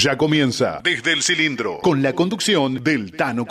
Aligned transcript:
Ya 0.00 0.16
comienza 0.16 0.80
desde 0.84 1.12
el 1.12 1.24
cilindro. 1.24 1.80
con 1.82 2.02
la 2.02 2.12
conducción 2.12 2.84
del 2.84 3.10
Tano 3.10 3.44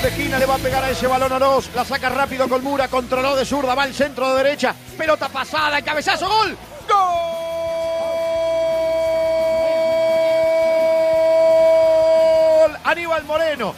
Cochemiglio. 0.00 0.84
ese 0.90 1.06
balón 1.06 1.32
Oroz, 1.32 1.70
la 1.74 1.82
saca 1.84 2.10
rápido 2.10 2.46
con 2.48 2.62
Mura, 2.62 2.88
controló 2.88 3.34
de 3.34 3.46
zurda, 3.46 3.74
va 3.74 3.84
al 3.84 3.94
centro 3.94 4.34
de 4.34 4.42
derecha, 4.42 4.74
pelota 4.96 5.28
pasada, 5.30 5.80
cabezazo, 5.80 6.28
gol. 6.28 6.56
¡Gol! 6.86 6.96
Aníbal 12.84 13.24
Moreno, 13.24 13.74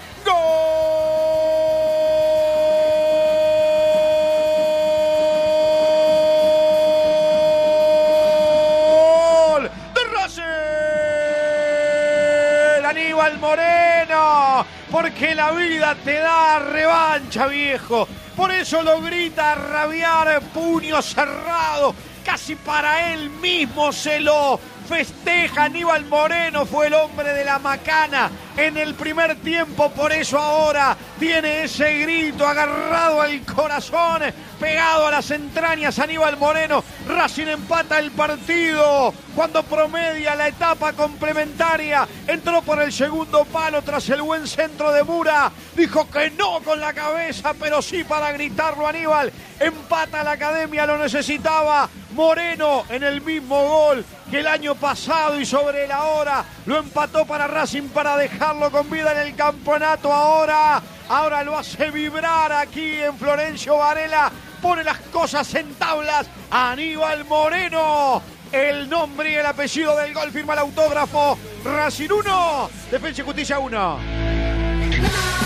porque 15.01 15.33
la 15.33 15.53
vida 15.53 15.95
te 16.05 16.15
da 16.15 16.59
revancha, 16.59 17.47
viejo. 17.47 18.09
Por 18.35 18.51
eso 18.51 18.83
lo 18.83 19.01
grita 19.01 19.53
a 19.53 19.55
rabiar, 19.55 20.41
puño 20.53 21.01
cerrado, 21.03 21.95
casi 22.25 22.57
para 22.57 23.13
él 23.13 23.31
mismo 23.31 23.93
se 23.93 24.19
lo 24.19 24.59
festeja 24.89 25.65
Aníbal 25.65 26.05
Moreno, 26.07 26.67
fue 26.67 26.89
el 26.89 26.95
hombre 26.95 27.33
de 27.33 27.45
la 27.45 27.61
macana 27.61 28.29
en 28.57 28.77
el 28.77 28.95
primer 28.95 29.37
tiempo, 29.37 29.89
por 29.91 30.11
eso 30.13 30.37
ahora 30.37 30.97
tiene 31.19 31.65
ese 31.65 31.99
grito 31.99 32.47
agarrado 32.47 33.21
al 33.21 33.41
corazón, 33.43 34.23
pegado 34.61 35.07
a 35.07 35.11
las 35.11 35.31
entrañas. 35.31 35.99
Aníbal 35.99 36.37
Moreno, 36.37 36.85
Racing 37.09 37.49
empata 37.49 37.99
el 37.99 38.11
partido. 38.13 39.13
Cuando 39.35 39.63
promedia 39.63 40.35
la 40.35 40.49
etapa 40.49 40.93
complementaria, 40.93 42.07
entró 42.27 42.63
por 42.63 42.81
el 42.81 42.93
segundo 42.93 43.45
palo 43.45 43.83
tras 43.83 44.09
el 44.11 44.23
buen 44.23 44.47
centro 44.47 44.93
de 44.93 45.03
Mura, 45.03 45.51
dijo 45.75 46.09
que 46.11 46.31
no 46.31 46.61
con 46.61 46.81
la 46.81 46.93
cabeza, 46.93 47.55
pero 47.59 47.83
sí 47.83 48.05
para 48.05 48.33
gritarlo 48.33 48.87
Aníbal, 48.87 49.33
empata 49.59 50.23
la 50.23 50.33
academia, 50.33 50.87
lo 50.87 50.99
necesitaba, 50.99 51.89
Moreno 52.13 52.85
en 52.89 53.03
el 53.03 53.21
mismo 53.21 53.69
gol 53.69 54.05
que 54.31 54.41
el 54.41 54.47
año 54.47 54.75
pasado 54.75 55.41
y 55.41 55.47
sobre 55.47 55.87
la 55.87 56.05
hora 56.05 56.45
lo 56.67 56.79
empató 56.79 57.25
para 57.25 57.47
Racing 57.47 57.89
para 57.89 58.17
dejarlo 58.17 58.71
con 58.71 58.91
vida 58.91 59.13
en 59.13 59.29
el 59.29 59.35
campeonato 59.35 60.13
ahora. 60.13 60.83
Ahora 61.09 61.43
lo 61.43 61.57
hace 61.57 61.91
vibrar 61.91 62.53
aquí 62.53 62.93
en 62.95 63.17
Florencio 63.17 63.79
Varela. 63.79 64.31
Pone 64.61 64.85
las 64.85 64.99
cosas 65.13 65.55
en 65.55 65.75
tablas. 65.75 66.27
Aníbal 66.51 67.25
Moreno. 67.25 68.23
El 68.53 68.89
nombre 68.89 69.33
y 69.33 69.35
el 69.35 69.47
apellido 69.47 69.97
del 69.97 70.13
gol 70.13 70.31
firma 70.31 70.55
el 70.55 70.61
autógrafo. 70.61 71.39
Racing 71.65 72.11
1, 72.11 72.71
Defensa 72.91 73.23
y 73.23 73.25
Justicia 73.25 73.59
1. 73.59 75.38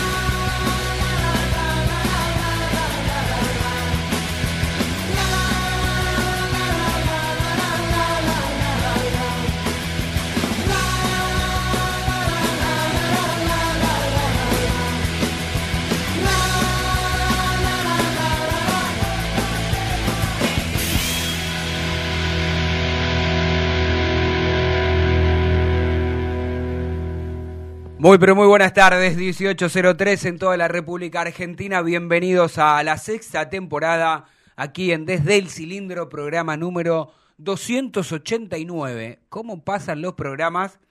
Muy 28.03 28.17
pero 28.17 28.35
muy 28.35 28.47
buenas 28.47 28.73
tardes, 28.73 29.15
1803 29.15 30.25
en 30.25 30.37
toda 30.37 30.57
la 30.57 30.67
República 30.67 31.21
Argentina. 31.21 31.81
Bienvenidos 31.81 32.57
a 32.57 32.83
la 32.83 32.97
sexta 32.97 33.49
temporada 33.49 34.25
aquí 34.57 34.91
en 34.91 35.05
Desde 35.05 35.37
el 35.37 35.49
Cilindro, 35.49 36.09
programa 36.09 36.57
número 36.57 37.13
289. 37.37 39.21
¿Cómo 39.29 39.63
pasan 39.63 40.01
los 40.01 40.15
programas? 40.15 40.81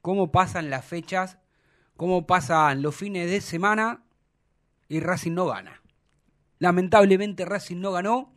¿Cómo 0.00 0.32
pasan 0.32 0.70
las 0.70 0.86
fechas? 0.86 1.36
¿Cómo 1.94 2.26
pasan 2.26 2.80
los 2.80 2.96
fines 2.96 3.30
de 3.30 3.42
semana? 3.42 4.02
Y 4.88 5.00
Racing 5.00 5.32
no 5.32 5.44
gana. 5.48 5.82
Lamentablemente 6.58 7.44
Racing 7.44 7.82
no 7.82 7.92
ganó. 7.92 8.32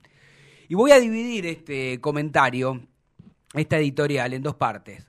Y 0.68 0.76
voy 0.76 0.92
a 0.92 1.00
dividir 1.00 1.46
este 1.46 2.02
comentario, 2.02 2.82
esta 3.54 3.78
editorial, 3.78 4.34
en 4.34 4.44
dos 4.44 4.56
partes. 4.56 5.09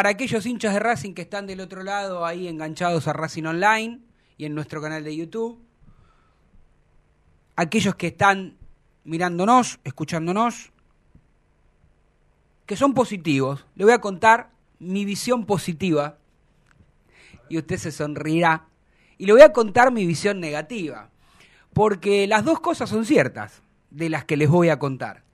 Para 0.00 0.08
aquellos 0.08 0.46
hinchas 0.46 0.72
de 0.72 0.80
Racing 0.80 1.12
que 1.12 1.20
están 1.20 1.46
del 1.46 1.60
otro 1.60 1.82
lado, 1.82 2.24
ahí 2.24 2.48
enganchados 2.48 3.06
a 3.06 3.12
Racing 3.12 3.44
Online 3.44 4.00
y 4.38 4.46
en 4.46 4.54
nuestro 4.54 4.80
canal 4.80 5.04
de 5.04 5.14
YouTube. 5.14 5.62
Aquellos 7.54 7.96
que 7.96 8.06
están 8.06 8.56
mirándonos, 9.04 9.78
escuchándonos, 9.84 10.72
que 12.64 12.76
son 12.76 12.94
positivos. 12.94 13.66
Le 13.74 13.84
voy 13.84 13.92
a 13.92 14.00
contar 14.00 14.52
mi 14.78 15.04
visión 15.04 15.44
positiva 15.44 16.16
y 17.50 17.58
usted 17.58 17.76
se 17.76 17.92
sonreirá. 17.92 18.68
Y 19.18 19.26
le 19.26 19.34
voy 19.34 19.42
a 19.42 19.52
contar 19.52 19.92
mi 19.92 20.06
visión 20.06 20.40
negativa. 20.40 21.10
Porque 21.74 22.26
las 22.26 22.42
dos 22.42 22.60
cosas 22.60 22.88
son 22.88 23.04
ciertas 23.04 23.60
de 23.90 24.08
las 24.08 24.24
que 24.24 24.38
les 24.38 24.48
voy 24.48 24.70
a 24.70 24.78
contar. 24.78 25.24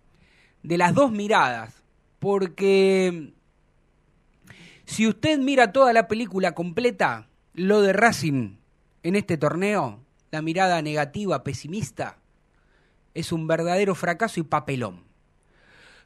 De 0.65 0.77
las 0.77 0.93
dos 0.93 1.13
miradas. 1.13 1.85
Porque 2.19 3.36
si 4.87 5.07
usted 5.07 5.39
mira 5.39 5.73
toda 5.73 5.93
la 5.93 6.09
película 6.09 6.53
completa, 6.53 7.29
lo 7.55 7.83
de 7.83 7.93
Racing 7.93 8.57
en 9.03 9.17
este 9.17 9.37
torneo, 9.37 10.01
la 10.31 10.43
mirada 10.43 10.81
negativa, 10.81 11.43
pesimista, 11.43 12.19
es 13.13 13.33
un 13.33 13.47
verdadero 13.47 13.95
fracaso 13.95 14.41
y 14.41 14.45
papelón. 14.45 15.05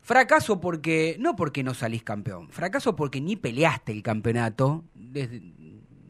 Fracaso 0.01 0.61
porque, 0.61 1.17
no 1.21 1.37
porque 1.37 1.63
no 1.63 1.75
salís 1.75 2.03
campeón, 2.03 2.49
fracaso 2.51 2.97
porque 2.97 3.21
ni 3.21 3.37
peleaste 3.37 3.93
el 3.93 4.03
campeonato, 4.03 4.85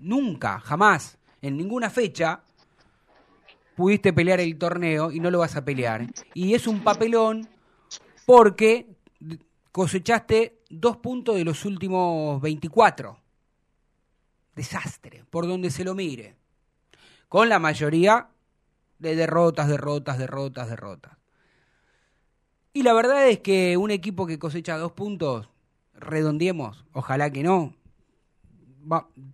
nunca, 0.01 0.61
jamás, 0.61 1.19
en 1.43 1.57
ninguna 1.57 1.91
fecha, 1.91 2.43
pudiste 3.75 4.13
pelear 4.13 4.39
el 4.41 4.59
torneo 4.59 5.11
y 5.11 5.19
no 5.19 5.31
lo 5.31 5.41
vas 5.41 5.57
a 5.57 5.65
pelear. 5.65 6.07
Y 6.35 6.55
es 6.55 6.69
un 6.69 6.81
papelón 6.81 7.49
porque 8.27 8.87
cosechaste 9.73 10.60
dos 10.71 10.97
puntos 10.99 11.37
de 11.37 11.45
los 11.45 11.65
últimos 11.65 12.41
24. 12.41 13.19
Desastre, 14.55 15.25
por 15.29 15.47
donde 15.47 15.71
se 15.71 15.85
lo 15.85 15.95
mire. 15.95 16.37
Con 17.29 17.49
la 17.49 17.59
mayoría 17.59 18.29
de 18.99 19.17
derrotas, 19.17 19.69
derrotas, 19.69 20.19
derrotas, 20.19 20.69
derrotas. 20.71 21.17
Y 22.73 22.83
la 22.83 22.93
verdad 22.93 23.29
es 23.29 23.41
que 23.41 23.77
un 23.77 23.91
equipo 23.91 24.27
que 24.27 24.39
cosecha 24.39 24.79
dos 24.79 24.93
puntos, 24.93 25.49
redondiemos, 25.95 26.85
ojalá 26.93 27.31
que 27.31 27.43
no. 27.43 27.75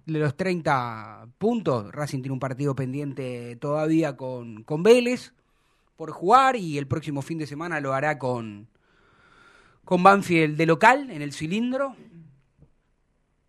de 0.06 0.18
los 0.18 0.36
30 0.36 1.28
puntos, 1.38 1.92
Racing 1.92 2.22
tiene 2.22 2.32
un 2.32 2.40
partido 2.40 2.74
pendiente 2.74 3.56
todavía 3.56 4.16
con, 4.16 4.62
con 4.64 4.82
Vélez 4.82 5.34
por 5.96 6.10
jugar 6.12 6.56
y 6.56 6.78
el 6.78 6.86
próximo 6.86 7.22
fin 7.22 7.38
de 7.38 7.46
semana 7.46 7.80
lo 7.80 7.92
hará 7.92 8.18
con, 8.18 8.68
con 9.86 10.02
Banfield 10.02 10.56
de 10.56 10.66
local 10.66 11.10
en 11.10 11.22
el 11.22 11.32
cilindro. 11.32 11.94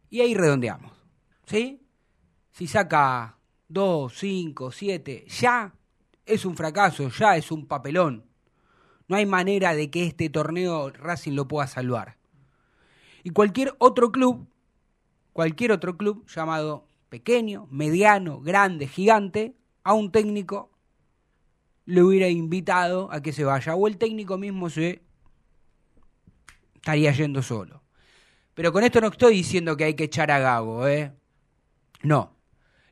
y 0.09 0.21
ahí 0.21 0.35
redondeamos. 0.35 0.93
¿Sí? 1.45 1.81
Si 2.51 2.67
saca 2.67 3.39
2, 3.67 4.13
5, 4.15 4.71
7, 4.71 5.25
ya 5.27 5.73
es 6.25 6.45
un 6.45 6.55
fracaso, 6.55 7.09
ya 7.09 7.35
es 7.35 7.51
un 7.51 7.65
papelón. 7.65 8.23
No 9.07 9.15
hay 9.15 9.25
manera 9.25 9.73
de 9.73 9.89
que 9.89 10.05
este 10.05 10.29
torneo 10.29 10.91
Racing 10.91 11.33
lo 11.33 11.47
pueda 11.47 11.65
salvar. 11.65 12.17
Y 13.23 13.31
cualquier 13.31 13.73
otro 13.79 14.11
club, 14.11 14.47
cualquier 15.33 15.71
otro 15.71 15.97
club 15.97 16.23
llamado 16.27 16.85
pequeño, 17.09 17.67
mediano, 17.71 18.41
grande, 18.41 18.87
gigante, 18.87 19.55
a 19.83 19.93
un 19.93 20.11
técnico 20.11 20.69
le 21.85 22.03
hubiera 22.03 22.29
invitado 22.29 23.11
a 23.11 23.21
que 23.21 23.33
se 23.33 23.43
vaya. 23.43 23.73
O 23.73 23.87
el 23.87 23.97
técnico 23.97 24.37
mismo 24.37 24.69
se 24.69 25.06
estaría 26.87 27.11
yendo 27.11 27.43
solo. 27.43 27.83
Pero 28.53 28.71
con 28.71 28.85
esto 28.85 29.01
no 29.01 29.07
estoy 29.07 29.35
diciendo 29.35 29.75
que 29.75 29.83
hay 29.83 29.93
que 29.95 30.05
echar 30.05 30.31
a 30.31 30.39
Gago, 30.39 30.87
¿eh? 30.87 31.11
No. 32.01 32.33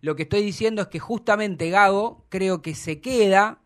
Lo 0.02 0.18
que 0.18 0.24
estoy 0.24 0.44
diciendo 0.44 0.82
es 0.82 0.90
que 0.90 1.00
justamente 1.00 1.70
Gago 1.70 2.26
creo 2.28 2.62
que 2.62 2.76
se 2.76 3.00
queda 3.00 3.62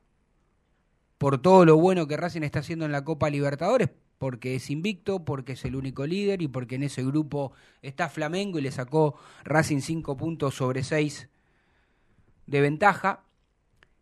por 1.17 1.41
todo 1.41 1.65
lo 1.65 1.77
bueno 1.77 2.07
que 2.07 2.15
Racing 2.15 2.43
está 2.43 2.59
haciendo 2.59 2.85
en 2.85 2.91
la 2.91 3.03
Copa 3.03 3.31
Libertadores, 3.31 3.89
porque 4.19 4.55
es 4.55 4.69
invicto, 4.69 5.25
porque 5.25 5.53
es 5.53 5.65
el 5.65 5.75
único 5.75 6.05
líder 6.05 6.43
y 6.43 6.47
porque 6.47 6.75
en 6.75 6.83
ese 6.83 7.03
grupo 7.03 7.51
está 7.81 8.07
Flamengo 8.07 8.59
y 8.59 8.61
le 8.61 8.71
sacó 8.71 9.15
Racing 9.43 9.81
5 9.81 10.15
puntos 10.15 10.53
sobre 10.53 10.83
6 10.83 11.27
de 12.45 12.61
ventaja, 12.61 13.25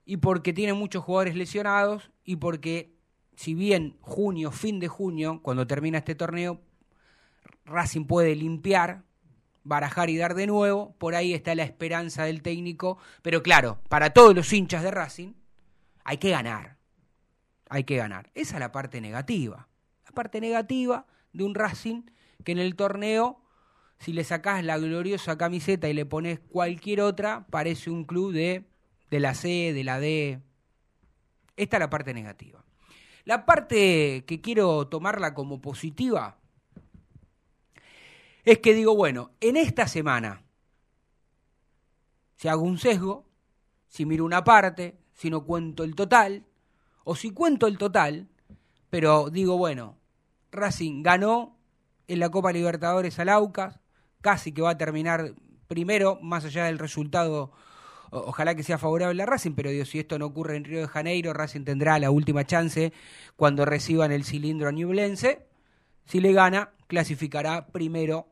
y 0.05 0.17
porque 0.17 0.51
tiene 0.51 0.73
muchos 0.73 1.03
jugadores 1.03 1.35
lesionados 1.35 2.11
y 2.23 2.35
porque 2.35 2.96
si 3.37 3.53
bien 3.53 3.95
junio, 4.01 4.51
fin 4.51 4.79
de 4.79 4.87
junio, 4.87 5.41
cuando 5.43 5.67
termina 5.67 5.99
este 5.99 6.15
torneo, 6.15 6.59
Racing 7.65 8.05
puede 8.05 8.35
limpiar, 8.35 9.03
barajar 9.63 10.09
y 10.09 10.17
dar 10.17 10.33
de 10.33 10.47
nuevo, 10.47 10.95
por 10.97 11.13
ahí 11.13 11.35
está 11.35 11.53
la 11.53 11.61
esperanza 11.61 12.23
del 12.23 12.41
técnico, 12.41 12.97
pero 13.21 13.43
claro, 13.43 13.79
para 13.89 14.09
todos 14.09 14.35
los 14.35 14.51
hinchas 14.51 14.81
de 14.81 14.89
Racing 14.89 15.33
hay 16.03 16.17
que 16.17 16.31
ganar, 16.31 16.77
hay 17.69 17.83
que 17.83 17.95
ganar. 17.95 18.31
Esa 18.33 18.55
es 18.55 18.59
la 18.59 18.71
parte 18.71 19.01
negativa, 19.01 19.67
la 20.05 20.11
parte 20.13 20.41
negativa 20.41 21.05
de 21.31 21.43
un 21.43 21.53
Racing 21.53 22.09
que 22.43 22.53
en 22.53 22.57
el 22.57 22.75
torneo, 22.75 23.39
si 23.99 24.13
le 24.13 24.23
sacás 24.23 24.63
la 24.63 24.79
gloriosa 24.79 25.37
camiseta 25.37 25.87
y 25.87 25.93
le 25.93 26.07
pones 26.07 26.39
cualquier 26.39 27.01
otra, 27.01 27.45
parece 27.51 27.91
un 27.91 28.03
club 28.03 28.33
de, 28.33 28.65
de 29.11 29.19
la 29.19 29.35
C, 29.35 29.73
de 29.73 29.83
la 29.83 29.99
D. 29.99 30.41
Esta 31.55 31.77
es 31.77 31.81
la 31.81 31.91
parte 31.91 32.15
negativa. 32.15 32.63
La 33.27 33.45
parte 33.45 34.23
que 34.25 34.39
quiero 34.39 34.87
tomarla 34.87 35.33
como 35.33 35.59
positiva 35.59 36.37
es 38.45 38.59
que 38.59 38.73
digo, 38.73 38.95
bueno, 38.95 39.31
en 39.41 39.57
esta 39.57 39.85
semana, 39.85 40.45
si 42.37 42.47
hago 42.47 42.61
un 42.61 42.77
sesgo, 42.77 43.25
si 43.89 44.05
miro 44.05 44.23
una 44.23 44.45
parte, 44.45 44.97
si 45.13 45.29
no 45.29 45.43
cuento 45.43 45.83
el 45.83 45.93
total, 45.93 46.45
o 47.03 47.17
si 47.17 47.31
cuento 47.31 47.67
el 47.67 47.77
total, 47.77 48.29
pero 48.89 49.29
digo, 49.29 49.57
bueno, 49.57 49.97
Racing 50.53 51.03
ganó 51.03 51.57
en 52.07 52.21
la 52.21 52.29
Copa 52.29 52.53
Libertadores 52.53 53.19
al 53.19 53.27
Aucas, 53.27 53.81
casi 54.21 54.53
que 54.53 54.61
va 54.61 54.69
a 54.69 54.77
terminar 54.77 55.33
primero, 55.67 56.17
más 56.21 56.45
allá 56.45 56.63
del 56.63 56.79
resultado, 56.79 57.51
ojalá 58.11 58.55
que 58.55 58.63
sea 58.63 58.77
favorable 58.77 59.21
a 59.23 59.25
Racing, 59.25 59.53
pero 59.53 59.69
si 59.85 59.99
esto 59.99 60.19
no 60.19 60.25
ocurre 60.25 60.55
en 60.55 60.63
Río 60.63 60.81
de 60.81 60.87
Janeiro, 60.87 61.33
Racing 61.33 61.63
tendrá 61.63 61.99
la 61.99 62.11
última 62.11 62.45
chance 62.45 62.93
cuando 63.35 63.65
reciban 63.65 64.11
el 64.11 64.23
cilindro 64.23 64.69
a 64.69 64.71
Ñublense. 64.71 65.47
Si 66.05 66.19
le 66.19 66.33
gana, 66.33 66.71
clasificará 66.87 67.67
primero 67.67 68.31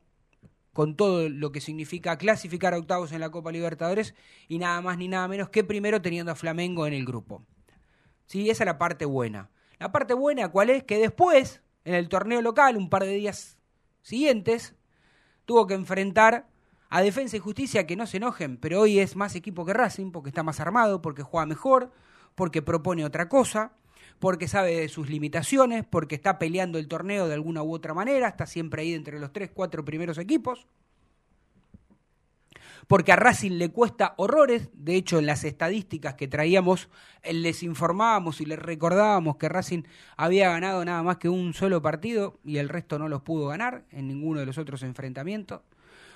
con 0.74 0.95
todo 0.95 1.30
lo 1.30 1.51
que 1.54 1.62
significa 1.62 2.18
clasificar 2.18 2.74
a 2.74 2.77
octavos 2.77 3.13
en 3.13 3.22
la 3.22 3.30
Copa 3.30 3.51
Libertadores 3.51 4.13
y 4.50 4.60
nada 4.60 4.81
más 4.81 4.98
ni 4.98 5.07
nada 5.07 5.27
menos 5.27 5.50
que 5.50 5.63
primero 5.63 6.01
teniendo 6.01 6.33
a 6.33 6.36
Flamengo 6.36 6.86
en 6.86 6.94
el 6.94 7.06
grupo. 7.06 7.45
¿Sí? 8.25 8.50
Esa 8.50 8.63
es 8.63 8.66
la 8.66 8.78
parte 8.78 9.06
buena. 9.06 9.50
La 9.80 9.92
parte 9.92 10.13
buena, 10.13 10.50
¿cuál 10.50 10.69
es? 10.69 10.83
Que 10.83 10.98
después, 10.98 11.62
en 11.86 11.95
el 11.95 12.10
torneo 12.10 12.42
local, 12.42 12.75
un 12.75 12.89
par 12.89 13.04
de 13.04 13.13
días 13.13 13.57
siguientes, 14.01 14.75
tuvo 15.45 15.66
que 15.68 15.75
enfrentar 15.75 16.48
a 16.95 17.01
Defensa 17.01 17.36
y 17.36 17.42
Justicia, 17.42 17.86
que 17.86 17.97
no 17.97 18.07
se 18.07 18.15
enojen, 18.15 18.56
pero 18.56 18.80
hoy 18.80 19.00
es 19.00 19.18
más 19.18 19.36
equipo 19.36 19.65
que 19.65 19.74
Racing, 19.74 20.12
porque 20.12 20.30
está 20.30 20.44
más 20.44 20.62
armado, 20.62 21.01
porque 21.01 21.24
juega 21.24 21.45
mejor, 21.45 21.92
porque 22.36 22.62
propone 22.62 23.03
otra 23.03 23.27
cosa, 23.27 23.74
porque 24.18 24.47
sabe 24.47 24.80
de 24.80 24.88
sus 24.88 25.09
limitaciones, 25.09 25.83
porque 25.83 26.15
está 26.15 26.39
peleando 26.39 26.80
el 26.80 26.88
torneo 26.88 27.27
de 27.27 27.33
alguna 27.33 27.63
u 27.63 27.74
otra 27.74 27.94
manera, 27.94 28.30
está 28.30 28.45
siempre 28.45 28.81
ahí 28.81 28.94
entre 28.94 29.19
los 29.19 29.33
tres, 29.33 29.51
cuatro 29.53 29.83
primeros 29.83 30.18
equipos. 30.18 30.68
Porque 32.88 33.12
a 33.12 33.18
Racing 33.18 33.57
le 33.57 33.71
cuesta 33.71 34.13
horrores, 34.15 34.69
de 34.71 34.95
hecho 34.95 35.19
en 35.19 35.25
las 35.25 35.44
estadísticas 35.44 36.13
que 36.13 36.30
traíamos 36.30 36.88
eh, 37.24 37.33
les 37.33 37.62
informábamos 37.62 38.39
y 38.39 38.45
les 38.45 38.59
recordábamos 38.59 39.36
que 39.36 39.50
Racing 39.50 39.83
había 40.15 40.50
ganado 40.50 40.86
nada 40.86 41.03
más 41.03 41.18
que 41.18 41.27
un 41.27 41.53
solo 41.53 41.81
partido 41.81 42.39
y 42.45 42.56
el 42.56 42.69
resto 42.69 42.97
no 42.97 43.09
los 43.09 43.21
pudo 43.21 43.47
ganar 43.47 43.83
en 43.92 44.07
ninguno 44.07 44.39
de 44.39 44.45
los 44.45 44.57
otros 44.57 44.81
enfrentamientos. 44.81 45.59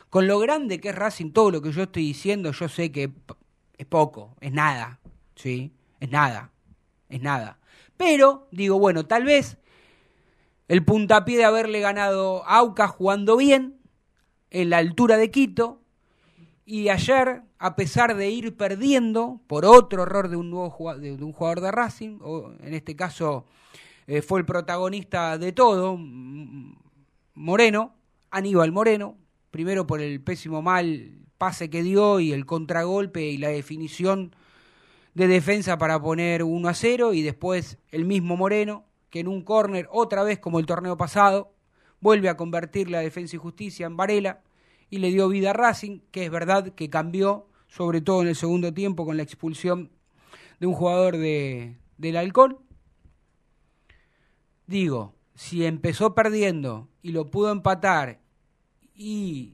Con 0.09 0.27
lo 0.27 0.39
grande 0.39 0.79
que 0.79 0.89
es 0.89 0.95
Racing, 0.95 1.31
todo 1.31 1.51
lo 1.51 1.61
que 1.61 1.71
yo 1.71 1.83
estoy 1.83 2.03
diciendo, 2.03 2.51
yo 2.51 2.67
sé 2.67 2.91
que 2.91 3.11
es 3.77 3.85
poco, 3.85 4.35
es 4.41 4.51
nada, 4.51 4.99
¿sí? 5.35 5.71
Es 5.99 6.09
nada, 6.09 6.51
es 7.09 7.21
nada. 7.21 7.59
Pero 7.95 8.47
digo, 8.51 8.79
bueno, 8.79 9.05
tal 9.05 9.25
vez 9.25 9.57
el 10.67 10.83
puntapié 10.83 11.37
de 11.37 11.45
haberle 11.45 11.79
ganado 11.79 12.43
a 12.45 12.57
Auca 12.57 12.87
jugando 12.87 13.37
bien 13.37 13.79
en 14.51 14.69
la 14.69 14.77
altura 14.77 15.17
de 15.17 15.31
Quito 15.31 15.81
y 16.65 16.89
ayer, 16.89 17.41
a 17.57 17.75
pesar 17.75 18.15
de 18.15 18.29
ir 18.29 18.55
perdiendo 18.55 19.41
por 19.47 19.65
otro 19.65 20.03
error 20.03 20.29
de 20.29 20.35
un 20.35 20.51
nuevo 20.51 20.69
jugador, 20.69 21.01
de, 21.01 21.11
un 21.13 21.33
jugador 21.33 21.61
de 21.61 21.71
Racing, 21.71 22.19
o 22.21 22.51
en 22.61 22.73
este 22.73 22.95
caso 22.95 23.45
eh, 24.05 24.21
fue 24.21 24.39
el 24.39 24.45
protagonista 24.45 25.37
de 25.37 25.51
todo, 25.51 25.97
Moreno, 27.33 27.95
Aníbal 28.29 28.71
Moreno, 28.71 29.17
primero 29.51 29.87
por 29.87 30.01
el 30.01 30.21
pésimo 30.21 30.61
mal 30.61 31.19
pase 31.37 31.69
que 31.69 31.83
dio 31.83 32.19
y 32.19 32.33
el 32.33 32.45
contragolpe 32.45 33.23
y 33.23 33.37
la 33.37 33.49
definición 33.49 34.35
de 35.13 35.27
defensa 35.27 35.77
para 35.77 35.99
poner 36.01 36.43
1 36.43 36.67
a 36.67 36.73
0 36.73 37.13
y 37.13 37.21
después 37.21 37.77
el 37.91 38.05
mismo 38.05 38.37
Moreno, 38.37 38.85
que 39.09 39.21
en 39.21 39.27
un 39.27 39.41
córner, 39.41 39.87
otra 39.91 40.23
vez 40.23 40.39
como 40.39 40.59
el 40.59 40.65
torneo 40.65 40.97
pasado, 40.97 41.53
vuelve 42.01 42.29
a 42.29 42.37
convertir 42.37 42.89
la 42.89 42.99
defensa 42.99 43.35
y 43.35 43.39
justicia 43.39 43.85
en 43.85 43.97
Varela 43.97 44.41
y 44.89 44.99
le 44.99 45.11
dio 45.11 45.27
vida 45.29 45.51
a 45.51 45.53
Racing, 45.53 45.99
que 46.11 46.25
es 46.25 46.31
verdad 46.31 46.73
que 46.73 46.89
cambió, 46.89 47.47
sobre 47.67 48.01
todo 48.01 48.21
en 48.21 48.27
el 48.27 48.35
segundo 48.35 48.73
tiempo 48.73 49.05
con 49.05 49.17
la 49.17 49.23
expulsión 49.23 49.91
de 50.59 50.67
un 50.67 50.73
jugador 50.73 51.17
de, 51.17 51.77
del 51.97 52.17
Halcón. 52.17 52.59
Digo, 54.67 55.15
si 55.35 55.65
empezó 55.65 56.13
perdiendo 56.13 56.89
y 57.01 57.11
lo 57.11 57.31
pudo 57.31 57.51
empatar 57.51 58.19
y 58.99 59.53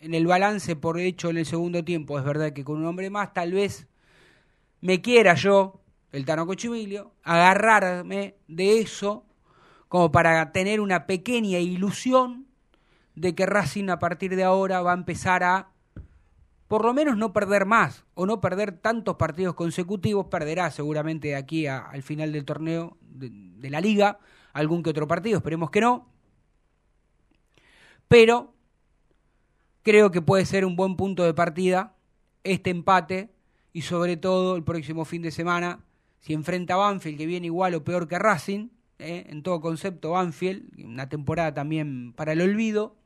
en 0.00 0.14
el 0.14 0.26
balance 0.26 0.74
por 0.74 0.98
hecho 0.98 1.28
en 1.28 1.36
el 1.36 1.44
segundo 1.44 1.84
tiempo, 1.84 2.18
es 2.18 2.24
verdad 2.24 2.54
que 2.54 2.64
con 2.64 2.78
un 2.78 2.86
hombre 2.86 3.10
más, 3.10 3.34
tal 3.34 3.52
vez 3.52 3.86
me 4.80 5.02
quiera 5.02 5.34
yo, 5.34 5.82
el 6.12 6.24
Tano 6.24 6.46
Cochimilio, 6.46 7.12
agarrarme 7.22 8.36
de 8.48 8.80
eso 8.80 9.26
como 9.88 10.10
para 10.10 10.50
tener 10.50 10.80
una 10.80 11.06
pequeña 11.06 11.58
ilusión 11.58 12.46
de 13.14 13.34
que 13.34 13.44
Racing 13.44 13.90
a 13.90 13.98
partir 13.98 14.34
de 14.34 14.44
ahora 14.44 14.80
va 14.80 14.92
a 14.92 14.96
empezar 14.96 15.44
a 15.44 15.68
por 16.68 16.86
lo 16.86 16.94
menos 16.94 17.18
no 17.18 17.34
perder 17.34 17.66
más 17.66 18.06
o 18.14 18.24
no 18.24 18.40
perder 18.40 18.72
tantos 18.72 19.16
partidos 19.16 19.54
consecutivos, 19.54 20.28
perderá 20.28 20.70
seguramente 20.70 21.28
de 21.28 21.36
aquí 21.36 21.66
al 21.66 22.02
final 22.02 22.32
del 22.32 22.46
torneo 22.46 22.96
de 23.02 23.68
la 23.68 23.82
liga 23.82 24.18
algún 24.54 24.82
que 24.82 24.88
otro 24.88 25.06
partido, 25.06 25.36
esperemos 25.36 25.70
que 25.70 25.82
no. 25.82 26.11
Pero 28.12 28.52
creo 29.82 30.10
que 30.10 30.20
puede 30.20 30.44
ser 30.44 30.66
un 30.66 30.76
buen 30.76 30.96
punto 30.96 31.24
de 31.24 31.32
partida 31.32 31.96
este 32.44 32.68
empate 32.68 33.30
y 33.72 33.80
sobre 33.80 34.18
todo 34.18 34.54
el 34.54 34.64
próximo 34.64 35.06
fin 35.06 35.22
de 35.22 35.30
semana, 35.30 35.80
si 36.20 36.34
enfrenta 36.34 36.74
a 36.74 36.76
Banfield, 36.76 37.16
que 37.16 37.24
viene 37.24 37.46
igual 37.46 37.74
o 37.74 37.84
peor 37.84 38.08
que 38.08 38.18
Racing, 38.18 38.68
¿eh? 38.98 39.24
en 39.30 39.42
todo 39.42 39.62
concepto 39.62 40.10
Banfield, 40.10 40.78
una 40.84 41.08
temporada 41.08 41.54
también 41.54 42.12
para 42.12 42.32
el 42.32 42.42
olvido. 42.42 42.96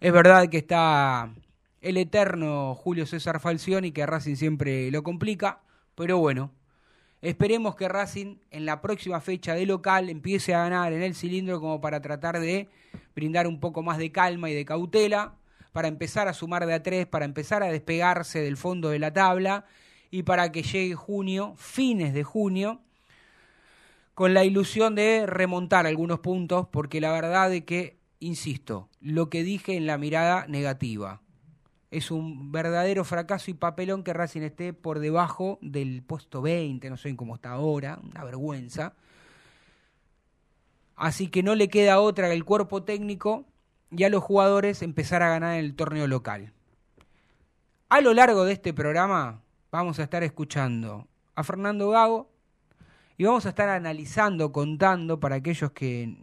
Es 0.00 0.12
verdad 0.12 0.50
que 0.50 0.58
está 0.58 1.32
el 1.80 1.96
eterno 1.96 2.74
Julio 2.74 3.06
César 3.06 3.40
Falcioni, 3.40 3.92
que 3.92 4.04
Racing 4.04 4.36
siempre 4.36 4.90
lo 4.90 5.02
complica, 5.02 5.62
pero 5.94 6.18
bueno, 6.18 6.50
esperemos 7.24 7.74
que 7.74 7.88
Racing 7.88 8.36
en 8.50 8.66
la 8.66 8.80
próxima 8.80 9.20
fecha 9.20 9.54
de 9.54 9.66
local 9.66 10.10
empiece 10.10 10.54
a 10.54 10.58
ganar 10.58 10.92
en 10.92 11.02
el 11.02 11.14
cilindro 11.14 11.60
como 11.60 11.80
para 11.80 12.00
tratar 12.00 12.38
de 12.38 12.68
brindar 13.14 13.46
un 13.46 13.60
poco 13.60 13.82
más 13.82 13.98
de 13.98 14.12
calma 14.12 14.50
y 14.50 14.54
de 14.54 14.64
cautela, 14.64 15.34
para 15.72 15.88
empezar 15.88 16.28
a 16.28 16.34
sumar 16.34 16.66
de 16.66 16.74
a 16.74 16.82
tres, 16.82 17.06
para 17.06 17.24
empezar 17.24 17.62
a 17.62 17.72
despegarse 17.72 18.40
del 18.40 18.56
fondo 18.56 18.90
de 18.90 19.00
la 19.00 19.12
tabla 19.12 19.64
y 20.10 20.22
para 20.22 20.52
que 20.52 20.62
llegue 20.62 20.94
junio, 20.94 21.54
fines 21.56 22.14
de 22.14 22.22
junio, 22.22 22.80
con 24.14 24.34
la 24.34 24.44
ilusión 24.44 24.94
de 24.94 25.26
remontar 25.26 25.86
algunos 25.86 26.20
puntos, 26.20 26.68
porque 26.70 27.00
la 27.00 27.10
verdad 27.10 27.52
es 27.52 27.64
que 27.64 27.96
insisto, 28.20 28.88
lo 29.00 29.28
que 29.28 29.42
dije 29.42 29.76
en 29.76 29.86
la 29.86 29.98
mirada 29.98 30.46
negativa. 30.46 31.20
Es 31.94 32.10
un 32.10 32.50
verdadero 32.50 33.04
fracaso 33.04 33.52
y 33.52 33.54
papelón 33.54 34.02
que 34.02 34.12
Racing 34.12 34.42
esté 34.42 34.72
por 34.72 34.98
debajo 34.98 35.60
del 35.62 36.02
puesto 36.02 36.42
20, 36.42 36.90
no 36.90 36.96
sé 36.96 37.14
cómo 37.14 37.36
está 37.36 37.52
ahora, 37.52 38.00
una 38.02 38.24
vergüenza. 38.24 38.94
Así 40.96 41.28
que 41.28 41.44
no 41.44 41.54
le 41.54 41.68
queda 41.68 42.00
otra 42.00 42.26
que 42.26 42.34
el 42.34 42.44
cuerpo 42.44 42.82
técnico 42.82 43.44
y 43.92 44.02
a 44.02 44.08
los 44.08 44.24
jugadores 44.24 44.82
empezar 44.82 45.22
a 45.22 45.28
ganar 45.28 45.54
en 45.54 45.64
el 45.64 45.76
torneo 45.76 46.08
local. 46.08 46.52
A 47.88 48.00
lo 48.00 48.12
largo 48.12 48.44
de 48.44 48.54
este 48.54 48.74
programa 48.74 49.40
vamos 49.70 50.00
a 50.00 50.02
estar 50.02 50.24
escuchando 50.24 51.06
a 51.36 51.44
Fernando 51.44 51.90
Gago 51.90 52.28
y 53.16 53.22
vamos 53.22 53.46
a 53.46 53.50
estar 53.50 53.68
analizando, 53.68 54.50
contando 54.50 55.20
para 55.20 55.36
aquellos 55.36 55.70
que 55.70 56.16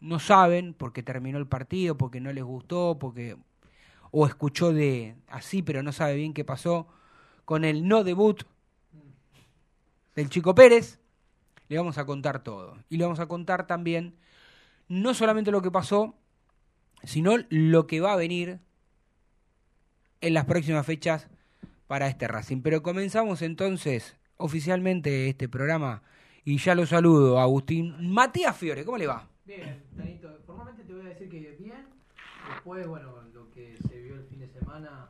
no 0.00 0.18
saben 0.18 0.72
porque 0.72 1.02
terminó 1.02 1.36
el 1.36 1.46
partido, 1.46 1.98
porque 1.98 2.22
no 2.22 2.32
les 2.32 2.44
gustó, 2.44 2.98
porque 2.98 3.36
o 4.10 4.26
escuchó 4.26 4.72
de 4.72 5.16
así 5.28 5.62
pero 5.62 5.82
no 5.82 5.92
sabe 5.92 6.16
bien 6.16 6.34
qué 6.34 6.44
pasó 6.44 6.88
con 7.44 7.64
el 7.64 7.88
no 7.88 8.04
debut 8.04 8.44
del 10.14 10.28
Chico 10.28 10.54
Pérez, 10.54 10.98
le 11.68 11.78
vamos 11.78 11.96
a 11.96 12.04
contar 12.04 12.42
todo. 12.42 12.76
Y 12.88 12.96
le 12.96 13.04
vamos 13.04 13.20
a 13.20 13.26
contar 13.26 13.66
también 13.66 14.16
no 14.88 15.14
solamente 15.14 15.50
lo 15.50 15.62
que 15.62 15.70
pasó, 15.70 16.14
sino 17.04 17.36
lo 17.50 17.86
que 17.86 18.00
va 18.00 18.12
a 18.12 18.16
venir 18.16 18.58
en 20.20 20.34
las 20.34 20.44
próximas 20.44 20.84
fechas 20.84 21.28
para 21.86 22.08
este 22.08 22.26
Racing. 22.26 22.62
Pero 22.62 22.82
comenzamos 22.82 23.42
entonces 23.42 24.16
oficialmente 24.36 25.28
este 25.28 25.48
programa 25.48 26.02
y 26.44 26.58
ya 26.58 26.74
lo 26.74 26.84
saludo, 26.84 27.38
Agustín. 27.38 27.94
Matías 28.10 28.56
Fiore, 28.56 28.84
¿cómo 28.84 28.98
le 28.98 29.06
va? 29.06 29.28
Bien, 29.44 29.84
Danito, 29.92 30.38
formalmente 30.46 30.84
te 30.84 30.92
voy 30.92 31.06
a 31.06 31.10
decir 31.10 31.28
que 31.28 31.38
bien. 31.60 31.86
Después, 32.54 32.86
bueno, 32.86 33.22
lo 33.32 33.50
que 33.50 33.76
se 33.88 34.00
vio 34.00 34.16
el 34.16 34.24
fin 34.24 34.40
de 34.40 34.47
semana. 34.58 35.08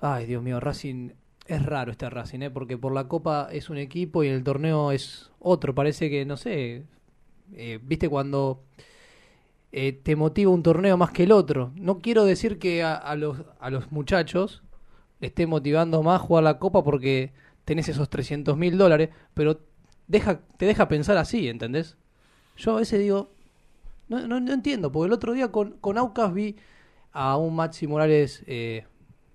Ay, 0.00 0.26
Dios 0.26 0.42
mío, 0.42 0.60
Racing. 0.60 1.10
Es 1.46 1.64
raro 1.64 1.90
este 1.90 2.08
Racing, 2.08 2.42
¿eh? 2.42 2.50
porque 2.50 2.78
por 2.78 2.92
la 2.92 3.08
Copa 3.08 3.48
es 3.50 3.70
un 3.70 3.76
equipo 3.76 4.22
y 4.22 4.28
el 4.28 4.44
torneo 4.44 4.92
es 4.92 5.30
otro. 5.40 5.74
Parece 5.74 6.08
que, 6.08 6.24
no 6.24 6.36
sé, 6.36 6.84
eh, 7.54 7.80
viste 7.82 8.08
cuando 8.08 8.62
eh, 9.72 9.92
te 9.92 10.14
motiva 10.14 10.52
un 10.52 10.62
torneo 10.62 10.96
más 10.96 11.10
que 11.10 11.24
el 11.24 11.32
otro. 11.32 11.72
No 11.74 11.98
quiero 11.98 12.24
decir 12.24 12.58
que 12.58 12.84
a, 12.84 13.14
los, 13.16 13.38
a 13.58 13.70
los 13.70 13.90
muchachos 13.90 14.62
esté 15.20 15.46
motivando 15.46 16.02
más 16.02 16.20
jugar 16.20 16.44
la 16.44 16.58
Copa 16.58 16.84
porque 16.84 17.32
tenés 17.64 17.88
esos 17.88 18.08
300 18.08 18.56
mil 18.56 18.78
dólares, 18.78 19.10
pero 19.34 19.56
te 20.08 20.66
deja 20.66 20.88
pensar 20.88 21.16
así, 21.16 21.48
¿entendés? 21.48 21.96
Yo 22.56 22.72
a 22.72 22.76
veces 22.76 23.00
digo, 23.00 23.32
no, 24.08 24.26
no, 24.26 24.40
no 24.40 24.52
entiendo, 24.52 24.90
porque 24.90 25.06
el 25.06 25.12
otro 25.12 25.32
día 25.32 25.52
con, 25.52 25.72
con 25.80 25.98
Aucas 25.98 26.34
vi 26.34 26.56
a 27.12 27.36
un 27.36 27.56
Maxi 27.56 27.86
Morales 27.86 28.42
eh, 28.46 28.84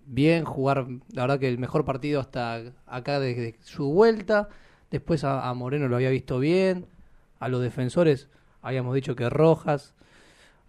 bien 0.06 0.46
jugar, 0.46 0.88
la 1.12 1.24
verdad 1.24 1.40
que 1.40 1.48
el 1.48 1.58
mejor 1.58 1.86
partido 1.86 2.20
hasta 2.20 2.74
acá 2.86 3.20
desde 3.20 3.56
su 3.62 3.92
vuelta, 3.92 4.50
después 4.92 5.24
a, 5.24 5.54
Moreno 5.54 5.88
lo 5.88 5.96
había 5.96 6.10
visto 6.10 6.40
bien, 6.40 6.86
a 7.40 7.50
los 7.50 7.62
defensores 7.62 8.30
habíamos 8.62 8.96
dicho 8.96 9.16
que 9.16 9.30
Rojas. 9.30 9.94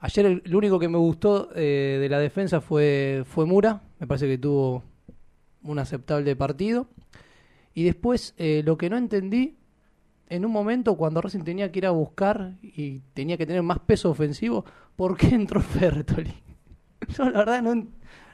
Ayer 0.01 0.27
el, 0.27 0.43
el 0.45 0.55
único 0.55 0.79
que 0.79 0.89
me 0.89 0.99
gustó 0.99 1.49
eh, 1.55 1.99
de 2.01 2.09
la 2.09 2.19
defensa 2.19 2.61
fue, 2.61 3.25
fue 3.27 3.47
Mura, 3.47 3.83
me 3.99 4.07
parece 4.07 4.27
que 4.27 4.39
tuvo 4.39 4.83
un 5.63 5.79
aceptable 5.79 6.35
partido. 6.37 6.89
Y 7.75 7.85
después 7.85 8.35
eh, 8.39 8.63
lo 8.65 8.79
que 8.79 8.89
no 8.89 8.97
entendí, 8.97 9.57
en 10.29 10.45
un 10.45 10.53
momento 10.53 10.97
cuando 10.97 11.21
Racing 11.21 11.45
tenía 11.45 11.71
que 11.71 11.81
ir 11.81 11.87
a 11.87 11.91
buscar 11.91 12.55
y 12.63 13.01
tenía 13.15 13.37
que 13.37 13.47
tener 13.47 13.63
más 13.63 13.81
peso 13.81 14.11
ofensivo, 14.11 14.65
¿por 14.97 15.17
qué 15.17 15.29
entró 15.29 15.61
Fertoli? 15.63 16.46
Yo 17.17 17.25
la 17.31 17.39
verdad 17.41 17.63
no, 17.63 17.87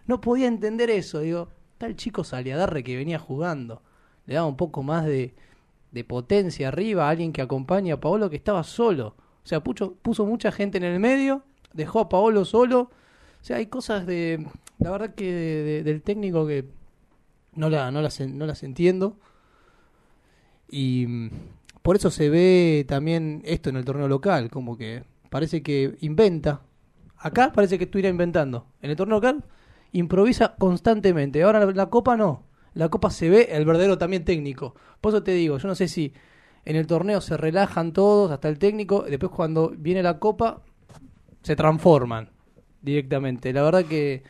no 0.07 0.21
podía 0.21 0.49
entender 0.49 0.90
eso. 0.90 1.21
Digo, 1.21 1.49
tal 1.78 1.97
chico 1.97 2.25
Saliadarre 2.25 2.83
que 2.85 2.97
venía 2.97 3.19
jugando, 3.19 3.83
le 4.26 4.35
daba 4.35 4.47
un 4.47 4.57
poco 4.57 4.83
más 4.83 5.04
de, 5.07 5.35
de 5.90 6.04
potencia 6.04 6.69
arriba, 6.69 7.09
alguien 7.09 7.33
que 7.33 7.42
acompaña 7.42 7.95
a 7.95 8.00
Paolo 8.00 8.31
que 8.31 8.37
estaba 8.37 8.62
solo. 8.64 9.16
O 9.45 9.47
sea, 9.47 9.62
puso, 9.62 9.95
puso 9.95 10.25
mucha 10.26 10.52
gente 10.52 10.78
en 10.78 10.85
el 10.85 11.00
medio, 11.00 11.42
dejó 11.73 12.00
a 12.00 12.09
Paolo 12.09 12.45
solo. 12.45 12.90
O 13.40 13.45
sea, 13.45 13.57
hay 13.57 13.66
cosas 13.66 14.07
de, 14.07 14.47
la 14.78 14.90
verdad 14.90 15.14
que 15.14 15.25
de- 15.33 15.62
de- 15.64 15.83
del 15.83 16.02
técnico 16.02 16.47
que 16.47 16.64
no, 17.54 17.71
la, 17.71 17.90
no, 17.90 18.00
no 18.02 18.47
las 18.47 18.62
entiendo. 18.62 19.19
Y 20.71 21.07
mm, 21.07 21.31
por 21.83 21.97
eso 21.97 22.11
se 22.11 22.31
ve 22.31 22.85
también 22.88 23.42
esto 23.45 23.71
en 23.71 23.76
el 23.76 23.85
torneo 23.85 24.09
local, 24.09 24.50
como 24.50 24.76
que 24.76 25.04
parece 25.31 25.62
que 25.62 25.97
inventa. 26.00 26.62
Acá 27.23 27.52
parece 27.52 27.79
que 27.79 27.85
estuviera 27.85 28.09
inventando. 28.09 28.67
En 28.81 28.91
el 28.91 28.97
torneo 28.97 29.17
local 29.17 29.45
improvisa 29.93 30.55
constantemente. 30.59 31.43
Ahora 31.43 31.64
la, 31.64 31.73
la 31.73 31.87
copa 31.87 32.17
no. 32.17 32.45
La 32.75 32.88
copa 32.88 33.11
se 33.11 33.29
ve 33.29 33.49
el 33.50 33.64
verdadero 33.64 33.99
también 33.99 34.25
técnico. 34.25 34.75
Por 35.00 35.12
eso 35.12 35.23
te 35.23 35.33
digo, 35.33 35.59
yo 35.59 35.69
no 35.69 35.75
sé 35.75 35.88
si 35.88 36.12
en 36.64 36.76
el 36.76 36.87
torneo 36.87 37.21
se 37.21 37.37
relajan 37.37 37.93
todos, 37.93 38.31
hasta 38.31 38.49
el 38.49 38.59
técnico, 38.59 39.05
y 39.07 39.11
después 39.11 39.33
cuando 39.33 39.73
viene 39.76 40.02
la 40.02 40.19
copa 40.19 40.62
se 41.43 41.57
transforman 41.57 42.31
directamente. 42.81 43.52
La 43.52 43.62
verdad 43.62 43.85
que 43.85 44.23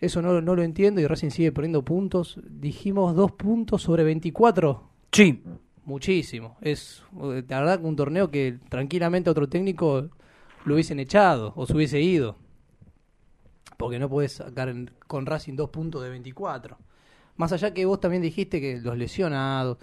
eso 0.00 0.22
no, 0.22 0.40
no 0.40 0.54
lo 0.54 0.62
entiendo 0.62 1.00
y 1.00 1.06
Racing 1.06 1.30
sigue 1.30 1.52
perdiendo 1.52 1.84
puntos. 1.84 2.40
Dijimos 2.44 3.14
dos 3.14 3.32
puntos 3.32 3.82
sobre 3.82 4.04
24. 4.04 4.90
Sí, 5.12 5.42
Muchísimo. 5.84 6.56
Es 6.62 7.02
la 7.20 7.60
verdad 7.60 7.80
que 7.80 7.86
un 7.86 7.96
torneo 7.96 8.30
que 8.30 8.58
tranquilamente 8.68 9.28
otro 9.28 9.48
técnico 9.48 10.08
lo 10.64 10.74
hubiesen 10.74 10.98
echado 11.00 11.52
o 11.56 11.66
se 11.66 11.74
hubiese 11.74 12.00
ido. 12.00 12.36
Porque 13.76 13.98
no 13.98 14.08
podés 14.08 14.32
sacar 14.34 14.68
en- 14.68 14.90
con 15.06 15.26
Racing 15.26 15.56
dos 15.56 15.70
puntos 15.70 16.02
de 16.02 16.10
24. 16.10 16.78
Más 17.36 17.52
allá 17.52 17.74
que 17.74 17.84
vos 17.86 18.00
también 18.00 18.22
dijiste 18.22 18.60
que 18.60 18.80
los 18.80 18.96
lesionados. 18.96 19.78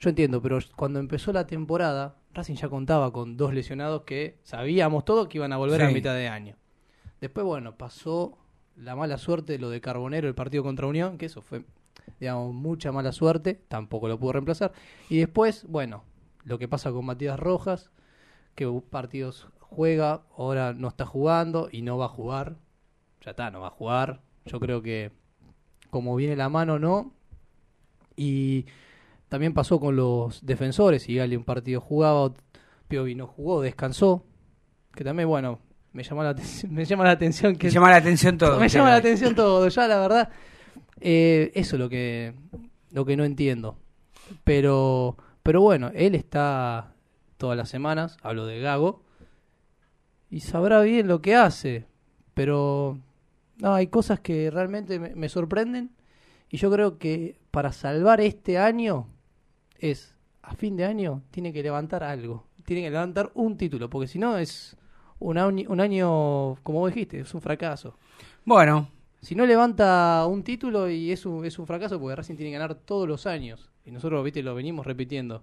Yo 0.00 0.10
entiendo, 0.10 0.40
pero 0.42 0.58
cuando 0.76 0.98
empezó 0.98 1.32
la 1.32 1.46
temporada, 1.46 2.16
Racing 2.34 2.54
ya 2.54 2.68
contaba 2.68 3.12
con 3.12 3.36
dos 3.36 3.52
lesionados 3.54 4.02
que 4.02 4.38
sabíamos 4.42 5.04
todos 5.04 5.28
que 5.28 5.38
iban 5.38 5.52
a 5.52 5.56
volver 5.58 5.80
a 5.82 5.84
mitad 5.94 6.14
de 6.14 6.28
año. 6.28 6.56
Después, 7.20 7.46
bueno, 7.46 7.76
pasó 7.76 8.38
la 8.76 8.94
mala 8.94 9.16
suerte 9.18 9.54
de 9.54 9.58
lo 9.58 9.70
de 9.70 9.80
Carbonero, 9.80 10.28
el 10.28 10.34
partido 10.34 10.62
contra 10.62 10.86
Unión, 10.86 11.16
que 11.16 11.26
eso 11.26 11.40
fue, 11.40 11.64
digamos, 12.20 12.54
mucha 12.54 12.92
mala 12.92 13.12
suerte, 13.12 13.54
tampoco 13.68 14.06
lo 14.08 14.18
pudo 14.18 14.32
reemplazar. 14.32 14.72
Y 15.08 15.18
después, 15.18 15.64
bueno, 15.68 16.04
lo 16.44 16.58
que 16.58 16.68
pasa 16.68 16.92
con 16.92 17.06
Matías 17.06 17.40
Rojas, 17.40 17.90
que 18.54 18.66
partidos 18.90 19.48
juega, 19.70 20.22
ahora 20.36 20.72
no 20.72 20.88
está 20.88 21.04
jugando 21.06 21.68
y 21.70 21.82
no 21.82 21.98
va 21.98 22.06
a 22.06 22.08
jugar. 22.10 22.56
Ya 23.24 23.30
está, 23.32 23.50
no 23.50 23.60
va 23.60 23.68
a 23.68 23.70
jugar. 23.70 24.20
Yo 24.46 24.60
creo 24.60 24.82
que 24.82 25.10
como 25.90 26.14
viene 26.16 26.36
la 26.36 26.48
mano, 26.48 26.78
no. 26.78 27.12
Y 28.16 28.66
también 29.28 29.52
pasó 29.54 29.80
con 29.80 29.96
los 29.96 30.44
defensores. 30.44 31.08
Y 31.08 31.18
un 31.18 31.44
partido 31.44 31.80
jugaba, 31.80 32.32
Piovi 32.88 33.14
no 33.14 33.26
jugó, 33.26 33.60
descansó. 33.62 34.24
Que 34.94 35.04
también, 35.04 35.28
bueno, 35.28 35.58
me 35.92 36.02
llama 36.02 36.24
la, 36.24 36.30
atención- 36.30 36.72
me 36.74 36.84
llama 36.84 37.04
la 37.04 37.10
atención 37.10 37.56
que 37.56 37.66
me 37.66 37.72
llama 37.72 37.90
la 37.90 37.96
atención 37.96 38.38
todo. 38.38 38.58
me 38.60 38.68
llama 38.68 38.90
la 38.90 38.96
atención 38.96 39.34
todo. 39.34 39.68
Ya, 39.68 39.88
la 39.88 39.98
verdad, 39.98 40.30
eh, 41.00 41.50
eso 41.54 41.76
es 41.76 41.80
lo 41.80 41.88
que, 41.88 42.34
lo 42.92 43.04
que 43.04 43.16
no 43.16 43.24
entiendo. 43.24 43.76
Pero, 44.44 45.16
pero 45.42 45.60
bueno, 45.60 45.90
él 45.94 46.14
está 46.14 46.92
todas 47.36 47.56
las 47.56 47.68
semanas, 47.68 48.16
hablo 48.22 48.46
de 48.46 48.60
Gago, 48.60 49.02
y 50.30 50.40
sabrá 50.40 50.80
bien 50.82 51.08
lo 51.08 51.20
que 51.22 51.34
hace. 51.34 51.86
Pero 52.34 52.98
no, 53.58 53.74
hay 53.74 53.86
cosas 53.88 54.20
que 54.20 54.50
realmente 54.50 54.98
me, 54.98 55.14
me 55.14 55.28
sorprenden. 55.28 55.90
Y 56.50 56.58
yo 56.58 56.70
creo 56.70 56.98
que 56.98 57.38
para 57.50 57.72
salvar 57.72 58.20
este 58.20 58.58
año 58.58 59.08
es, 59.78 60.14
a 60.42 60.54
fin 60.54 60.76
de 60.76 60.84
año, 60.84 61.22
tiene 61.30 61.52
que 61.52 61.62
levantar 61.62 62.04
algo. 62.04 62.46
Tiene 62.64 62.82
que 62.82 62.90
levantar 62.90 63.30
un 63.34 63.56
título, 63.56 63.88
porque 63.90 64.08
si 64.08 64.18
no 64.18 64.38
es 64.38 64.76
un 65.18 65.38
año, 65.38 65.68
un 65.70 65.80
año, 65.80 66.56
como 66.62 66.80
vos 66.80 66.92
dijiste, 66.92 67.20
es 67.20 67.34
un 67.34 67.40
fracaso. 67.40 67.98
Bueno, 68.44 68.90
Si 69.20 69.34
no 69.34 69.44
levanta 69.46 70.24
un 70.28 70.44
título 70.44 70.88
y 70.88 71.10
es 71.10 71.26
un, 71.26 71.44
es 71.44 71.58
un 71.58 71.66
fracaso 71.66 71.98
porque 71.98 72.14
Racing 72.14 72.36
tiene 72.36 72.50
que 72.52 72.58
ganar 72.58 72.74
todos 72.76 73.08
los 73.08 73.26
años. 73.26 73.70
Y 73.84 73.90
nosotros, 73.90 74.22
viste, 74.24 74.42
lo 74.42 74.54
venimos 74.54 74.86
repitiendo. 74.86 75.42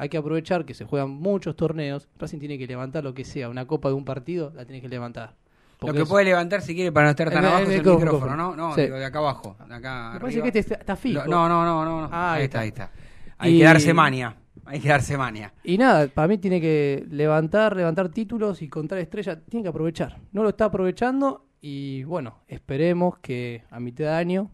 Hay 0.00 0.08
que 0.08 0.16
aprovechar 0.16 0.64
que 0.64 0.74
se 0.74 0.84
juegan 0.84 1.10
muchos 1.10 1.56
torneos. 1.56 2.08
Racing 2.18 2.38
tiene 2.38 2.56
que 2.56 2.66
levantar 2.66 3.02
lo 3.04 3.12
que 3.14 3.24
sea. 3.24 3.48
Una 3.48 3.66
copa 3.66 3.88
de 3.88 3.94
un 3.96 4.04
partido 4.04 4.52
la 4.54 4.64
tiene 4.64 4.80
que 4.80 4.88
levantar. 4.88 5.34
lo 5.80 5.92
que 5.92 6.02
es- 6.02 6.08
puede 6.08 6.24
levantar 6.24 6.60
si 6.62 6.74
quiere 6.74 6.90
para 6.90 7.06
no 7.06 7.10
estar 7.10 7.28
tan 7.30 7.38
El- 7.38 7.44
el 7.44 7.50
abajo 7.50 7.62
es 7.64 7.70
el 7.70 7.76
micrófono. 7.78 8.04
micrófono, 8.12 8.36
¿no? 8.36 8.56
No, 8.56 8.74
Sí. 8.74 8.80
digo, 8.82 8.96
de 8.96 9.04
acá 9.04 9.18
abajo, 9.20 9.56
de 9.68 9.74
acá 9.76 10.10
Me 10.14 10.20
parece 10.20 10.40
que 10.42 10.48
este 10.48 10.58
está, 10.60 10.74
está 10.74 10.96
fijo. 10.96 11.24
No, 11.26 11.48
no, 11.48 11.64
no, 11.64 11.84
no. 11.84 12.00
no. 12.00 12.08
Ah, 12.10 12.32
ahí 12.34 12.40
ahí 12.40 12.44
está, 12.46 12.64
está. 12.64 12.82
ahí 12.84 12.88
está. 12.90 13.34
Hay 13.38 13.54
Y- 13.54 13.58
que 13.58 13.64
darse 13.64 13.94
mania. 13.94 14.36
Hay 14.64 14.80
que 14.80 14.88
darse 14.88 15.16
mania. 15.16 15.52
Y 15.62 15.78
nada, 15.78 16.08
para 16.08 16.26
mí 16.26 16.38
tiene 16.38 16.60
que 16.60 17.06
levantar, 17.10 17.76
levantar 17.76 18.08
títulos 18.08 18.60
y 18.60 18.68
contar 18.68 18.98
estrellas. 18.98 19.38
Tiene 19.48 19.62
que 19.62 19.68
aprovechar. 19.68 20.18
No 20.32 20.42
lo 20.42 20.48
está 20.48 20.64
aprovechando 20.64 21.46
y 21.60 22.02
bueno, 22.04 22.40
esperemos 22.48 23.18
que 23.18 23.62
a 23.70 23.78
mitad 23.78 24.04
de 24.06 24.10
año 24.14 24.50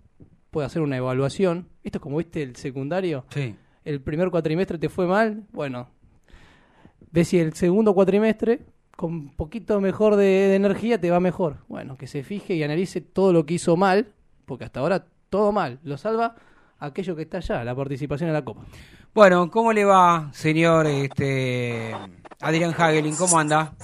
pueda 0.51 0.67
hacer 0.67 0.83
una 0.83 0.97
evaluación. 0.99 1.69
Esto 1.83 1.99
es 1.99 2.03
como 2.03 2.19
viste 2.19 2.43
el 2.43 2.55
secundario. 2.57 3.25
Sí. 3.31 3.57
El 3.85 4.01
primer 4.01 4.31
cuatrimestre 4.31 4.79
te 4.79 4.89
fue 4.89 5.07
mal, 5.07 5.45
bueno, 5.53 5.89
ves 7.11 7.29
si 7.29 7.39
el 7.39 7.55
segundo 7.55 7.95
cuatrimestre 7.95 8.61
con 8.97 9.13
un 9.13 9.37
poquito 9.37 9.81
mejor 9.81 10.17
de, 10.17 10.25
de 10.25 10.55
energía 10.55 11.01
te 11.01 11.11
va 11.11 11.21
mejor. 11.21 11.59
Bueno, 11.69 11.97
que 11.97 12.07
se 12.07 12.23
fije 12.23 12.55
y 12.55 12.63
analice 12.63 13.01
todo 13.01 13.33
lo 13.33 13.45
que 13.45 13.55
hizo 13.55 13.77
mal, 13.77 14.13
porque 14.47 14.65
hasta 14.65 14.81
ahora 14.81 15.07
todo 15.31 15.53
mal. 15.53 15.81
Lo 15.83 15.97
salva 15.99 16.37
aquello 16.79 17.17
que 17.17 17.23
está 17.23 17.39
allá, 17.39 17.65
la 17.65 17.75
participación 17.75 18.29
en 18.29 18.35
la 18.35 18.45
Copa. 18.45 18.65
Bueno, 19.15 19.51
¿cómo 19.51 19.73
le 19.73 19.85
va, 19.85 20.31
señor 20.33 20.87
este, 20.87 21.95
Adrián 22.41 22.75
Hagelin? 22.77 23.15
¿Cómo 23.15 23.39
anda? 23.39 23.75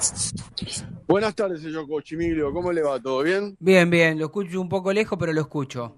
Buenas 1.06 1.34
tardes, 1.34 1.62
señor 1.62 1.88
Cochimilio. 1.88 2.52
¿Cómo 2.52 2.72
le 2.72 2.82
va? 2.82 2.98
¿Todo 3.00 3.22
bien? 3.22 3.56
Bien, 3.60 3.88
bien. 3.88 4.18
Lo 4.18 4.26
escucho 4.26 4.60
un 4.60 4.68
poco 4.68 4.92
lejos, 4.92 5.16
pero 5.18 5.32
lo 5.32 5.40
escucho. 5.40 5.96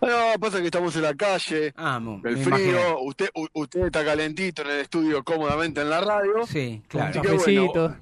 No, 0.00 0.38
pasa 0.40 0.58
que 0.60 0.66
estamos 0.66 0.94
en 0.96 1.02
la 1.02 1.14
calle, 1.14 1.72
Ah, 1.76 2.00
el 2.24 2.36
frío, 2.38 3.00
usted 3.02 3.28
usted 3.52 3.86
está 3.86 4.04
calentito 4.04 4.62
en 4.62 4.68
el 4.70 4.80
estudio 4.80 5.22
cómodamente 5.22 5.82
en 5.82 5.90
la 5.90 6.00
radio. 6.00 6.46
Sí, 6.46 6.82
claro. 6.88 7.20
cafecito. 7.22 7.72
bueno. 7.72 7.96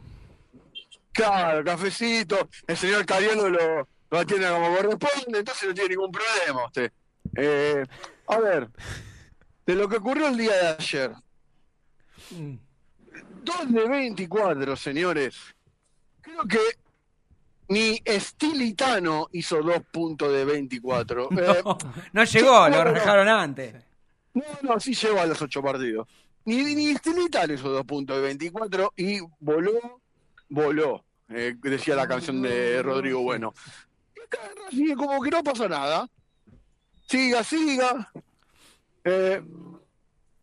Claro, 1.12 1.64
cafecito, 1.64 2.48
el 2.68 2.76
señor 2.76 3.04
Cariolo 3.04 3.48
lo, 3.48 3.88
lo 4.10 4.18
atiende 4.18 4.48
como 4.48 4.76
corresponde, 4.76 5.38
entonces 5.40 5.68
no 5.68 5.74
tiene 5.74 5.88
ningún 5.90 6.12
problema 6.12 6.66
usted. 6.66 6.92
Eh, 7.36 7.84
a 8.28 8.38
ver, 8.38 8.68
de 9.66 9.74
lo 9.74 9.88
que 9.88 9.96
ocurrió 9.96 10.28
el 10.28 10.36
día 10.36 10.52
de 10.56 10.68
ayer, 10.78 11.12
Mm. 12.30 12.56
2 13.42 13.72
de 13.72 13.88
24, 13.88 14.76
señores. 14.76 15.34
Creo 16.20 16.42
que 16.44 16.58
ni 17.68 18.00
Estilitano 18.04 19.28
hizo 19.32 19.62
dos 19.62 19.82
puntos 19.90 20.32
de 20.32 20.44
24. 20.44 21.28
Eh, 21.38 21.62
No, 22.12 22.24
llegó, 22.24 22.68
lo 22.68 22.84
no. 22.84 22.92
dejaron 22.92 23.28
antes. 23.28 23.74
No, 24.34 24.42
no, 24.62 24.80
sí 24.80 24.94
llegó 24.94 25.20
a 25.20 25.26
los 25.26 25.40
ocho 25.42 25.62
partidos. 25.62 26.08
Ni, 26.44 26.74
ni 26.74 26.88
Estilitano 26.90 27.52
hizo 27.54 27.68
dos 27.70 27.84
puntos 27.84 28.16
de 28.16 28.22
24 28.22 28.94
y 28.96 29.20
voló, 29.40 30.00
voló, 30.48 31.04
eh, 31.28 31.54
decía 31.60 31.94
la 31.94 32.08
canción 32.08 32.40
de 32.42 32.82
Rodrigo 32.82 33.20
Bueno. 33.22 33.52
Y 34.70 34.92
acá 34.92 34.96
como 34.96 35.20
que 35.22 35.30
no 35.30 35.42
pasa 35.42 35.68
nada. 35.68 36.08
Siga, 37.06 37.42
siga. 37.44 38.10
Eh, 39.04 39.42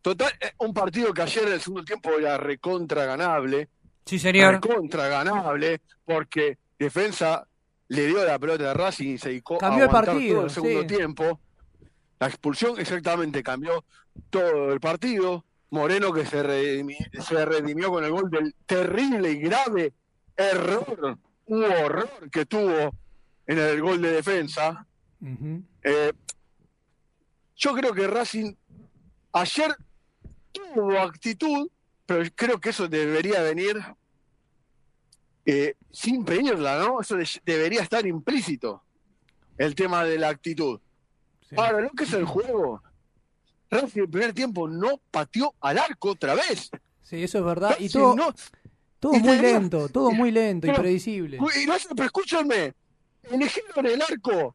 total, 0.02 0.32
un 0.58 0.72
partido 0.74 1.12
que 1.12 1.22
ayer 1.22 1.46
en 1.46 1.52
el 1.54 1.60
segundo 1.60 1.84
tiempo 1.84 2.10
era 2.18 2.36
recontra 2.36 3.04
ganable. 3.04 3.68
Sí, 4.04 4.18
señor. 4.18 4.54
Recontra 4.54 5.08
ganable, 5.08 5.80
porque 6.04 6.58
defensa 6.78 7.46
le 7.88 8.06
dio 8.06 8.24
la 8.24 8.38
pelota 8.38 8.64
de 8.64 8.74
Racing 8.74 9.14
y 9.14 9.18
se 9.18 9.28
dedicó 9.28 9.58
Cambió 9.58 9.84
a 9.84 9.86
el 9.86 9.90
partido, 9.90 10.34
todo 10.36 10.44
el 10.44 10.50
segundo 10.50 10.80
sí. 10.82 10.86
tiempo. 10.86 11.40
La 12.18 12.26
expulsión 12.28 12.78
exactamente 12.78 13.42
cambió 13.42 13.84
todo 14.30 14.72
el 14.72 14.80
partido. 14.80 15.44
Moreno 15.70 16.12
que 16.12 16.24
se 16.24 16.42
redimió, 16.42 16.96
se 17.20 17.44
redimió 17.44 17.90
con 17.90 18.04
el 18.04 18.10
gol 18.10 18.30
del 18.30 18.54
terrible 18.66 19.32
y 19.32 19.38
grave 19.38 19.92
error, 20.36 21.18
un 21.46 21.64
horror 21.64 22.30
que 22.30 22.46
tuvo 22.46 22.94
en 23.46 23.58
el 23.58 23.80
gol 23.80 24.00
de 24.00 24.12
defensa. 24.12 24.86
Eh, 25.82 26.12
yo 27.56 27.74
creo 27.74 27.92
que 27.92 28.06
Racing 28.06 28.54
ayer 29.32 29.74
tuvo 30.52 30.98
actitud, 30.98 31.68
pero 32.06 32.24
creo 32.34 32.60
que 32.60 32.70
eso 32.70 32.86
debería 32.88 33.42
venir 33.42 33.76
eh, 35.46 35.74
sin 35.92 36.24
pedirla, 36.24 36.78
¿no? 36.78 37.00
Eso 37.00 37.16
de- 37.16 37.28
debería 37.44 37.80
estar 37.82 38.04
implícito, 38.06 38.82
el 39.56 39.74
tema 39.74 40.04
de 40.04 40.18
la 40.18 40.28
actitud. 40.28 40.80
Sí. 41.48 41.54
Ahora, 41.56 41.80
lo 41.80 41.90
que 41.90 42.04
es 42.04 42.12
el 42.12 42.24
juego, 42.24 42.82
Racing 43.70 44.02
el 44.02 44.08
primer 44.10 44.32
tiempo 44.32 44.68
no 44.68 45.00
pateó 45.10 45.54
al 45.60 45.78
arco 45.78 46.10
otra 46.10 46.34
vez. 46.34 46.70
Sí, 47.02 47.22
eso 47.22 47.38
es 47.38 47.44
verdad. 47.44 47.76
Y 47.78 47.88
todo, 47.88 48.14
no- 48.14 48.34
todo 49.00 49.14
y 49.14 49.20
muy 49.20 49.38
lento, 49.38 49.88
todo 49.88 50.10
muy 50.10 50.30
lento 50.30 50.66
y 50.66 50.70
Pero- 50.70 50.82
predecible. 50.82 51.36
y 51.38 51.66
no, 51.66 51.74
pero 51.94 52.04
escúchame, 52.06 52.74
eligieron 53.24 53.86
el 53.86 54.02
arco 54.02 54.54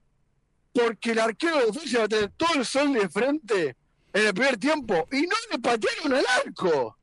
porque 0.73 1.11
el 1.11 1.19
arquero 1.19 1.57
de 1.59 1.65
defensa 1.67 1.99
va 1.99 2.03
a 2.05 2.07
tener 2.07 2.31
todo 2.37 2.53
el 2.55 2.65
sol 2.65 2.93
de 2.93 3.09
frente 3.09 3.75
en 4.13 4.27
el 4.27 4.33
primer 4.33 4.57
tiempo 4.57 5.07
y 5.11 5.21
no 5.23 5.35
le 5.51 5.59
patearon 5.59 6.13
al 6.13 6.25
arco. 6.45 6.97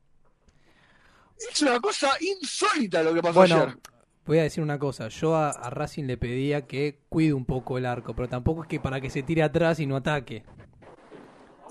Es 1.51 1.61
una 1.61 1.79
cosa 1.79 2.09
insólita 2.19 3.01
lo 3.03 3.13
que 3.13 3.21
pasó 3.21 3.39
Bueno, 3.39 3.55
ayer. 3.63 3.77
voy 4.25 4.39
a 4.39 4.43
decir 4.43 4.63
una 4.63 4.77
cosa. 4.79 5.07
Yo 5.07 5.35
a, 5.35 5.49
a 5.51 5.69
Racing 5.69 6.03
le 6.05 6.17
pedía 6.17 6.65
que 6.67 6.99
cuide 7.09 7.33
un 7.33 7.45
poco 7.45 7.77
el 7.77 7.85
arco, 7.85 8.13
pero 8.13 8.27
tampoco 8.27 8.63
es 8.63 8.67
que 8.67 8.79
para 8.79 8.99
que 8.99 9.09
se 9.09 9.23
tire 9.23 9.43
atrás 9.43 9.79
y 9.79 9.85
no 9.85 9.95
ataque. 9.95 10.43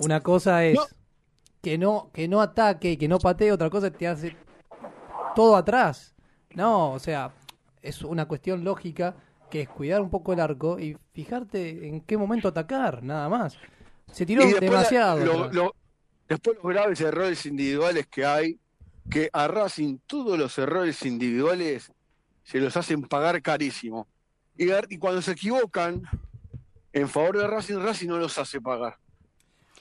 Una 0.01 0.23
cosa 0.23 0.65
es 0.65 0.77
No. 0.77 0.87
que 1.63 1.77
no 1.79 2.11
que 2.13 2.29
no 2.29 2.41
ataque 2.41 2.93
y 2.93 2.97
que 2.97 3.09
no 3.09 3.19
patee, 3.19 3.53
otra 3.53 3.69
cosa 3.71 3.89
es 3.89 3.93
que 3.93 3.99
te 3.99 4.09
hace 4.09 4.37
todo 5.35 5.57
atrás. 5.57 6.15
No, 6.55 6.93
o 6.93 6.99
sea, 6.99 7.33
es 7.83 8.03
una 8.03 8.27
cuestión 8.27 8.65
lógica 8.65 9.17
que 9.51 9.63
es 9.63 9.69
cuidar 9.69 10.01
un 10.01 10.11
poco 10.11 10.33
el 10.33 10.41
arco 10.41 10.79
y 10.79 10.97
fijarte 11.13 11.87
en 11.89 12.01
qué 12.03 12.17
momento 12.17 12.49
atacar, 12.49 13.03
nada 13.03 13.29
más. 13.29 13.57
Se 14.13 14.25
tiró 14.25 14.45
la- 14.45 14.61
demasiado. 14.61 15.25
lo- 15.25 15.33
atrás. 15.45 15.55
lo- 15.55 15.75
después 16.29 16.57
los 16.63 16.73
graves 16.73 17.01
errores 17.01 17.45
individuales 17.47 18.07
que 18.07 18.25
hay, 18.25 18.59
que 19.11 19.31
a 19.33 19.49
Racing 19.49 19.99
todos 20.07 20.39
los 20.39 20.57
errores 20.59 21.05
individuales 21.05 21.91
se 22.45 22.61
los 22.61 22.77
hacen 22.77 23.03
pagar 23.03 23.41
carísimo. 23.43 24.07
Y, 24.57 24.97
cuando 24.99 25.23
se 25.23 25.33
equivocan 25.33 26.03
en 26.93 27.09
favor 27.09 27.39
de 27.39 27.47
Racing, 27.47 27.77
Racing 27.79 28.09
no 28.09 28.19
los 28.19 28.37
hace 28.39 28.61
pagar. 28.61 28.97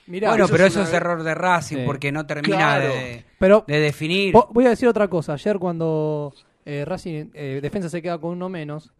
Mirá, 0.05 0.29
bueno, 0.29 0.45
eso 0.45 0.53
pero 0.53 0.65
es 0.65 0.71
eso 0.73 0.79
una- 0.81 0.87
es 0.89 0.93
error 0.93 1.23
de 1.23 1.35
Racing 1.35 1.77
Sí. 1.77 1.83
porque 1.85 2.11
no 2.11 2.25
termina 2.25 2.57
Claro. 2.57 2.87
de, 2.93 3.25
pero 3.39 3.65
de 3.67 3.79
definir. 3.79 4.33
Vo- 4.33 4.47
Voy 4.51 4.65
a 4.65 4.69
decir 4.69 4.87
otra 4.87 5.07
cosa. 5.09 5.33
Ayer 5.33 5.57
cuando 5.59 6.33
eh, 6.65 6.83
Racing 6.85 7.29
eh, 7.33 7.59
defensa 7.61 7.89
se 7.89 8.01
queda 8.01 8.17
con 8.19 8.31
uno 8.31 8.49
menos, 8.49 8.91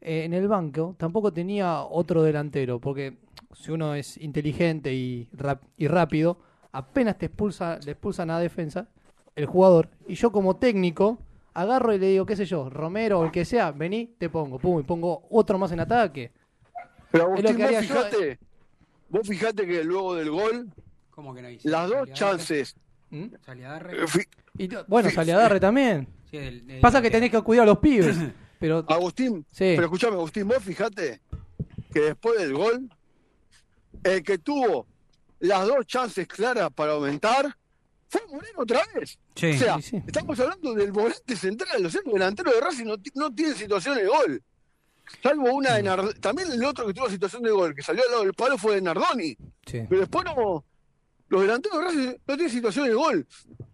eh, 0.00 0.24
en 0.24 0.34
el 0.34 0.48
banco 0.48 0.94
tampoco 0.98 1.32
tenía 1.32 1.80
otro 1.82 2.22
delantero, 2.22 2.78
porque 2.78 3.16
si 3.54 3.70
uno 3.70 3.94
es 3.94 4.16
inteligente 4.18 4.92
y, 4.92 5.28
rap- 5.32 5.62
y 5.78 5.86
rápido, 5.86 6.38
apenas 6.72 7.16
te 7.18 7.26
expulsa, 7.26 7.78
le 7.84 7.92
expulsan 7.92 8.30
a 8.30 8.38
defensa 8.38 8.88
el 9.36 9.46
jugador. 9.46 9.88
Y 10.06 10.14
yo 10.14 10.30
como 10.32 10.56
técnico 10.56 11.18
agarro 11.54 11.94
y 11.94 11.98
le 11.98 12.08
digo, 12.08 12.26
qué 12.26 12.36
sé 12.36 12.44
yo, 12.46 12.68
Romero 12.70 13.20
o 13.20 13.24
el 13.24 13.30
que 13.30 13.44
sea, 13.44 13.70
vení, 13.72 14.14
te 14.18 14.28
pongo, 14.28 14.58
pum, 14.58 14.80
y 14.80 14.82
pongo 14.82 15.26
otro 15.30 15.58
más 15.58 15.72
en 15.72 15.80
ataque. 15.80 16.32
Pero 17.10 17.34
Es 17.34 17.42
lo 17.42 17.48
Agustín, 17.50 17.56
que 17.56 17.62
vos 17.64 17.72
yo, 17.72 17.80
fijate, 17.80 18.38
vos 19.08 19.28
fijate 19.28 19.66
que 19.66 19.84
luego 19.84 20.14
del 20.14 20.30
gol, 20.30 20.68
¿Cómo 21.10 21.32
que 21.34 21.42
no 21.42 21.48
hice? 21.50 21.68
las 21.68 21.82
dos 21.88 21.90
Saliadarre. 22.08 22.14
chances. 22.14 22.76
¿Mm? 23.10 23.26
Saliadarre. 23.44 24.02
eh, 24.02 24.06
Y, 24.58 24.68
bueno, 24.88 25.08
Sí, 25.10 25.14
sale 25.14 25.32
a 25.32 25.36
darle 25.38 25.60
también. 25.60 26.08
Sí, 26.30 26.36
el- 26.38 26.68
el- 26.70 26.80
Pasa 26.80 27.00
que 27.02 27.10
tenés 27.10 27.30
que 27.30 27.40
cuidar 27.42 27.62
a 27.64 27.66
los 27.66 27.78
pibes. 27.78 28.16
Pero 28.58 28.84
Agustín, 28.88 29.44
Sí. 29.50 29.72
pero 29.74 29.84
escuchame, 29.84 30.14
Agustín, 30.14 30.48
vos 30.48 30.62
fijate 30.62 31.20
que 31.92 32.00
después 32.00 32.38
del 32.38 32.54
gol, 32.54 32.88
el 34.02 34.22
que 34.22 34.38
tuvo 34.38 34.86
las 35.40 35.66
dos 35.66 35.86
chances 35.86 36.26
claras 36.26 36.70
para 36.72 36.92
aumentar 36.92 37.54
fue 38.08 38.20
Moreno 38.30 38.58
otra 38.60 38.80
vez. 38.94 39.18
Sí. 39.34 39.50
O 39.50 39.58
sea, 39.58 39.76
Sí, 39.76 39.90
sí. 39.90 40.02
estamos 40.06 40.38
hablando 40.40 40.74
del 40.74 40.92
volante 40.92 41.36
central, 41.36 41.82
los 41.82 41.92
centros 41.92 42.14
delanteros 42.14 42.54
de 42.54 42.60
Racing 42.60 42.84
no, 42.86 42.94
no 43.14 43.34
tienen 43.34 43.54
situación 43.56 43.96
de 43.96 44.06
gol. 44.06 44.42
Salvo 45.22 45.52
una 45.52 45.74
de 45.74 45.82
Mm. 45.82 45.86
Nardoni. 45.86 46.14
También 46.20 46.50
el 46.52 46.64
otro 46.64 46.86
que 46.86 46.94
tuvo 46.94 47.08
situación 47.10 47.42
de 47.42 47.50
gol, 47.50 47.74
que 47.74 47.82
salió 47.82 48.02
al 48.04 48.10
lado 48.10 48.22
del 48.24 48.34
palo, 48.34 48.56
fue 48.56 48.76
de 48.76 48.82
Nardoni. 48.82 49.36
sí. 49.66 49.82
Pero 49.88 50.00
después 50.00 50.24
no. 50.24 50.64
Los 51.28 51.40
delanteros 51.42 51.78
de 51.78 51.84
Racing 51.84 52.18
no 52.26 52.36
tienen 52.36 52.50
situación 52.50 52.86
de 52.86 52.94
gol. 52.94 53.26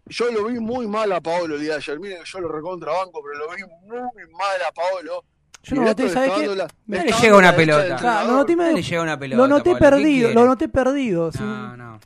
Yo 0.07 0.31
lo 0.31 0.45
vi 0.45 0.59
muy 0.59 0.87
mal 0.87 1.11
a 1.11 1.21
Paolo 1.21 1.55
el 1.55 1.61
día 1.61 1.71
de 1.71 1.77
ayer. 1.77 1.99
Miren 1.99 2.19
que 2.23 2.29
yo 2.29 2.39
lo 2.39 2.47
recontrabanco, 2.49 3.21
pero 3.23 3.37
lo 3.45 3.55
vi 3.55 3.61
muy 3.87 3.99
mal 4.31 4.61
a 4.67 4.71
Paolo. 4.73 5.23
Yo 5.63 5.75
no 5.75 5.81
el 5.83 5.87
noté, 5.89 6.09
¿sabes 6.09 6.31
qué? 6.31 6.47
la- 6.55 6.67
No 6.87 6.97
está 6.97 7.15
le 7.17 7.21
llega 7.21 7.37
una 7.37 7.55
pelota. 7.55 7.95
Claro, 7.97 8.27
lo 8.29 8.33
noté, 8.37 8.55
No 8.55 8.63
medio- 8.63 8.75
le 8.77 8.81
llega 8.83 9.01
una 9.03 9.19
pelota. 9.19 9.37
lo 9.41 9.47
noté 9.47 9.63
Pablo, 9.71 9.77
¿qué 9.77 9.89
perdido, 9.91 10.33
lo 10.33 10.45
noté 10.45 10.69
perdido. 10.69 11.31
sí. 11.31 11.39
No, 11.39 11.77
no. 11.77 11.99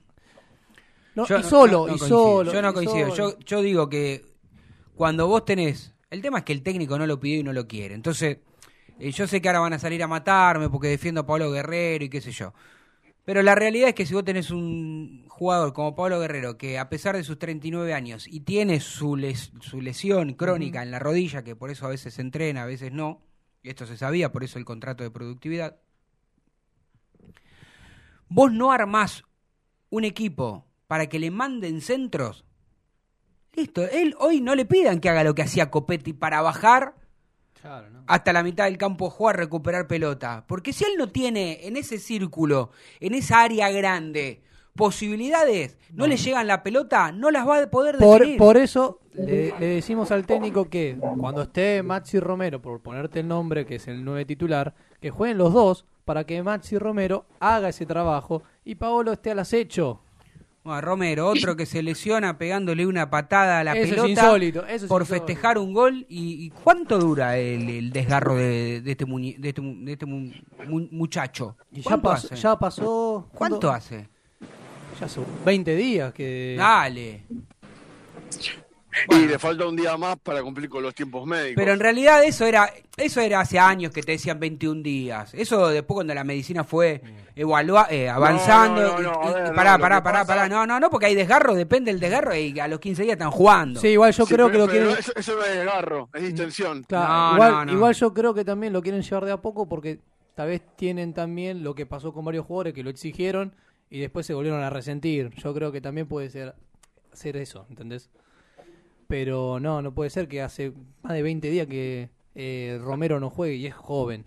No, 1.15 1.25
Yo 1.25 1.39
y 1.39 1.43
solo, 1.43 1.87
y 1.93 1.97
solo. 1.97 2.51
Yo 2.53 2.61
no 2.61 2.73
coincido. 2.73 3.37
yo 3.39 3.61
digo 3.61 3.89
que 3.89 4.25
cuando 4.95 5.27
vos 5.27 5.45
tenés. 5.45 5.93
El 6.09 6.21
tema 6.21 6.39
es 6.39 6.43
que 6.45 6.53
el 6.53 6.61
técnico 6.63 6.97
no 6.97 7.07
lo 7.07 7.19
pidió 7.19 7.39
y 7.39 7.43
no 7.43 7.53
lo 7.53 7.67
quiere. 7.67 7.95
Entonces, 7.95 8.37
eh, 8.99 9.11
yo 9.11 9.27
sé 9.27 9.41
que 9.41 9.49
ahora 9.49 9.59
van 9.59 9.73
a 9.73 9.79
salir 9.79 10.01
a 10.03 10.07
matarme 10.07 10.69
porque 10.69 10.87
defiendo 10.87 11.21
a 11.21 11.25
Pablo 11.25 11.51
Guerrero 11.51 12.05
y 12.05 12.09
qué 12.09 12.21
sé 12.21 12.31
yo. 12.31 12.53
Pero 13.25 13.41
la 13.41 13.55
realidad 13.55 13.89
es 13.89 13.95
que 13.95 14.05
si 14.05 14.13
vos 14.13 14.23
tenés 14.23 14.51
un 14.51 15.25
jugador 15.29 15.73
como 15.73 15.95
Pablo 15.95 16.19
Guerrero, 16.19 16.57
que 16.57 16.77
a 16.77 16.89
pesar 16.89 17.15
de 17.15 17.23
sus 17.23 17.39
39 17.39 17.93
años 17.93 18.27
y 18.27 18.41
tiene 18.41 18.79
su, 18.79 19.15
les- 19.15 19.51
su 19.61 19.81
lesión 19.81 20.33
crónica 20.35 20.83
en 20.83 20.91
la 20.91 20.99
rodilla, 20.99 21.43
que 21.43 21.55
por 21.55 21.71
eso 21.71 21.87
a 21.87 21.89
veces 21.89 22.13
se 22.13 22.21
entrena, 22.21 22.63
a 22.63 22.67
veces 22.67 22.91
no, 22.91 23.23
y 23.63 23.69
esto 23.69 23.87
se 23.87 23.97
sabía, 23.97 24.31
por 24.31 24.43
eso 24.43 24.59
el 24.59 24.65
contrato 24.65 25.03
de 25.03 25.09
productividad, 25.09 25.77
vos 28.29 28.51
no 28.51 28.71
armás 28.71 29.23
un 29.89 30.03
equipo 30.03 30.64
para 30.87 31.07
que 31.07 31.19
le 31.19 31.31
manden 31.31 31.81
centros, 31.81 32.45
listo, 33.53 33.83
él 33.83 34.15
hoy 34.19 34.41
no 34.41 34.55
le 34.55 34.65
pidan 34.65 34.99
que 34.99 35.09
haga 35.09 35.23
lo 35.23 35.35
que 35.35 35.41
hacía 35.43 35.71
Copetti 35.71 36.13
para 36.13 36.41
bajar 36.41 36.95
Claro, 37.61 37.89
¿no? 37.89 38.03
hasta 38.05 38.31
la 38.33 38.43
mitad 38.43 38.65
del 38.65 38.77
campo 38.77 39.09
jugar, 39.09 39.37
recuperar 39.37 39.87
pelota. 39.87 40.43
Porque 40.47 40.71
si 40.71 40.83
él 40.83 40.91
no 40.97 41.09
tiene 41.09 41.65
en 41.65 41.77
ese 41.77 41.97
círculo, 41.97 42.69
en 42.99 43.15
esa 43.15 43.41
área 43.41 43.71
grande, 43.71 44.43
posibilidades, 44.75 45.77
no, 45.93 46.05
le 46.05 46.17
llegan 46.17 46.45
la 46.47 46.61
pelota, 46.61 47.11
no 47.11 47.31
las 47.31 47.47
va 47.47 47.63
a 47.63 47.69
poder 47.71 47.97
Por, 47.97 48.19
definir. 48.19 48.37
por 48.37 48.57
eso 48.57 48.99
le, 49.13 49.57
le 49.59 49.65
decimos 49.67 50.11
al 50.11 50.25
técnico 50.27 50.69
que 50.69 50.97
cuando 51.17 51.43
esté 51.43 51.81
Maxi 51.81 52.19
Romero, 52.19 52.61
por 52.61 52.81
ponerte 52.81 53.21
el 53.21 53.27
nombre, 53.27 53.65
que 53.65 53.75
es 53.75 53.87
el 53.87 54.03
nueve 54.03 54.25
titular, 54.25 54.75
que 54.99 55.09
jueguen 55.09 55.37
los 55.37 55.53
dos 55.53 55.85
para 56.03 56.25
que 56.25 56.43
Maxi 56.43 56.77
Romero 56.77 57.25
haga 57.39 57.69
ese 57.69 57.85
trabajo 57.85 58.43
y 58.63 58.75
Paolo 58.75 59.13
esté 59.13 59.31
al 59.31 59.39
acecho. 59.39 60.01
Bueno, 60.65 60.81
Romero, 60.81 61.27
otro 61.27 61.55
que 61.55 61.67
se 61.67 61.83
lesiona 61.83 62.39
pegándole 62.39 62.87
una 62.87 63.07
patada 63.11 63.59
a 63.59 63.63
la 63.63 63.73
Eso 63.73 63.83
es 63.83 63.89
pelota 63.91 64.09
insólito, 64.09 64.65
eso 64.65 64.85
es 64.85 64.89
por 64.89 65.03
insólito. 65.03 65.25
festejar 65.27 65.59
un 65.59 65.73
gol. 65.73 66.07
¿Y, 66.09 66.43
y 66.45 66.49
cuánto 66.49 66.97
dura 66.97 67.37
el, 67.37 67.69
el 67.69 67.91
desgarro 67.91 68.35
de, 68.35 68.81
de 68.81 68.91
este, 68.91 69.05
muñe- 69.05 69.37
de 69.37 69.49
este, 69.49 69.61
de 69.61 69.91
este 69.91 70.05
mu- 70.07 70.31
mu- 70.67 70.87
muchacho? 70.89 71.55
Y 71.71 71.77
ya, 71.77 71.83
¿Cuánto 71.83 72.09
pasó, 72.09 72.27
hace? 72.33 72.35
ya 72.35 72.57
pasó. 72.57 73.29
¿Cuánto 73.31 73.69
hace? 73.69 74.09
Ya 74.99 75.07
son 75.07 75.25
20 75.45 75.75
días 75.75 76.11
que. 76.13 76.55
Dale. 76.57 77.21
Y 79.09 79.27
le 79.27 79.37
falta 79.39 79.67
un 79.67 79.75
día 79.75 79.97
más 79.97 80.17
para 80.17 80.41
cumplir 80.41 80.69
con 80.69 80.81
los 80.83 80.93
tiempos 80.95 81.25
médicos. 81.25 81.55
Pero 81.57 81.73
en 81.73 81.79
realidad 81.79 82.23
eso 82.23 82.45
era 82.45 82.69
eso 82.97 83.19
era 83.21 83.41
hace 83.41 83.59
años 83.59 83.91
que 83.91 84.01
te 84.01 84.13
decían 84.13 84.39
21 84.39 84.81
días. 84.81 85.33
Eso 85.33 85.67
después 85.69 85.95
cuando 85.95 86.13
la 86.13 86.23
medicina 86.23 86.63
fue 86.63 87.01
evalua 87.35 87.87
eh, 87.89 88.07
avanzando. 88.09 88.81
no, 88.81 88.99
no, 88.99 89.11
no, 89.11 89.21
y- 89.23 89.27
a 89.27 89.33
ver, 89.33 89.45
y 89.45 89.49
no, 89.49 89.55
pará, 89.55 89.77
pará, 89.77 90.01
pará, 90.03 90.19
pasa- 90.21 90.25
pará. 90.27 90.49
No, 90.49 90.65
no, 90.65 90.79
no, 90.79 90.89
porque 90.89 91.07
hay 91.07 91.15
desgarro, 91.15 91.53
depende 91.55 91.91
del 91.91 91.99
desgarro 91.99 92.33
y 92.35 92.57
a 92.59 92.67
los 92.67 92.79
15 92.79 93.03
días 93.03 93.13
están 93.13 93.31
jugando. 93.31 93.79
Sí, 93.81 93.89
igual 93.89 94.13
yo 94.13 94.25
Sí, 94.25 94.33
creo 94.33 94.47
pero- 94.47 94.67
que 94.67 94.77
lo 94.79 94.85
quieren. 94.87 94.97
Eso, 94.99 95.11
eso 95.15 95.35
no 95.35 95.43
es 95.43 95.55
desgarro, 95.55 96.09
es 96.13 96.21
distensión. 96.23 96.83
Claro, 96.83 97.07
No, 97.13 97.33
igual, 97.35 97.51
no, 97.51 97.65
no. 97.65 97.71
igual 97.73 97.93
yo 97.95 98.13
creo 98.13 98.33
que 98.33 98.45
también 98.45 98.71
lo 98.71 98.81
quieren 98.81 99.01
llevar 99.01 99.25
de 99.25 99.31
a 99.33 99.37
poco 99.41 99.67
porque 99.67 99.99
tal 100.35 100.47
vez 100.47 100.61
tienen 100.77 101.13
también 101.13 101.63
lo 101.63 101.75
que 101.75 101.85
pasó 101.85 102.13
con 102.13 102.23
varios 102.23 102.45
jugadores 102.45 102.73
que 102.73 102.83
lo 102.83 102.89
exigieron 102.89 103.53
y 103.89 103.99
después 103.99 104.25
se 104.25 104.33
volvieron 104.33 104.63
a 104.63 104.69
resentir. 104.69 105.31
Yo 105.35 105.53
creo 105.53 105.71
que 105.73 105.81
también 105.81 106.07
puede 106.07 106.29
ser, 106.29 106.55
ser 107.11 107.35
eso, 107.37 107.65
¿entendés? 107.69 108.09
Pero 109.07 109.59
no, 109.59 109.81
no 109.81 109.93
puede 109.93 110.09
ser 110.09 110.27
que 110.27 110.41
hace 110.41 110.73
más 111.03 111.13
de 111.13 111.21
20 111.21 111.49
días 111.49 111.67
que 111.67 112.09
eh, 112.33 112.79
Romero 112.81 113.19
no 113.19 113.29
juegue 113.29 113.55
y 113.55 113.67
es 113.67 113.73
joven. 113.75 114.25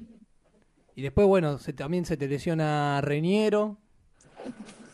Y 0.95 1.03
después, 1.03 1.27
bueno, 1.27 1.59
se, 1.59 1.73
también 1.73 2.05
se 2.05 2.17
te 2.17 2.29
lesiona 2.29 3.01
Reñero. 3.01 3.77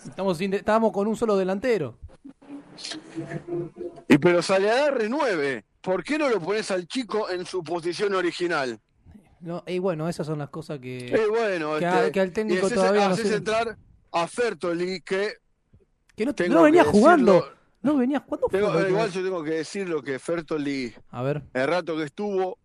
Estamos, 0.07 0.39
sin 0.39 0.53
estábamos 0.55 0.93
con 0.93 1.07
un 1.07 1.17
solo 1.17 1.37
delantero. 1.37 1.99
Y 4.09 4.19
pero 4.19 4.43
sale 4.43 4.71
a 4.71 4.75
dar 4.77 4.99
renueve. 4.99 5.65
¿Por 5.81 6.03
qué 6.03 6.19
no 6.19 6.29
lo 6.29 6.41
pones 6.41 6.71
al 6.71 6.87
chico 6.87 7.29
en 7.31 7.45
su 7.47 7.63
posición 7.63 8.15
original? 8.15 8.81
No, 9.41 9.63
y 9.67 9.79
bueno, 9.79 10.09
esas 10.09 10.27
son 10.27 10.39
las 10.39 10.49
cosas 10.49 10.79
que... 10.79 11.11
Bueno, 11.29 11.73
que, 11.79 11.85
este, 11.85 11.87
a- 11.87 12.11
que 12.13 12.21
al 12.21 12.33
técnico 12.33 12.63
y 12.63 12.71
haces- 12.71 12.75
todavía 12.75 13.09
no 13.09 13.15
haces 13.15 13.29
se... 13.29 13.37
entrar 13.37 13.77
a 14.13 14.27
Fertoli, 14.27 15.01
que 15.03 15.35
Que 16.17 16.25
no, 16.25 16.33
no 16.49 16.63
venía 16.63 16.85
jugando. 16.85 17.47
No 17.85 17.97
venía 17.97 18.19
jugando. 18.21 18.49
tengo- 18.49 18.89
igual 18.89 19.11
yo 19.13 19.23
tengo 19.23 19.45
que 19.45 19.51
decir 19.53 19.89
lo 19.89 20.03
que 20.03 20.19
Fertoli, 20.19 20.93
A 21.11 21.23
ver. 21.23 21.43
el 21.53 21.67
rato 21.69 21.97
que 21.97 22.03
estuvo, 22.05 22.59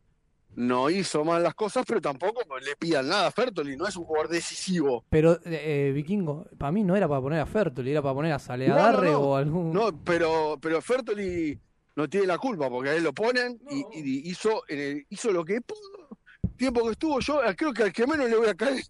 no 0.56 0.90
hizo 0.90 1.24
mal 1.24 1.44
las 1.44 1.54
cosas, 1.54 1.86
pero 1.88 2.02
tampoco 2.02 2.42
le 2.58 2.76
pidan 2.76 3.08
nada 3.10 3.28
a 3.28 3.32
Fertoli, 3.32 3.78
no 3.78 3.86
es 3.88 3.96
un 3.96 4.06
jugador 4.06 4.30
decisivo. 4.30 5.06
Pero, 5.10 5.34
eh, 5.46 5.90
eh, 5.90 5.92
Vikingo, 5.94 6.48
para 6.58 6.72
mí 6.72 6.84
no 6.84 6.96
era 6.96 7.08
para 7.08 7.22
poner 7.22 7.40
a 7.40 7.46
Fertoli, 7.46 7.92
era 7.92 8.02
para 8.02 8.16
poner 8.16 8.32
a 8.34 8.40
Saleadarre 8.40 9.08
no, 9.12 9.12
no. 9.14 9.20
o 9.20 9.36
algún. 9.36 9.72
No, 9.74 10.04
pero, 10.04 10.58
pero 10.62 10.82
Fertoli 10.82 11.60
no 11.96 12.10
tiene 12.10 12.26
la 12.26 12.38
culpa, 12.38 12.70
porque 12.70 12.90
a 12.90 12.96
él 12.96 13.04
lo 13.04 13.14
ponen 13.14 13.60
y, 13.70 13.84
y 13.94 14.30
hizo, 14.30 14.64
eh, 14.68 15.04
hizo 15.10 15.32
lo 15.32 15.46
que 15.46 15.62
pudo. 15.62 16.18
Tiempo 16.58 16.84
que 16.86 16.92
estuvo 16.92 17.20
yo, 17.20 17.44
eh, 17.44 17.56
creo 17.56 17.72
que 17.74 17.84
al 17.84 17.94
que 17.94 18.08
menos 18.08 18.30
le 18.30 18.36
voy 18.38 18.48
a 18.48 18.56
caer 18.56 18.82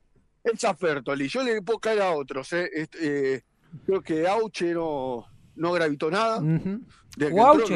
es 0.43 0.63
a 0.63 0.73
Fertoli. 0.75 1.27
Yo 1.27 1.43
le 1.43 1.61
puedo 1.61 1.79
caer 1.79 2.01
a 2.03 2.11
otros. 2.11 2.53
eh. 2.53 2.69
Este, 2.73 3.35
eh, 3.35 3.43
creo 3.85 4.01
que 4.01 4.27
Auche 4.27 4.73
no, 4.73 5.25
no 5.59 5.71
gravitó 5.73 6.09
nada. 6.09 6.37
Ujú. 6.39 6.81
Desde 7.15 7.33
que. 7.67 7.73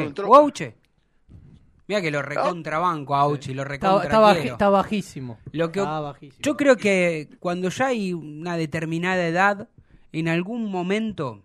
Mira 1.86 2.00
que 2.00 2.10
lo 2.10 2.22
recontrabanco 2.22 3.14
a 3.14 3.20
Auche, 3.20 3.54
lo 3.54 3.62
Está, 3.62 3.68
recontra 3.72 4.04
está 4.52 4.70
bajísimo. 4.70 5.38
Lo 5.52 5.70
que- 5.70 5.80
Está 5.80 6.00
bajísimo. 6.00 6.42
Yo 6.42 6.56
creo 6.56 6.76
que 6.76 7.28
cuando 7.40 7.68
ya 7.68 7.88
hay 7.88 8.14
una 8.14 8.56
determinada 8.56 9.26
edad, 9.26 9.68
en 10.12 10.28
algún 10.28 10.70
momento, 10.70 11.42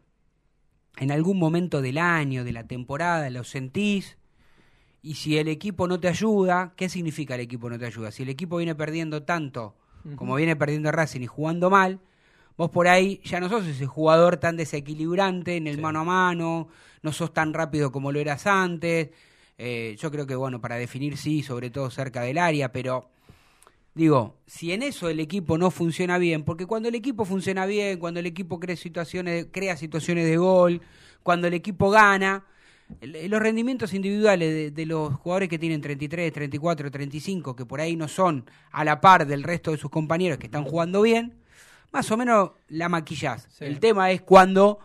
en 0.97 1.12
algún 1.12 1.38
momento 1.39 1.82
del 1.82 1.97
año, 1.97 2.45
de 2.45 2.54
la 2.54 2.65
temporada, 2.65 3.30
lo 3.30 3.43
sentís. 3.43 4.17
Y 5.02 5.15
si 5.15 5.38
el 5.38 5.47
equipo 5.49 5.88
no 5.88 5.99
te 5.99 6.08
ayuda, 6.08 6.73
¿qué 6.78 6.88
significa 6.88 7.36
el 7.36 7.41
equipo 7.41 7.69
no 7.69 7.78
te 7.78 7.86
ayuda? 7.86 8.12
Si 8.12 8.23
el 8.23 8.30
equipo 8.30 8.58
viene 8.58 8.75
perdiendo 8.75 9.23
tanto 9.23 9.75
como 10.15 10.36
viene 10.36 10.56
perdiendo 10.56 10.89
Racing 10.93 11.21
y 11.21 11.28
jugando 11.28 11.69
mal, 11.69 11.99
vos 12.60 12.69
por 12.72 12.88
ahí 12.89 13.22
ya 13.24 13.39
no 13.39 13.50
sos 13.50 13.65
ese 13.65 13.88
jugador 13.88 14.38
tan 14.38 14.58
desequilibrante 14.58 15.58
en 15.58 15.67
el 15.67 15.80
mano 15.80 16.02
a 16.02 16.04
mano, 16.04 16.67
no 17.02 17.13
sos 17.13 17.34
tan 17.34 17.54
rápido 17.56 17.91
como 17.91 18.12
lo 18.12 18.19
eras 18.19 18.45
antes. 18.48 19.10
Eh, 19.58 19.95
yo 20.00 20.12
creo 20.12 20.28
que, 20.28 20.36
bueno, 20.36 20.62
para 20.62 20.76
definir 20.76 21.17
sí, 21.17 21.43
sobre 21.43 21.69
todo 21.72 21.89
cerca 21.91 22.22
del 22.22 22.38
área, 22.38 22.72
pero 22.72 23.10
Digo, 23.95 24.38
si 24.45 24.72
en 24.72 24.84
eso 24.84 25.10
el 25.10 25.19
equipo 25.19 25.58
no 25.58 25.72
funciona 25.72 26.17
bien, 26.17 26.43
porque 26.43 26.65
cuando 26.65 26.89
el 26.89 26.95
equipo 26.95 27.26
funciona 27.26 27.65
bien, 27.65 28.00
cuando 28.00 28.19
el 28.19 28.26
equipo 28.28 28.60
crea 28.60 28.76
situaciones, 28.78 29.48
crea 29.52 29.76
situaciones 29.78 30.26
de 30.26 30.38
gol, 30.38 30.82
cuando 31.24 31.48
el 31.48 31.54
equipo 31.56 31.89
gana, 31.89 32.45
el- 33.02 33.30
los 33.30 33.41
rendimientos 33.41 33.93
individuales 33.93 34.54
de, 34.54 34.72
de 34.72 34.86
los 34.86 35.13
jugadores 35.15 35.50
que 35.50 35.60
tienen 35.60 35.82
33, 35.82 36.32
34, 36.32 36.89
35, 36.91 37.56
que 37.56 37.65
por 37.65 37.82
ahí 37.82 37.95
no 37.95 38.08
son 38.08 38.45
a 38.72 38.84
la 38.86 39.02
par 39.02 39.28
del 39.28 39.43
resto 39.43 39.72
de 39.72 39.78
sus 39.78 39.89
compañeros 39.91 40.38
que 40.38 40.45
están 40.48 40.63
jugando 40.63 41.02
bien, 41.02 41.34
más 41.91 42.10
o 42.12 42.17
menos 42.17 42.52
la 42.67 42.89
maquillás. 42.89 43.47
Sí. 43.52 43.65
El 43.65 43.80
tema 43.80 44.12
es 44.12 44.21
cuando 44.21 44.80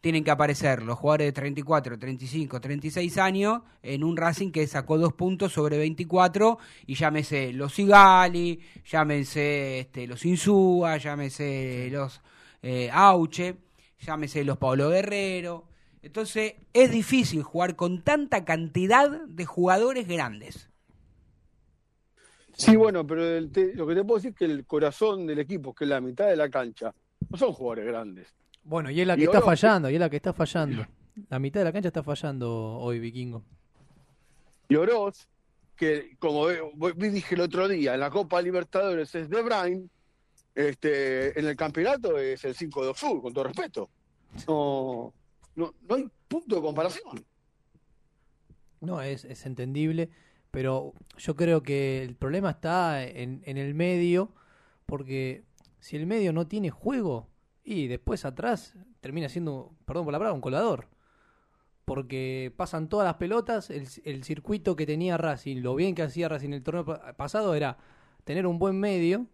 tienen 0.00 0.24
que 0.24 0.30
aparecer 0.30 0.82
los 0.82 0.98
jugadores 0.98 1.26
de 1.26 1.32
34, 1.32 1.98
35, 1.98 2.60
36 2.60 3.18
años 3.18 3.62
en 3.82 4.02
un 4.02 4.16
Racing 4.16 4.50
que 4.50 4.66
sacó 4.66 4.98
dos 4.98 5.12
puntos 5.12 5.52
sobre 5.52 5.78
24 5.78 6.58
y 6.86 6.94
llámese 6.94 7.52
los 7.52 7.74
Sigali, 7.74 8.60
llámese 8.84 9.80
este, 9.80 10.06
los 10.06 10.24
Insúa, 10.24 10.96
llámese 10.96 11.88
los 11.90 12.22
eh, 12.62 12.88
Auche, 12.92 13.56
llámese 14.00 14.44
los 14.44 14.56
Pablo 14.56 14.88
Guerrero. 14.88 15.64
Entonces 16.02 16.54
es 16.72 16.90
difícil 16.90 17.42
jugar 17.42 17.76
con 17.76 18.02
tanta 18.02 18.44
cantidad 18.44 19.10
de 19.10 19.44
jugadores 19.44 20.08
grandes. 20.08 20.69
Sí, 22.60 22.76
bueno, 22.76 23.06
pero 23.06 23.24
el 23.26 23.50
te- 23.50 23.74
lo 23.74 23.86
que 23.86 23.94
te 23.94 24.04
puedo 24.04 24.16
decir 24.16 24.30
es 24.32 24.36
que 24.36 24.44
el 24.44 24.66
corazón 24.66 25.26
del 25.26 25.38
equipo, 25.38 25.74
que 25.74 25.84
es 25.84 25.90
la 25.90 26.00
mitad 26.00 26.26
de 26.28 26.36
la 26.36 26.48
cancha, 26.50 26.94
no 27.28 27.36
son 27.38 27.52
jugadores 27.52 27.86
grandes. 27.86 28.28
Bueno, 28.62 28.90
y 28.90 29.00
es 29.00 29.06
la 29.06 29.14
que 29.16 29.22
Y 29.22 29.24
está 29.24 29.38
ahora- 29.38 29.46
fallando, 29.46 29.88
y 29.90 29.94
es 29.94 30.00
la 30.00 30.10
que 30.10 30.16
está 30.16 30.32
fallando. 30.34 30.86
La 31.30 31.38
mitad 31.38 31.60
de 31.60 31.64
la 31.64 31.72
cancha 31.72 31.88
está 31.88 32.02
fallando 32.02 32.76
hoy, 32.78 32.98
Vikingo. 32.98 33.42
Y 34.68 34.76
Oroz, 34.76 35.26
que 35.74 36.16
como 36.18 36.48
dije 36.48 37.34
el 37.34 37.40
otro 37.40 37.66
día, 37.66 37.94
en 37.94 38.00
la 38.00 38.10
Copa 38.10 38.42
Libertadores 38.42 39.14
es 39.14 39.30
De 39.30 39.42
Bruyne, 39.42 39.88
este, 40.54 41.38
en 41.38 41.46
el 41.46 41.56
campeonato 41.56 42.18
es 42.18 42.44
el 42.44 42.54
5 42.54 42.86
de 42.86 42.94
Sur, 42.94 43.22
con 43.22 43.32
todo 43.32 43.44
respeto. 43.44 43.88
No, 44.46 45.12
no, 45.56 45.74
no 45.88 45.94
hay 45.94 46.06
punto 46.28 46.56
de 46.56 46.62
comparación. 46.62 47.24
No, 48.80 49.00
es, 49.00 49.24
es 49.24 49.44
entendible, 49.46 50.10
pero 50.50 50.92
yo 51.16 51.36
creo 51.36 51.62
que 51.62 52.02
el 52.02 52.16
problema 52.16 52.50
está 52.50 53.04
en, 53.04 53.42
en 53.44 53.56
el 53.58 53.74
medio, 53.74 54.32
porque 54.86 55.44
si 55.78 55.96
el 55.96 56.06
medio 56.06 56.32
no 56.32 56.46
tiene 56.46 56.70
juego, 56.70 57.28
y 57.64 57.86
después 57.86 58.24
atrás 58.24 58.74
termina 59.00 59.28
siendo, 59.28 59.72
perdón 59.84 60.04
por 60.04 60.12
la 60.12 60.18
palabra, 60.18 60.34
un 60.34 60.40
colador. 60.40 60.88
Porque 61.84 62.52
pasan 62.56 62.88
todas 62.88 63.04
las 63.04 63.14
pelotas, 63.14 63.68
el, 63.70 63.88
el 64.04 64.22
circuito 64.24 64.76
que 64.76 64.86
tenía 64.86 65.16
Racing, 65.16 65.56
lo 65.60 65.74
bien 65.74 65.94
que 65.94 66.02
hacía 66.02 66.28
Racing 66.28 66.50
el 66.52 66.62
torneo 66.62 66.84
pa- 66.84 67.14
pasado 67.14 67.54
era 67.54 67.78
tener 68.24 68.46
un 68.46 68.58
buen 68.58 68.78
medio, 68.78 69.26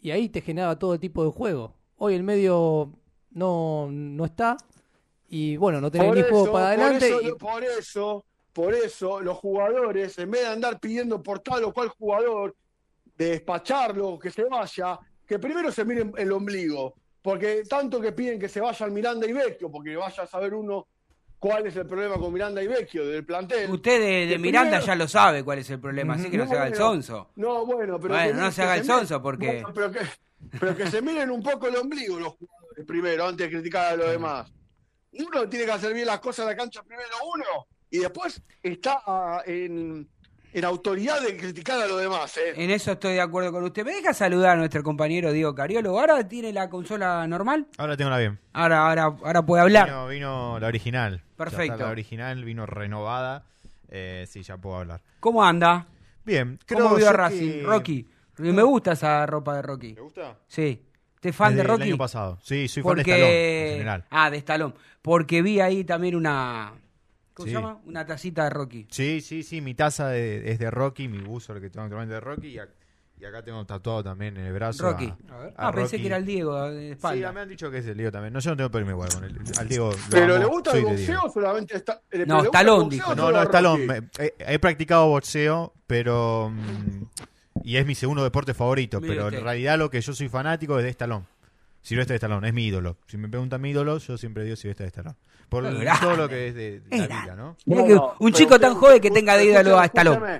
y 0.00 0.12
ahí 0.12 0.28
te 0.30 0.40
generaba 0.40 0.78
todo 0.78 0.98
tipo 0.98 1.24
de 1.24 1.30
juego. 1.30 1.74
Hoy 1.96 2.14
el 2.14 2.22
medio 2.22 2.92
no, 3.30 3.88
no 3.90 4.24
está, 4.24 4.56
y 5.28 5.56
bueno, 5.58 5.80
no 5.80 5.90
tenés 5.90 6.08
Por 6.08 6.16
ni 6.16 6.22
juego 6.22 6.52
para 6.52 6.74
por 6.74 6.84
adelante. 6.84 7.08
eso, 7.08 7.20
y- 7.28 7.32
por 7.38 7.64
eso, 7.64 8.24
por 8.60 8.74
eso, 8.74 9.20
los 9.20 9.38
jugadores, 9.38 10.18
en 10.18 10.30
vez 10.30 10.42
de 10.42 10.48
andar 10.48 10.78
pidiendo 10.78 11.22
por 11.22 11.40
tal 11.40 11.64
o 11.64 11.72
cual 11.72 11.88
jugador, 11.88 12.54
de 13.16 13.30
despacharlo, 13.30 14.18
que 14.18 14.30
se 14.30 14.44
vaya, 14.44 14.98
que 15.26 15.38
primero 15.38 15.70
se 15.72 15.84
miren 15.84 16.12
el 16.16 16.30
ombligo. 16.32 16.94
Porque 17.22 17.62
tanto 17.68 18.00
que 18.00 18.12
piden 18.12 18.38
que 18.38 18.48
se 18.48 18.60
vayan 18.60 18.92
Miranda 18.92 19.26
y 19.26 19.32
Vecchio, 19.32 19.70
porque 19.70 19.94
vaya 19.96 20.22
a 20.22 20.26
saber 20.26 20.54
uno 20.54 20.86
cuál 21.38 21.66
es 21.66 21.76
el 21.76 21.86
problema 21.86 22.16
con 22.16 22.32
Miranda 22.32 22.62
y 22.62 22.66
Vecchio 22.66 23.06
del 23.06 23.24
plantel. 23.24 23.70
Usted 23.70 24.28
de, 24.30 24.38
Miranda 24.38 24.70
primero- 24.78 24.86
ya 24.86 24.94
lo 24.94 25.08
sabe 25.08 25.42
cuál 25.44 25.58
es 25.58 25.70
el 25.70 25.80
problema, 25.80 26.14
así 26.14 26.30
que 26.30 26.36
no, 26.38 26.46
se 26.46 26.54
haga 26.54 26.66
el 26.68 26.74
sonso. 26.74 27.30
No, 27.36 27.64
bueno, 27.66 27.98
pero. 28.00 28.14
Bueno, 28.14 28.32
que- 28.32 28.40
no 28.42 28.52
se 28.52 28.62
haga 28.62 28.76
el 28.76 28.82
miren- 28.82 28.86
sonso, 28.98 29.22
porque- 29.22 29.46
Bueno, 29.46 29.72
pero, 29.74 29.90
que, 29.90 30.00
pero 30.58 30.76
que 30.76 30.86
se 30.90 31.02
miren 31.02 31.30
un 31.30 31.42
poco 31.42 31.66
el 31.68 31.76
ombligo 31.76 32.18
los 32.18 32.34
jugadores 32.34 32.86
primero, 32.86 33.26
antes 33.26 33.46
de 33.46 33.52
criticar 33.54 33.92
a 33.92 33.96
los 33.96 34.10
demás. 34.10 34.52
Uno 35.12 35.48
tiene 35.48 35.66
que 35.66 35.72
hacer 35.72 35.92
bien 35.92 36.06
las 36.06 36.20
cosas 36.20 36.44
en 36.44 36.50
la 36.52 36.56
cancha 36.56 36.82
primero 36.82 37.08
uno, 37.34 37.66
y 37.90 37.98
después 37.98 38.42
está 38.62 39.00
ah, 39.06 39.42
en, 39.46 40.08
en 40.52 40.64
autoridad 40.64 41.20
de 41.22 41.36
criticar 41.36 41.80
a 41.80 41.86
los 41.86 42.00
demás, 42.00 42.36
¿eh? 42.36 42.52
En 42.56 42.70
eso 42.70 42.92
estoy 42.92 43.14
de 43.14 43.20
acuerdo 43.20 43.52
con 43.52 43.64
usted. 43.64 43.84
¿Me 43.84 43.92
deja 43.92 44.12
saludar 44.12 44.50
a 44.52 44.56
nuestro 44.56 44.82
compañero 44.82 45.32
Diego 45.32 45.54
Cariolo? 45.54 45.98
¿Ahora 45.98 46.26
tiene 46.28 46.52
la 46.52 46.68
consola 46.70 47.26
normal? 47.26 47.66
Ahora 47.78 47.96
tengo 47.96 48.10
la 48.10 48.18
bien. 48.18 48.38
Ahora, 48.52 48.86
ahora, 48.88 49.02
ahora 49.04 49.42
puede 49.44 49.62
hablar. 49.62 49.86
Vino, 49.86 50.08
vino 50.08 50.58
la 50.60 50.66
original. 50.66 51.22
Perfecto. 51.36 51.78
la 51.78 51.90
original 51.90 52.44
vino 52.44 52.66
renovada. 52.66 53.44
Eh, 53.88 54.24
sí, 54.28 54.42
ya 54.42 54.56
puedo 54.56 54.76
hablar. 54.76 55.02
¿Cómo 55.18 55.44
anda? 55.44 55.86
Bien, 56.24 56.58
creo 56.66 56.84
¿Cómo 56.84 56.96
vio 56.96 57.08
a 57.08 57.12
Racing? 57.12 57.50
que- 57.52 57.62
Rocky. 57.64 58.08
Me 58.38 58.62
gusta 58.62 58.92
esa 58.92 59.26
ropa 59.26 59.56
de 59.56 59.62
Rocky. 59.62 59.94
¿Te 59.94 60.00
gusta? 60.00 60.38
Sí. 60.46 60.86
¿Usted 61.16 61.30
es 61.30 61.36
fan 61.36 61.50
Desde 61.52 61.62
de 61.62 61.68
Rocky? 61.68 61.82
El 61.82 61.88
año 61.88 61.98
pasado. 61.98 62.38
Sí, 62.42 62.68
soy 62.68 62.82
fan 62.82 62.94
de. 62.96 63.02
Stallone, 63.02 63.66
en 63.66 63.72
general. 63.72 64.04
Ah, 64.10 64.30
de 64.30 64.36
Stallone. 64.38 64.74
Porque 65.02 65.42
vi 65.42 65.60
ahí 65.60 65.84
también 65.84 66.14
una... 66.16 66.72
¿Cómo 67.40 67.46
Sí. 67.46 67.50
se 67.50 67.60
llama? 67.60 67.80
Una 67.86 68.06
tacita 68.06 68.44
de 68.44 68.50
Rocky. 68.50 68.86
Sí, 68.90 69.20
sí, 69.20 69.42
sí. 69.42 69.60
Mi 69.60 69.74
taza 69.74 70.08
de- 70.08 70.50
es 70.52 70.58
de 70.58 70.70
Rocky, 70.70 71.08
mi 71.08 71.18
buzo 71.18 71.54
el 71.54 71.60
que 71.60 71.70
tengo 71.70 71.84
actualmente 71.84 72.14
de 72.14 72.20
Rocky. 72.20 72.48
Y, 72.48 72.56
ac- 72.56 72.68
y 73.18 73.24
acá 73.24 73.42
tengo 73.42 73.64
tatuado 73.66 74.02
también 74.02 74.36
en 74.36 74.46
el 74.46 74.52
brazo. 74.52 74.82
Rocky. 74.90 75.12
a- 75.28 75.34
A 75.34 75.38
ver. 75.38 75.54
a 75.56 75.68
Ah, 75.68 75.72
pensé 75.72 75.96
Rocky. 75.96 76.02
que 76.02 76.06
era 76.06 76.16
el 76.16 76.24
Diego 76.26 76.70
de 76.70 76.80
Sí, 76.86 76.92
espalda. 76.92 77.32
me 77.32 77.40
han 77.40 77.48
dicho 77.48 77.70
que 77.70 77.78
es 77.78 77.86
el 77.86 77.96
Diego 77.96 78.12
también. 78.12 78.32
No, 78.32 78.40
yo 78.40 78.50
no 78.50 78.56
tengo 78.56 78.70
problema 78.70 78.92
igual 78.92 79.08
con 79.12 79.24
el, 79.24 79.38
al 79.58 79.68
Diego. 79.68 79.90
¿Pero 80.10 80.34
amo, 80.34 80.38
le 80.38 80.44
gusta 80.46 80.70
el 80.72 80.76
de 80.84 80.90
boxeo 80.90 81.20
o 81.24 81.30
solamente 81.30 81.76
está. 81.76 81.92
eh, 81.94 81.98
pero 82.10 82.26
No, 82.26 82.40
el 82.40 82.44
Stallone 82.46 82.88
dijo. 82.90 83.14
No, 83.14 83.30
no, 83.30 83.38
el 83.40 83.44
Stallone. 83.46 83.86
Me- 83.86 84.08
he, 84.18 84.34
he 84.38 84.58
practicado 84.58 85.06
boxeo, 85.08 85.74
pero. 85.86 86.50
mm, 86.50 87.04
y 87.64 87.76
es 87.76 87.84
mi 87.86 87.94
segundo 87.94 88.22
deporte 88.24 88.54
favorito. 88.54 89.00
Mire 89.00 89.12
pero 89.14 89.26
usted. 89.26 89.38
en 89.38 89.44
realidad 89.44 89.78
lo 89.78 89.90
que 89.90 90.00
yo 90.00 90.12
soy 90.14 90.28
fanático 90.30 90.78
es 90.78 90.84
de 90.84 90.90
Stallone. 90.90 91.26
Silvestre 91.82 92.12
de 92.14 92.16
Stallone, 92.16 92.46
es 92.48 92.54
mi 92.54 92.66
ídolo. 92.66 92.98
Si 93.06 93.16
me 93.16 93.28
preguntan 93.28 93.60
mi 93.60 93.70
ídolo, 93.70 93.96
yo 93.98 94.16
siempre 94.18 94.44
digo 94.44 94.54
Silvestre 94.56 94.84
de 94.84 94.88
Stallone. 94.88 95.16
Por 95.50 95.64
grande. 95.64 96.00
todo 96.00 96.16
lo 96.16 96.28
que 96.28 96.48
es 96.48 96.54
de, 96.54 96.80
de 96.80 96.96
la 96.98 97.06
vida, 97.06 97.34
¿no? 97.36 97.56
Bueno, 97.66 97.86
que 98.16 98.24
un 98.24 98.32
chico 98.32 98.54
usted- 98.54 98.66
tan 98.68 98.74
joven 98.76 99.00
que 99.00 99.10
tenga 99.10 99.36
de 99.36 99.44
ídolo 99.44 99.78
a 99.78 99.84
escúcheme, 99.86 100.10
Stallone. 100.16 100.36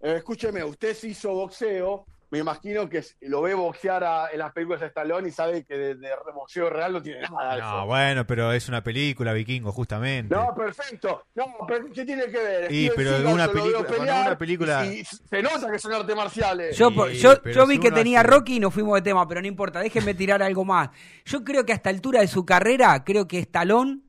eh, 0.00 0.14
escúcheme, 0.18 0.64
usted 0.64 0.94
se 0.94 1.08
hizo 1.08 1.30
boxeo. 1.32 2.04
Me 2.30 2.40
imagino 2.40 2.86
que 2.90 3.02
lo 3.22 3.40
ve 3.40 3.54
boxear 3.54 4.04
a- 4.04 4.28
en 4.30 4.38
las 4.40 4.52
películas 4.52 4.82
de 4.82 4.88
Stallone 4.88 5.28
y 5.28 5.32
sabe 5.32 5.64
que 5.64 5.78
de, 5.78 5.94
de 5.94 6.10
boxeo 6.34 6.68
real 6.68 6.92
no 6.92 7.02
tiene 7.02 7.22
nada. 7.22 7.56
No, 7.56 7.78
eso. 7.78 7.86
bueno, 7.86 8.26
pero 8.26 8.52
es 8.52 8.68
una 8.68 8.84
película, 8.84 9.32
vikingo, 9.32 9.72
justamente. 9.72 10.34
No, 10.34 10.54
perfecto. 10.54 11.24
No, 11.34 11.46
pero 11.66 11.86
¿qué 11.90 12.04
tiene 12.04 12.24
que 12.26 12.36
ver? 12.38 12.70
Y, 12.70 12.90
pero 12.94 13.12
Seagal 13.12 13.32
una 13.32 13.48
película- 13.48 13.86
pelear 13.86 14.26
una 14.26 14.36
película- 14.38 14.84
y 14.84 15.04
se 15.06 15.42
nota 15.42 15.70
que 15.72 15.78
son 15.78 15.94
artes 15.94 16.14
marciales. 16.14 16.76
Yo, 16.76 16.90
Sí, 16.90 17.14
yo, 17.18 17.42
yo 17.44 17.62
si 17.64 17.68
vi 17.70 17.78
que 17.78 17.90
tenía 17.90 18.20
hace- 18.20 18.28
Rocky 18.28 18.56
y 18.56 18.60
nos 18.60 18.74
fuimos 18.74 18.96
de 18.96 19.02
tema, 19.02 19.26
pero 19.26 19.40
no 19.40 19.46
importa, 19.46 19.80
déjenme 19.80 20.12
tirar 20.12 20.42
algo 20.42 20.66
más. 20.66 20.90
Yo 21.24 21.42
creo 21.44 21.64
que 21.64 21.72
a 21.72 21.76
esta 21.76 21.88
altura 21.88 22.20
de 22.20 22.28
su 22.28 22.44
carrera, 22.44 23.04
creo 23.04 23.26
que 23.26 23.38
Stallone, 23.38 24.00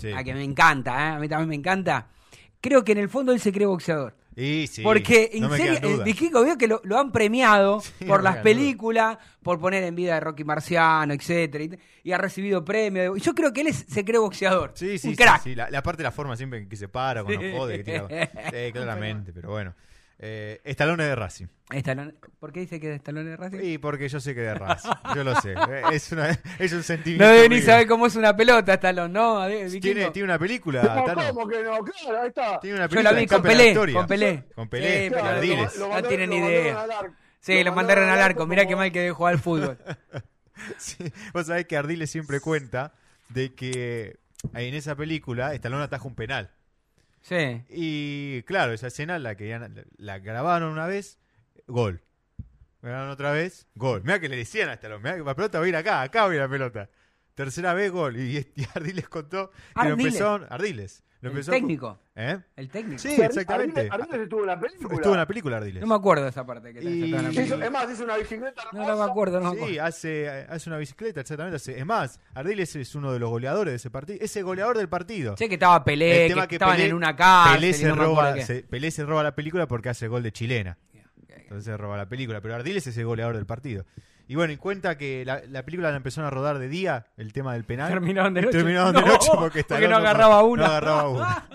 Sí. 0.00 0.12
a 0.12 0.22
que 0.24 0.34
me 0.34 0.44
encanta, 0.44 0.92
¿eh? 1.10 1.16
a 1.16 1.18
mí 1.18 1.28
también 1.28 1.48
me 1.48 1.54
encanta, 1.56 2.08
creo 2.60 2.84
que 2.84 2.92
en 2.92 2.98
el 2.98 3.08
fondo 3.08 3.32
él 3.32 3.40
se 3.40 3.52
cree 3.52 3.66
boxeador. 3.66 4.14
Y 4.40 4.68
sí, 4.68 4.82
Porque 4.82 5.30
no 5.40 5.46
en 5.46 5.50
me 5.50 5.56
serio. 5.58 6.04
Vikingo 6.04 6.44
vio 6.44 6.56
que 6.56 6.68
lo, 6.68 6.80
lo 6.84 6.96
han 6.96 7.10
premiado 7.10 7.80
Sí, 7.98 8.04
por 8.04 8.18
no 8.18 8.30
las 8.30 8.36
películas, 8.36 9.18
por 9.42 9.58
poner 9.58 9.82
en 9.82 9.96
vida 9.96 10.14
de 10.14 10.20
Rocky 10.20 10.44
Marciano, 10.44 11.12
etcétera, 11.12 11.64
y, 11.64 11.70
y 12.04 12.12
ha 12.12 12.18
recibido 12.18 12.64
premios. 12.64 13.18
Y 13.18 13.20
yo 13.20 13.34
creo 13.34 13.52
que 13.52 13.62
él 13.62 13.66
es- 13.66 13.84
se 13.88 14.04
cree 14.04 14.18
boxeador. 14.18 14.70
Sí, 14.76 14.96
sí, 14.96 15.08
un 15.08 15.16
sí, 15.16 15.22
crack. 15.24 15.42
sí. 15.42 15.54
La, 15.56 15.68
la 15.70 15.82
parte 15.82 15.98
de 15.98 16.04
la 16.04 16.12
forma 16.12 16.36
siempre 16.36 16.68
que 16.68 16.76
se 16.76 16.86
para, 16.86 17.24
cuando 17.24 17.40
Sí. 17.42 17.52
jode, 17.56 17.78
que 17.78 17.84
tira. 17.84 18.06
Sí, 18.52 18.72
claramente, 18.72 19.32
pero 19.32 19.50
bueno. 19.50 19.74
Eh, 20.20 20.60
Stallone 20.64 21.04
es 21.04 21.08
de 21.10 21.14
Racing. 21.14 21.46
Stallone- 21.70 22.14
¿Por 22.40 22.52
qué 22.52 22.60
dice 22.60 22.80
que 22.80 22.90
es 22.90 22.96
Stallone 22.96 23.30
de 23.30 23.36
Racing? 23.36 23.58
Y 23.62 23.78
porque 23.78 24.08
yo 24.08 24.18
sé 24.18 24.34
que 24.34 24.40
es 24.40 24.46
de 24.48 24.54
Racing. 24.54 24.90
Yo 25.14 25.22
lo 25.24 25.40
sé. 25.40 25.54
Es, 25.92 26.10
una, 26.12 26.30
es 26.58 26.72
un 26.72 26.82
sentimiento. 26.82 27.24
No 27.24 27.30
debe 27.32 27.48
ni 27.48 27.60
saber 27.60 27.86
cómo 27.86 28.06
es 28.06 28.16
una 28.16 28.34
pelota, 28.36 28.74
Stallone, 28.74 29.12
¿no? 29.12 29.46
Tiene, 29.80 30.10
tiene 30.10 30.24
una 30.24 30.38
película, 30.38 30.82
No. 30.82 31.14
¿Cómo 31.34 31.46
que 31.48 31.62
no? 31.62 31.78
Claro, 31.84 32.20
ahí 32.22 32.28
está. 32.28 32.58
Tiene 32.60 32.76
una 32.78 32.86
Yo 32.86 32.90
película 32.90 33.12
la 33.12 33.18
vi 33.20 33.26
con 33.26 33.42
Pelé, 33.42 33.74
con 33.94 34.06
Pelé. 34.08 34.44
Con 34.54 34.68
Pelé, 34.68 35.08
Sí, 35.08 35.14
Ardiles. 35.14 35.74
lo- 35.74 35.80
lo 35.80 35.86
No 35.88 35.94
mandaron- 35.94 36.08
tienen 36.08 36.30
ni 36.30 36.40
mandaron 36.40 36.62
idea. 36.64 37.12
Sí, 37.40 37.64
lo 37.64 37.72
mandaron 37.72 38.08
al 38.08 38.20
arco. 38.20 38.46
Mirá 38.46 38.66
qué 38.66 38.74
mal 38.74 38.90
que 38.90 39.00
dejó 39.00 39.26
al 39.28 39.38
fútbol. 39.38 39.78
Sí, 40.78 40.96
Vos 41.32 41.46
sabés 41.46 41.66
que 41.66 41.76
Ardiles 41.76 42.10
siempre 42.10 42.40
cuenta 42.40 42.92
de 43.28 43.54
que 43.54 44.16
en 44.54 44.74
esa 44.74 44.96
película 44.96 45.54
Stallone 45.54 45.84
ataja 45.84 46.04
un 46.08 46.16
penal. 46.16 46.50
Sí. 47.22 47.62
Y 47.68 48.42
claro, 48.44 48.72
esa 48.72 48.86
escena 48.88 49.18
la, 49.18 49.36
que 49.36 49.48
ya- 49.48 49.68
la 49.96 50.18
grabaron 50.18 50.72
una 50.72 50.86
vez, 50.86 51.18
gol. 51.66 52.02
Grabaron 52.80 53.10
otra 53.10 53.32
vez, 53.32 53.66
gol. 53.74 54.02
Mira 54.04 54.20
que 54.20 54.28
le 54.28 54.36
decían 54.36 54.68
a 54.68 54.74
Stallone, 54.74 55.02
mirá 55.02 55.16
que 55.16 55.22
la 55.24 55.34
pelota 55.34 55.58
va 55.58 55.64
a 55.64 55.68
ir 55.68 55.76
acá, 55.76 56.02
acá 56.02 56.24
va 56.26 56.30
a 56.30 56.34
ir 56.34 56.40
la 56.40 56.48
pelota. 56.48 56.88
Tercera 57.34 57.74
vez, 57.74 57.90
gol. 57.90 58.16
Y, 58.16 58.38
y 58.56 58.64
Ardiles 58.74 59.08
contó 59.08 59.50
que 59.50 59.56
Ardiles. 59.74 60.06
empezó... 60.14 60.34
Ardiles. 60.48 61.02
Lo 61.20 61.30
El 61.32 61.44
técnico. 61.44 61.98
¿Eh? 62.14 62.38
El 62.54 62.68
técnico. 62.68 62.98
Sí, 63.00 63.20
exactamente. 63.20 63.88
Ardiles 63.90 64.20
estuvo 64.20 64.40
en 64.42 64.46
la 64.46 64.60
película. 64.60 64.94
Estuvo 64.94 65.12
en 65.14 65.18
la 65.18 65.26
película 65.26 65.56
Ardiles. 65.56 65.80
No 65.80 65.88
me 65.88 65.94
acuerdo 65.96 66.22
de 66.22 66.30
esa 66.30 66.46
parte 66.46 66.72
que 66.72 66.80
Y- 66.80 67.04
en 67.04 67.10
la 67.10 67.30
Hizo- 67.30 67.34
película. 67.34 67.64
es 67.66 67.70
más, 67.72 67.90
hizo 67.92 68.04
una 68.04 68.16
bicicleta 68.16 68.62
No, 68.62 68.68
hermosa. 68.82 68.92
no 68.92 69.04
me 69.04 69.10
acuerdo, 69.10 69.40
no 69.40 69.50
me 69.50 69.56
Sí, 69.56 69.62
acuerdo. 69.64 69.84
hace, 69.84 70.28
hace 70.48 70.70
una 70.70 70.78
bicicleta, 70.78 71.20
exactamente. 71.20 71.56
hace- 71.56 71.76
es 71.76 71.84
más, 71.86 72.20
Ardiles 72.34 72.76
es 72.76 72.94
uno 72.94 73.12
de 73.12 73.18
los 73.18 73.30
goleadores 73.30 73.72
de 73.72 73.76
ese 73.76 73.90
partido. 73.90 74.18
Ese 74.22 74.42
goleador 74.42 74.78
del 74.78 74.88
partido. 74.88 75.36
Sé 75.36 75.48
que 75.48 75.54
estaba 75.54 75.82
Pelé, 75.82 76.26
El 76.26 76.32
tema 76.34 76.46
que, 76.46 76.54
estaban 76.54 76.76
Pelé- 76.76 76.86
en 76.88 76.94
una 76.94 77.16
casa. 77.16 77.54
Pelé, 77.54 77.72
se 77.72 77.88
no 77.88 77.96
roba, 77.96 78.28
acuerdo 78.30 78.34
qué. 78.36 78.42
se- 78.46 78.62
Pelé 78.62 78.90
se 78.92 79.04
roba 79.04 79.22
la 79.24 79.34
película 79.34 79.66
porque 79.66 79.88
hace 79.88 80.06
gol 80.06 80.22
de 80.22 80.30
chilena. 80.30 80.78
Entonces 81.28 81.64
se 81.64 81.76
roba 81.76 81.96
la 81.96 82.08
película. 82.08 82.40
Pero 82.42 82.54
Ardiles 82.54 82.86
es 82.86 82.96
el 82.96 83.06
goleador 83.06 83.34
del 83.34 83.46
partido. 83.46 83.84
Y 84.28 84.34
bueno, 84.36 84.52
y 84.52 84.56
cuenta 84.58 84.96
que 84.98 85.24
la, 85.24 85.40
la 85.48 85.64
película 85.64 85.90
la 85.90 85.96
empezaron 85.96 86.26
a 86.26 86.30
rodar 86.30 86.58
de 86.58 86.68
día, 86.68 87.06
el 87.16 87.32
tema 87.32 87.54
del 87.54 87.64
penal. 87.64 87.88
Terminaron 87.90 88.34
de 88.34 88.42
noche. 88.42 88.58
Terminaron 88.58 88.94
de 88.94 89.00
No, 89.00 89.06
noche 89.06 89.30
porque, 89.34 89.64
porque 89.64 89.88
no 89.88 89.96
agarraba 89.96 90.42
una. 90.42 90.62
No 90.66 90.68
agarraba 90.70 91.08
una. 91.08 91.46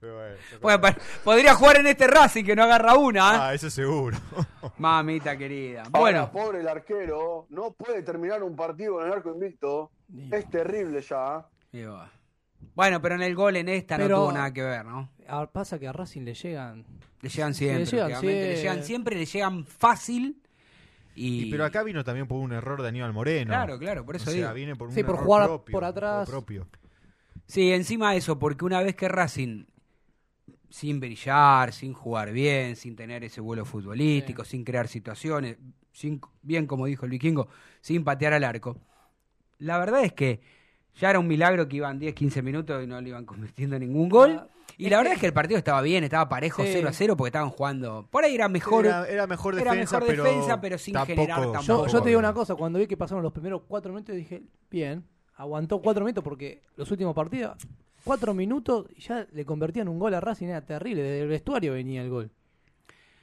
Pero 0.00 0.14
bueno, 0.14 0.34
eso 0.34 0.58
Bueno, 0.60 0.80
pa- 0.80 0.96
podría 1.24 1.54
jugar 1.54 1.78
en 1.78 1.86
este 1.88 2.06
Racing 2.06 2.44
que 2.44 2.54
no 2.54 2.62
agarra 2.64 2.94
una. 2.94 3.20
¿eh? 3.34 3.38
Ah, 3.40 3.54
eso 3.54 3.68
seguro. 3.70 4.16
Mamita 4.78 5.36
querida. 5.36 5.82
Ahora, 5.92 6.26
Bueno, 6.26 6.30
pobre 6.32 6.60
el 6.60 6.68
arquero, 6.68 7.46
no 7.50 7.72
puede 7.72 8.02
terminar 8.02 8.42
un 8.42 8.54
partido 8.54 8.94
con 8.94 9.06
el 9.06 9.12
arco 9.12 9.32
invicto. 9.32 9.90
Es 10.30 10.48
terrible 10.50 11.00
ya. 11.02 11.44
y 11.72 11.82
va. 11.82 12.10
bueno, 12.74 13.00
pero 13.02 13.14
en 13.16 13.22
el 13.22 13.34
gol 13.34 13.56
en 13.56 13.68
esta 13.70 13.96
Pero- 13.96 14.16
no 14.18 14.22
tuvo 14.24 14.32
nada 14.32 14.52
que 14.52 14.62
ver, 14.62 14.84
¿no? 14.84 15.10
Ahora 15.26 15.50
pasa 15.50 15.78
que 15.78 15.88
a 15.88 15.92
Racing 15.92 16.22
le 16.22 16.34
llegan. 16.34 16.84
Le 17.20 17.28
llegan 17.28 17.54
siempre, 17.54 17.80
Le 17.84 17.90
llegan, 17.90 18.20
sí. 18.20 18.26
le 18.26 18.56
llegan 18.56 18.84
siempre, 18.84 19.16
le 19.16 19.26
llegan 19.26 19.64
fácil. 19.66 20.40
Y, 21.18 21.42
Y, 21.42 21.50
pero 21.50 21.64
acá 21.64 21.82
vino 21.82 22.04
también 22.04 22.26
por 22.26 22.38
un 22.38 22.52
error 22.52 22.80
de 22.82 22.88
Aníbal 22.88 23.12
Moreno. 23.12 23.48
Claro, 23.48 23.78
claro, 23.78 24.04
por 24.06 24.16
eso 24.16 24.30
o 24.30 24.32
sea, 24.32 24.42
digo. 24.42 24.54
viene 24.54 24.76
por 24.76 24.88
un 24.88 24.94
Sí, 24.94 25.02
por 25.02 25.14
error 25.14 25.24
jugar 25.24 25.46
propio, 25.46 25.72
por 25.72 25.84
atrás. 25.84 26.28
propio. 26.28 26.66
Sí, 27.46 27.72
encima 27.72 28.12
de 28.12 28.18
eso, 28.18 28.38
porque 28.38 28.64
una 28.64 28.80
vez 28.82 28.94
que 28.94 29.08
Racing, 29.08 29.64
sin 30.70 31.00
brillar, 31.00 31.72
sin 31.72 31.92
jugar 31.92 32.30
bien, 32.32 32.76
sin 32.76 32.94
tener 32.94 33.24
ese 33.24 33.40
vuelo 33.40 33.64
futbolístico, 33.64 34.44
sin 34.44 34.64
crear 34.64 34.86
situaciones, 34.86 35.56
sin, 35.92 36.20
bien 36.42 36.66
como 36.66 36.86
dijo 36.86 37.04
el 37.06 37.10
vikingo, 37.10 37.48
sin 37.80 38.04
patear 38.04 38.34
al 38.34 38.44
arco, 38.44 38.76
la 39.58 39.78
verdad 39.78 40.04
es 40.04 40.12
que 40.12 40.40
ya 40.94 41.10
era 41.10 41.18
un 41.18 41.26
milagro 41.26 41.66
que 41.68 41.76
iban 41.76 41.98
10, 41.98 42.14
15 42.14 42.42
minutos 42.42 42.82
y 42.84 42.86
no 42.86 43.00
le 43.00 43.08
iban 43.08 43.24
convirtiendo 43.24 43.78
ningún 43.78 44.08
gol. 44.08 44.48
Y 44.78 44.84
es 44.86 44.90
la 44.92 44.96
verdad 44.98 45.10
que- 45.10 45.14
es 45.16 45.20
que 45.20 45.26
el 45.26 45.32
partido 45.32 45.58
estaba 45.58 45.82
bien, 45.82 46.04
estaba 46.04 46.28
parejo 46.28 46.62
Sí. 46.62 46.70
0 46.72 46.88
a 46.88 46.92
0 46.92 47.16
porque 47.16 47.28
estaban 47.28 47.50
jugando. 47.50 48.06
Por 48.10 48.24
ahí 48.24 48.34
era 48.34 48.48
mejor. 48.48 48.86
era, 48.86 49.06
era 49.08 49.26
mejor 49.26 49.54
era 49.58 49.72
defensa, 49.72 49.96
mejor 49.98 50.08
pero, 50.08 50.24
defensa, 50.24 50.60
pero 50.60 50.78
sin 50.78 50.94
tampoco- 50.94 51.14
generar 51.20 51.42
Yo, 51.44 51.52
tampoco. 51.52 51.86
yo 51.88 52.00
te 52.02 52.08
digo 52.08 52.18
una 52.20 52.32
cosa, 52.32 52.54
cuando 52.54 52.78
vi 52.78 52.86
que 52.86 52.96
pasaron 52.96 53.22
los 53.22 53.32
primeros 53.32 53.62
cuatro 53.68 53.92
minutos 53.92 54.14
dije, 54.16 54.42
bien, 54.70 55.04
aguantó 55.34 55.82
cuatro 55.82 56.04
minutos 56.04 56.22
porque 56.24 56.62
los 56.76 56.90
últimos 56.90 57.14
partidos, 57.14 57.56
cuatro 58.04 58.32
minutos 58.34 58.86
y 58.96 59.00
ya 59.00 59.26
le 59.32 59.44
convertían 59.44 59.88
un 59.88 59.98
gol 59.98 60.14
a 60.14 60.20
Racing, 60.20 60.46
era 60.46 60.64
terrible, 60.64 61.02
desde 61.02 61.22
el 61.22 61.28
vestuario 61.28 61.72
venía 61.72 62.00
el 62.02 62.08
gol. 62.10 62.30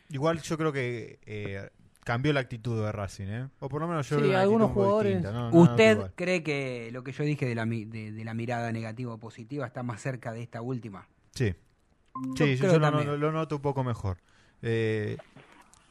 Igual 0.10 0.41
yo 0.41 0.58
creo 0.58 0.72
que 0.72 1.20
eh, 1.26 1.70
cambió 2.04 2.32
la 2.34 2.41
actitud 2.41 2.84
de 2.84 2.91
Racing, 2.91 3.28
¿eh? 3.28 3.48
O 3.60 3.70
por 3.70 3.82
lo 3.82 3.88
menos 3.88 4.08
yo 4.10 4.20
Sí, 4.20 4.34
algunos 4.34 4.72
jugadores- 4.72 5.13
distinta, 5.13 5.32
¿no? 5.32 5.50
No, 5.50 5.52
no 5.52 5.72
¿Usted 5.72 6.12
cree 6.15 6.44
que 6.44 6.89
lo 6.91 7.04
que 7.04 7.12
yo 7.13 7.24
dije 7.24 7.46
de 7.48 7.56
la, 7.56 7.65
mi- 7.65 7.86
de, 7.86 8.12
de 8.12 8.24
la 8.26 8.34
mirada 8.34 8.72
negativa 8.72 9.13
o 9.13 9.18
positiva 9.18 9.65
está 9.65 9.82
más 9.84 10.02
cerca 10.02 10.32
de 10.34 10.41
esta 10.44 10.62
última? 10.62 11.08
Sí. 11.36 11.54
Yo 12.36 12.45
Sí, 12.45 12.56
yo, 12.58 12.80
lo, 12.80 13.17
lo- 13.17 13.32
noto 13.32 13.58
un 13.58 13.62
poco 13.62 13.84
mejor. 13.84 14.17
Eh, 14.62 15.17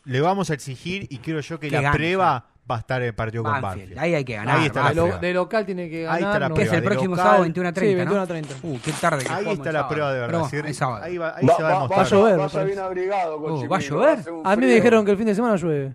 le 0.05 0.21
vamos 0.21 0.51
a 0.51 0.55
exigir 0.55 1.07
y 1.11 1.19
creo 1.19 1.41
yo 1.41 1.61
que, 1.61 1.69
Que 1.69 1.77
la 1.77 1.83
gane, 1.83 1.97
prueba 1.97 2.47
va 2.71 2.77
a 2.77 2.79
estar 2.79 3.03
en 3.03 3.09
el 3.09 3.15
partido 3.15 3.43
con 3.45 3.61
Banfield. 3.61 3.99
Ahí 3.99 4.15
hay 4.15 4.25
que 4.25 4.35
ganar. 4.37 4.59
Ahí 4.59 4.67
está 4.67 4.83
la 4.85 5.19
De, 5.19 5.33
lo- 5.35 5.43
local 5.43 5.67
tiene 5.67 5.91
que 5.91 6.03
ganar. 6.05 6.17
Ahí 6.17 6.25
está 6.25 6.39
la 6.39 6.49
no- 6.49 6.55
que 6.55 6.63
es 6.63 6.73
el 6.73 6.81
de 6.81 6.83
próximo 6.87 7.11
local. 7.11 7.25
sábado 7.25 7.43
21 7.43 7.69
a 7.69 7.71
Sí, 7.73 7.75
30, 7.75 7.97
21 7.97 8.17
¿no? 8.17 8.23
a 8.23 8.27
30. 8.27 8.55
Uh, 8.63 8.79
qué 8.83 8.93
tarde 8.93 9.25
que 9.25 9.33
Ahí 9.33 9.49
está 9.53 9.65
la 9.67 9.73
sábado. 9.81 9.89
prueba 9.89 10.13
de 10.15 10.21
verdad. 10.21 10.33
Pero 10.39 10.49
Si- 10.49 10.57
bueno, 10.57 10.69
es 10.71 10.77
sábado. 10.79 11.05
ahí 11.05 11.19
va- 11.19 11.37
ahí 11.37 11.47
Va, 11.47 11.57
se 11.57 11.63
va 11.63 11.69
a 11.69 11.75
va- 11.75 11.89
vaya- 11.89 12.05
llover, 12.05 12.67
bien 12.67 12.79
abrigado, 12.79 13.43
¿va 13.43 13.77
a 13.77 13.81
llover? 13.81 14.31
un 14.33 14.47
A 14.47 14.57
mí 14.57 14.67
me 14.67 14.75
dijeron 14.75 15.05
que 15.05 15.11
el 15.11 15.17
fin 15.19 15.27
de 15.27 15.35
semana 15.35 15.57
llueve. 15.57 15.95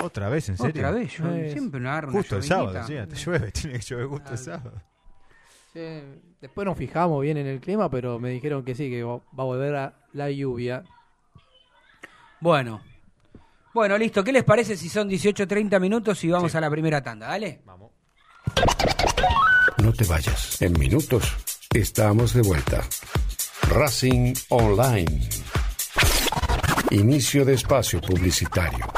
Otra 0.00 0.28
vez, 0.28 0.48
¿en 0.50 0.56
serio? 0.58 0.70
Otra 0.70 0.90
vez, 0.92 1.18
Eh, 1.18 1.50
siempre 1.52 1.80
Justo 2.12 2.36
el 2.36 2.42
sábado, 2.44 2.86
sí, 2.86 2.94
te 3.08 3.16
llueve, 3.16 3.50
tiene 3.52 3.78
que 3.78 3.84
llover 3.84 4.06
justo 4.06 4.32
el 4.32 4.38
sábado. 4.38 4.82
Sí, 5.78 5.84
después 6.40 6.64
nos 6.66 6.76
fijamos 6.76 7.22
bien 7.22 7.36
en 7.36 7.46
el 7.46 7.60
clima, 7.60 7.88
pero 7.88 8.18
me 8.18 8.30
dijeron 8.30 8.64
que 8.64 8.74
sí, 8.74 8.90
que 8.90 9.04
va 9.04 9.14
a 9.14 9.44
volver 9.44 9.76
a 9.76 9.94
la 10.12 10.28
lluvia. 10.28 10.82
Bueno. 12.40 12.80
Bueno, 13.72 13.96
listo. 13.96 14.24
¿Qué 14.24 14.32
les 14.32 14.42
parece 14.42 14.76
si 14.76 14.88
son 14.88 15.06
18 15.06 15.46
30 15.46 15.78
minutos 15.78 16.24
y 16.24 16.30
vamos 16.30 16.52
a 16.56 16.60
la 16.60 16.68
primera 16.68 17.00
tanda? 17.00 17.28
Dale. 17.28 17.60
Vamos. 17.64 17.92
No 19.80 19.92
te 19.92 20.04
vayas. 20.04 20.60
En 20.62 20.72
minutos 20.72 21.36
estamos 21.72 22.34
de 22.34 22.42
vuelta. 22.42 22.82
Racing 23.68 24.34
Online. 24.48 25.28
Inicio 26.90 27.44
de 27.44 27.54
espacio 27.54 28.00
publicitario. 28.00 28.97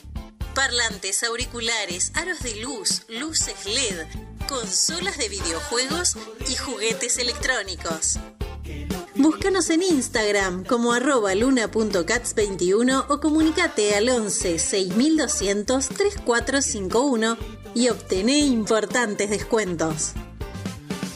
Parlantes, 0.55 1.23
auriculares, 1.23 2.11
aros 2.13 2.39
de 2.39 2.55
luz, 2.57 3.03
luces 3.07 3.65
LED, 3.65 4.05
consolas 4.49 5.17
de 5.17 5.29
videojuegos 5.29 6.17
y 6.49 6.55
juguetes 6.55 7.17
electrónicos. 7.17 8.19
Búscanos 9.15 9.69
en 9.69 9.81
Instagram 9.81 10.65
como 10.65 10.91
arroba 10.91 11.35
luna.cats21 11.35 13.05
o 13.07 13.19
comunicate 13.21 13.95
al 13.95 14.09
11 14.09 14.59
6200 14.59 15.87
3451 15.87 17.37
y 17.73 17.87
obtené 17.87 18.39
importantes 18.39 19.29
descuentos. 19.29 20.13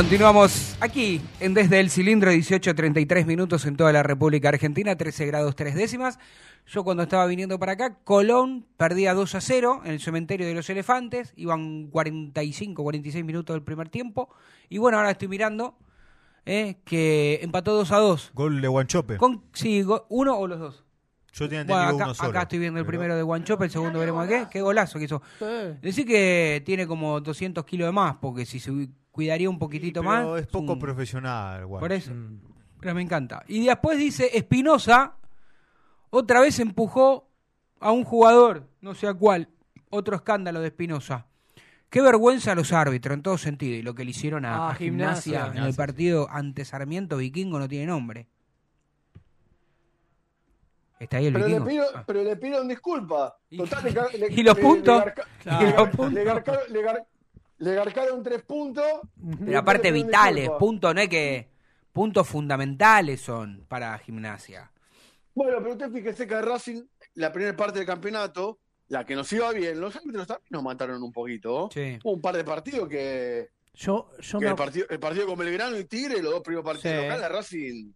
Continuamos 0.00 0.76
aquí 0.80 1.22
en 1.40 1.54
Desde 1.54 1.80
el 1.80 1.88
Cilindro, 1.88 2.30
18.33 2.30 3.24
minutos 3.24 3.64
en 3.64 3.78
toda 3.78 3.94
la 3.94 4.02
República 4.02 4.50
Argentina, 4.50 4.94
13 4.94 5.24
grados 5.24 5.56
3 5.56 5.74
décimas. 5.74 6.18
Yo 6.66 6.84
cuando 6.84 7.04
estaba 7.04 7.24
viniendo 7.24 7.58
para 7.58 7.72
acá, 7.72 7.96
Colón 8.04 8.66
perdía 8.76 9.14
2 9.14 9.34
a 9.36 9.40
0 9.40 9.80
en 9.86 9.92
el 9.92 10.00
cementerio 10.00 10.46
de 10.46 10.52
los 10.52 10.68
elefantes, 10.68 11.32
iban 11.34 11.86
45, 11.86 12.82
46 12.82 13.24
minutos 13.24 13.54
del 13.54 13.62
primer 13.62 13.88
tiempo. 13.88 14.28
Y 14.68 14.76
bueno, 14.76 14.98
ahora 14.98 15.12
estoy 15.12 15.28
mirando 15.28 15.78
eh, 16.44 16.76
que 16.84 17.38
empató 17.40 17.72
2 17.72 17.90
a 17.92 17.96
2. 17.96 18.32
Gol 18.34 18.60
de 18.60 18.68
Guanchope. 18.68 19.16
Con, 19.16 19.44
sí, 19.54 19.80
go- 19.80 20.04
uno 20.10 20.36
o 20.36 20.46
los 20.46 20.58
dos. 20.60 20.84
Yo 21.32 21.48
tenía 21.48 21.64
Bueno, 21.64 21.80
entendido 21.80 21.96
acá, 21.96 22.04
uno 22.04 22.14
solo. 22.14 22.28
acá 22.28 22.42
estoy 22.42 22.58
viendo 22.58 22.80
el 22.80 22.84
primero 22.84 23.16
de 23.16 23.22
Guanchope, 23.22 23.64
el 23.64 23.70
segundo 23.70 23.98
veremos 23.98 24.28
qué. 24.28 24.46
Qué 24.50 24.60
golazo 24.60 24.98
que 24.98 25.06
hizo. 25.06 25.22
Sí. 25.38 25.44
Decir 25.80 26.06
que 26.06 26.62
tiene 26.66 26.86
como 26.86 27.18
200 27.22 27.64
kilos 27.64 27.88
de 27.88 27.92
más, 27.92 28.16
porque 28.20 28.44
si 28.44 28.60
se 28.60 28.70
cuidaría 29.16 29.48
un 29.48 29.58
poquitito 29.58 30.02
Pero 30.02 30.10
más. 30.32 30.40
es 30.42 30.46
poco 30.46 30.74
un- 30.74 30.78
profesional. 30.78 31.66
Por 31.66 31.90
eso. 31.90 32.12
Pero 32.80 32.94
me 32.94 33.00
encanta. 33.00 33.42
Y 33.48 33.64
después 33.64 33.96
dice, 33.98 34.30
Espinosa 34.36 35.16
otra 36.10 36.40
vez 36.40 36.60
empujó 36.60 37.30
a 37.80 37.90
un 37.92 38.04
jugador, 38.04 38.68
no 38.82 38.94
sé 38.94 39.06
a 39.08 39.14
cuál. 39.14 39.48
Otro 39.88 40.16
escándalo 40.16 40.60
de 40.60 40.66
Espinosa. 40.68 41.26
Qué 41.88 42.02
vergüenza 42.02 42.52
a 42.52 42.54
los 42.54 42.72
árbitros 42.74 43.14
en 43.14 43.22
todo 43.22 43.38
sentido. 43.38 43.76
Y 43.76 43.82
lo 43.82 43.94
que 43.94 44.04
le 44.04 44.10
hicieron 44.10 44.44
a, 44.44 44.66
Ah, 44.66 44.70
a 44.70 44.74
gimnasia, 44.74 45.22
Gimnasia. 45.22 45.40
en 45.40 45.46
el 45.46 45.52
Gimnasia, 45.54 45.76
partido 45.76 46.28
ante 46.30 46.64
Sarmiento 46.66 47.16
Vikingo 47.16 47.58
no 47.58 47.68
tiene 47.68 47.86
nombre. 47.86 48.28
¿Está 50.98 51.18
ahí 51.18 51.26
el 51.26 51.32
Pero 51.34 51.46
le, 51.46 51.52
Vikingo? 51.58 51.68
pido, 51.70 51.84
Ah. 51.94 52.04
pero 52.06 52.22
le 52.22 52.36
pidieron 52.36 52.68
disculpas. 52.68 53.32
Y- 53.50 53.58
Total, 53.58 53.84
le 53.84 53.94
ca- 53.94 54.08
le- 54.18 54.26
¿Y 54.40 54.42
los 54.42 54.56
le- 54.56 54.62
puntos? 54.62 54.98
Le, 54.98 55.04
garca- 55.04 55.26
Claro. 55.42 55.58
le 55.60 55.64
¿Y 55.68 55.72
los 55.72 55.76
gar- 55.80 55.90
puntos? 55.90 56.12
le 56.12 56.24
garcaron, 56.24 56.62
le 56.72 56.82
gar- 56.84 57.06
le 57.58 57.74
garcaron 57.74 58.22
tres 58.22 58.42
puntos. 58.42 58.84
Pero 59.44 59.58
aparte 59.58 59.90
vitales, 59.92 60.50
puntos, 60.58 60.94
no 60.94 61.00
es 61.00 61.08
que... 61.08 61.48
Puntos 61.92 62.28
fundamentales 62.28 63.22
son 63.22 63.64
para 63.68 63.96
gimnasia. 63.96 64.70
Bueno, 65.34 65.56
pero 65.60 65.72
usted 65.72 65.90
fíjese 65.90 66.26
que 66.26 66.42
Racing, 66.42 66.82
la 67.14 67.32
primera 67.32 67.56
parte 67.56 67.78
del 67.78 67.86
campeonato, 67.86 68.58
la 68.88 69.06
que 69.06 69.14
nos 69.14 69.32
iba 69.32 69.50
bien, 69.52 69.80
los 69.80 69.96
árbitros 69.96 70.26
también 70.26 70.46
nos 70.50 70.62
mataron 70.62 71.02
un 71.02 71.10
poquito. 71.10 71.70
Sí. 71.72 71.98
Hubo 72.04 72.12
un 72.12 72.20
par 72.20 72.36
de 72.36 72.44
partidos 72.44 72.86
que, 72.86 73.48
Yo, 73.72 74.10
yo 74.20 74.38
que 74.38 74.44
me 74.44 74.50
el, 74.50 74.56
partido, 74.58 74.86
el 74.90 74.98
partido 75.00 75.26
con 75.26 75.38
Belgrano 75.38 75.78
y 75.78 75.84
Tigre, 75.86 76.22
los 76.22 76.32
dos 76.32 76.42
primeros 76.42 76.66
partidos 76.66 76.96
Sí. 76.98 77.02
locales, 77.02 77.24
a 77.24 77.28
Racing 77.30 77.92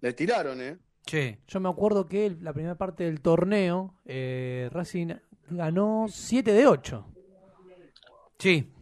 le 0.00 0.12
tiraron, 0.14 0.60
¿eh? 0.62 0.78
Sí. 1.04 1.36
Yo 1.46 1.60
me 1.60 1.68
acuerdo 1.68 2.06
que 2.06 2.24
el- 2.24 2.42
la 2.42 2.54
primera 2.54 2.76
parte 2.76 3.04
del 3.04 3.20
torneo, 3.20 3.94
eh, 4.06 4.70
Racing 4.72 5.08
ganó 5.50 6.06
7 6.08 6.52
de 6.54 6.66
8. 6.66 7.06
Sí. 8.38 8.72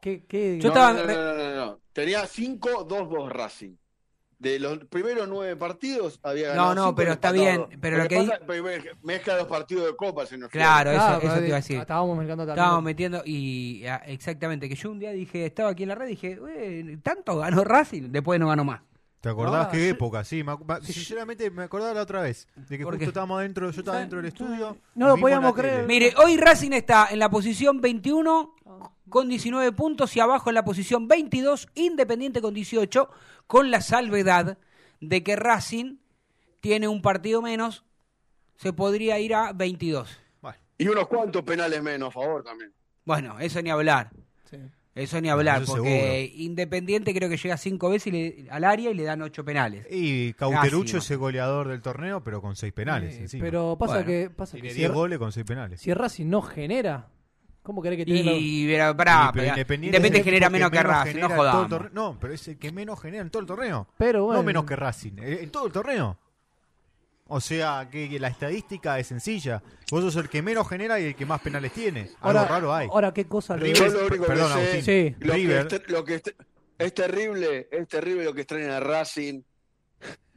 ¿Qué, 0.00 0.24
qué- 0.26 0.58
Yo 0.60 0.68
no, 0.68 0.74
estaba 0.74 0.92
no, 0.92 1.04
no, 1.06 1.14
no, 1.14 1.34
no, 1.34 1.50
no, 1.50 1.66
no. 1.66 1.80
Tenía 1.92 2.26
5-2-2 2.26 3.28
Racing. 3.30 3.74
de 4.38 4.60
los 4.60 4.78
primeros 4.84 5.26
nueve 5.28 5.56
partidos 5.56 6.20
había 6.22 6.48
No, 6.54 6.68
ganado. 6.68 6.74
no, 6.76 6.82
cinco 6.84 6.94
pero 6.94 7.12
está 7.12 7.32
bien, 7.32 7.66
pero 7.80 7.98
Lo 7.98 8.06
que 8.08 8.28
mezcla 9.02 9.36
los 9.36 9.48
partidos 9.48 9.86
de 9.86 9.96
Copa, 9.96 10.26
se 10.26 10.38
nos 10.38 10.48
Claro, 10.48 10.90
eso, 10.92 11.00
Claro, 11.00 11.18
eso 11.26 11.38
te 11.40 11.46
iba 11.48 11.56
a 11.56 11.60
decir. 11.60 11.78
Estábamos 11.80 12.16
mezclando 12.16 12.44
también. 12.46 12.62
Estábamos 12.64 12.84
metiendo 12.84 13.22
y 13.24 13.84
ah, 13.86 14.00
exactamente 14.06 14.68
que 14.68 14.76
yo 14.76 14.92
un 14.92 15.00
día 15.00 15.10
dije, 15.10 15.44
estaba 15.44 15.70
aquí 15.70 15.82
en 15.82 15.88
la 15.88 15.96
red 15.96 16.06
y 16.06 16.10
dije, 16.10 16.38
"Ué, 16.40 16.98
tanto 17.02 17.36
ganó 17.38 17.64
Racing, 17.64 18.12
después 18.12 18.38
no 18.38 18.46
ganó 18.46 18.62
más. 18.64 18.80
¿Te 19.20 19.28
acordás 19.28 19.66
No, 19.66 19.72
qué 19.72 19.78
yo- 19.86 19.90
época? 19.94 20.22
Sí, 20.24 20.44
me 20.44 20.54
sinceramente 20.82 21.50
me 21.50 21.64
acordaba 21.64 21.92
la 21.92 22.02
otra 22.02 22.22
vez. 22.22 22.46
De 22.54 22.78
que 22.78 22.84
¿Por 22.84 22.94
justo 22.94 22.98
qué? 22.98 23.04
estábamos 23.06 23.38
adentro, 23.40 23.70
yo 23.70 23.80
estaba 23.80 23.98
dentro 23.98 24.18
del 24.18 24.26
estudio. 24.26 24.76
No 24.94 25.08
lo 25.08 25.16
podíamos 25.16 25.54
tele. 25.56 25.68
creer. 25.68 25.86
Mire, 25.86 26.14
hoy 26.22 26.36
Racing 26.36 26.72
está 26.72 27.08
en 27.10 27.18
la 27.18 27.28
posición 27.28 27.80
21 27.80 28.54
con 29.08 29.28
19 29.28 29.72
puntos 29.72 30.14
y 30.16 30.20
abajo 30.20 30.50
en 30.50 30.54
la 30.54 30.64
posición 30.64 31.08
22, 31.08 31.66
Independiente 31.74 32.40
con 32.40 32.54
18, 32.54 33.08
con 33.46 33.70
la 33.70 33.80
salvedad 33.80 34.58
de 35.00 35.22
que 35.24 35.34
Racing 35.34 35.96
tiene 36.60 36.86
un 36.88 37.02
partido 37.02 37.42
menos, 37.42 37.84
se 38.56 38.72
podría 38.72 39.18
ir 39.18 39.34
a 39.34 39.52
22. 39.52 40.20
Y 40.80 40.86
unos 40.86 41.08
cuantos 41.08 41.42
penales 41.42 41.82
menos 41.82 42.10
a 42.10 42.12
favor 42.12 42.44
también. 42.44 42.72
Bueno, 43.04 43.40
eso 43.40 43.60
ni 43.62 43.70
hablar. 43.70 44.10
Eso 44.98 45.20
ni 45.20 45.28
hablar, 45.30 45.62
Eso 45.62 45.76
porque 45.76 46.32
Independiente 46.36 47.14
creo 47.14 47.28
que 47.28 47.36
llega 47.36 47.56
cinco 47.56 47.88
veces 47.90 48.08
y 48.08 48.10
le- 48.10 48.46
al 48.50 48.64
área 48.64 48.90
y 48.90 48.94
le 48.94 49.04
dan 49.04 49.22
ocho 49.22 49.44
penales. 49.44 49.86
Y 49.90 50.32
Cauterucho 50.34 50.94
Casi, 50.96 51.04
es 51.06 51.10
el 51.12 51.18
goleador 51.18 51.68
del 51.68 51.80
torneo, 51.80 52.22
pero 52.22 52.40
con 52.42 52.56
seis 52.56 52.72
penales. 52.72 53.14
Sí, 53.14 53.20
encima. 53.22 53.44
pero 53.44 53.76
pasa 53.78 53.94
Bueno, 53.94 54.06
que, 54.06 54.30
pasa 54.30 54.52
Tiene 54.52 54.68
que 54.68 54.74
10 54.74 54.88
si, 54.88 54.94
goles 54.94 55.18
con 55.18 55.32
seis 55.32 55.46
penales. 55.46 55.80
si 55.80 55.94
Racing 55.94 56.26
no 56.28 56.42
genera, 56.42 57.08
¿cómo 57.62 57.80
querés 57.82 57.98
que 57.98 58.04
tiene 58.06 58.36
Y, 58.38 58.66
pero, 58.66 58.96
pará, 58.96 59.12
Sí, 59.12 59.18
pero 59.18 59.32
pero 59.32 59.46
Independiente, 59.48 59.96
Independiente 59.96 60.24
genera 60.24 60.50
menos 60.50 60.70
que 60.70 60.82
Racing, 60.82 61.20
no 61.20 61.28
jodamos. 61.30 61.92
No, 61.92 62.16
pero 62.20 62.34
es 62.34 62.48
el 62.48 62.58
que 62.58 62.72
menos 62.72 63.00
genera 63.00 63.22
en 63.22 63.30
todo 63.30 63.40
el 63.40 63.46
torneo. 63.46 63.86
Pero 63.96 64.24
bueno. 64.24 64.40
No 64.40 64.46
menos 64.46 64.64
que 64.64 64.74
Racing, 64.76 65.12
eh, 65.18 65.38
en 65.42 65.50
todo 65.50 65.66
el 65.66 65.72
torneo. 65.72 66.18
O 67.30 67.40
sea, 67.40 67.88
que, 67.90 68.18
la 68.18 68.28
estadística 68.28 68.98
es 68.98 69.06
sencilla. 69.08 69.62
Vos 69.90 70.02
sos 70.02 70.16
el 70.16 70.28
que 70.30 70.40
menos 70.42 70.66
genera 70.68 70.98
y 70.98 71.04
el 71.04 71.14
que 71.14 71.26
más 71.26 71.40
penales 71.42 71.72
tiene. 71.72 72.10
Algo 72.20 72.38
Ahora, 72.40 72.44
raro 72.46 72.74
hay. 72.74 72.88
ahora 72.90 73.12
qué 73.12 73.26
cosa 73.26 73.56
le- 73.56 73.72
River- 73.74 73.92
lo 73.92 74.06
único 74.06 74.24
perdón, 74.26 74.48
que 74.48 74.52
sé, 74.54 74.60
Agustín. 74.70 74.82
Sí. 74.82 75.16
lo 75.26 75.32
que, 75.32 75.38
River. 75.38 75.68
es, 75.70 75.90
lo 75.90 76.04
que 76.04 76.14
es, 76.14 76.22
es 76.78 76.94
terrible, 76.94 77.68
es 77.70 77.86
terrible 77.88 78.24
lo 78.24 78.32
que 78.34 78.40
extrañan 78.42 78.70
a 78.70 78.80
Racing, 78.80 79.42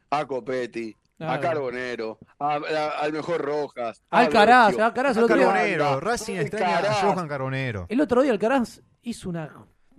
a 0.10 0.26
Copetti, 0.26 0.96
a 1.14 1.18
Claro. 1.40 1.42
Carbonero, 1.42 2.20
a- 2.40 2.56
a- 2.56 2.90
al 3.00 3.14
mejor 3.14 3.42
Rojas, 3.42 4.04
Alcaraz, 4.10 4.78
Alcaraz 4.78 5.16
el 5.16 5.22
a 5.22 5.26
otro 5.26 5.38
día- 5.38 5.46
Carbonero, 5.46 6.00
Racing 6.02 6.36
extraña 6.36 6.68
a 6.68 6.78
Alcaraz. 6.80 7.02
Johan 7.04 7.28
Carbonero. 7.28 7.86
El 7.90 8.02
otro 8.02 8.22
día 8.22 8.32
Alcaraz 8.34 8.82
hizo 9.04 9.30
una 9.30 9.50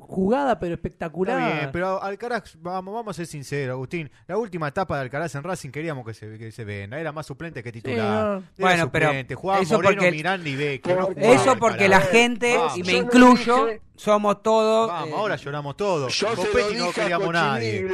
jugada 0.07 0.59
pero 0.59 0.74
espectacular. 0.74 1.38
Está 1.40 1.57
bien, 1.59 1.70
pero 1.72 2.03
Alcaraz, 2.03 2.57
vamos, 2.61 2.92
vamos 2.94 3.11
a 3.11 3.16
ser 3.16 3.26
sinceros, 3.26 3.74
Agustín. 3.74 4.11
La 4.26 4.36
última 4.36 4.68
etapa 4.68 4.96
de 4.96 5.03
Alcaraz 5.03 5.34
en 5.34 5.42
Racing 5.42 5.70
queríamos 5.70 6.05
que 6.07 6.14
se, 6.14 6.38
que 6.38 6.50
se 6.53 6.64
venda. 6.64 6.98
Era 7.00 7.12
más 7.12 7.26
suplente 7.26 7.62
que 7.62 7.72
titular. 7.72 7.98
no. 8.26 8.34
Era 8.38 8.42
Bueno, 8.59 8.92
pero. 8.92 9.11
Jugaba 9.36 9.61
eso 9.62 9.74
Moreno, 9.74 9.94
porque- 10.00 10.11
Miranda 10.11 10.48
y 10.48 10.57
Vecchio. 10.57 10.96
no 10.96 11.09
Eso 11.16 11.57
porque 11.57 11.88
la 11.88 12.00
gente, 12.00 12.57
Vamos. 12.57 12.78
y 12.78 12.82
me 12.82 12.92
incluyo, 12.94 13.66
dije- 13.66 13.80
somos 13.96 14.42
todos... 14.42 14.88
Vamos, 14.88 15.09
eh, 15.09 15.14
ahora 15.16 15.36
lloramos 15.36 15.76
todos. 15.76 16.12
Yo 16.18 16.28
se 16.30 16.36
lo 16.36 16.42
Copetti 16.42 16.74
no 16.76 16.86
dije 16.86 17.00
a 17.00 17.05
queríamos 17.05 17.32
nadie. 17.32 17.88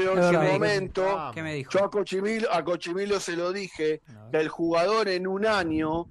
Yo 1.70 1.84
a 1.84 1.90
Cochimilio, 1.90 2.52
a 2.52 2.64
Cochimilio 2.64 3.20
se 3.20 3.36
lo 3.36 3.52
dije, 3.52 4.00
que 4.30 4.38
el 4.38 4.48
jugador 4.48 5.08
en 5.08 5.26
un 5.26 5.46
año, 5.46 6.06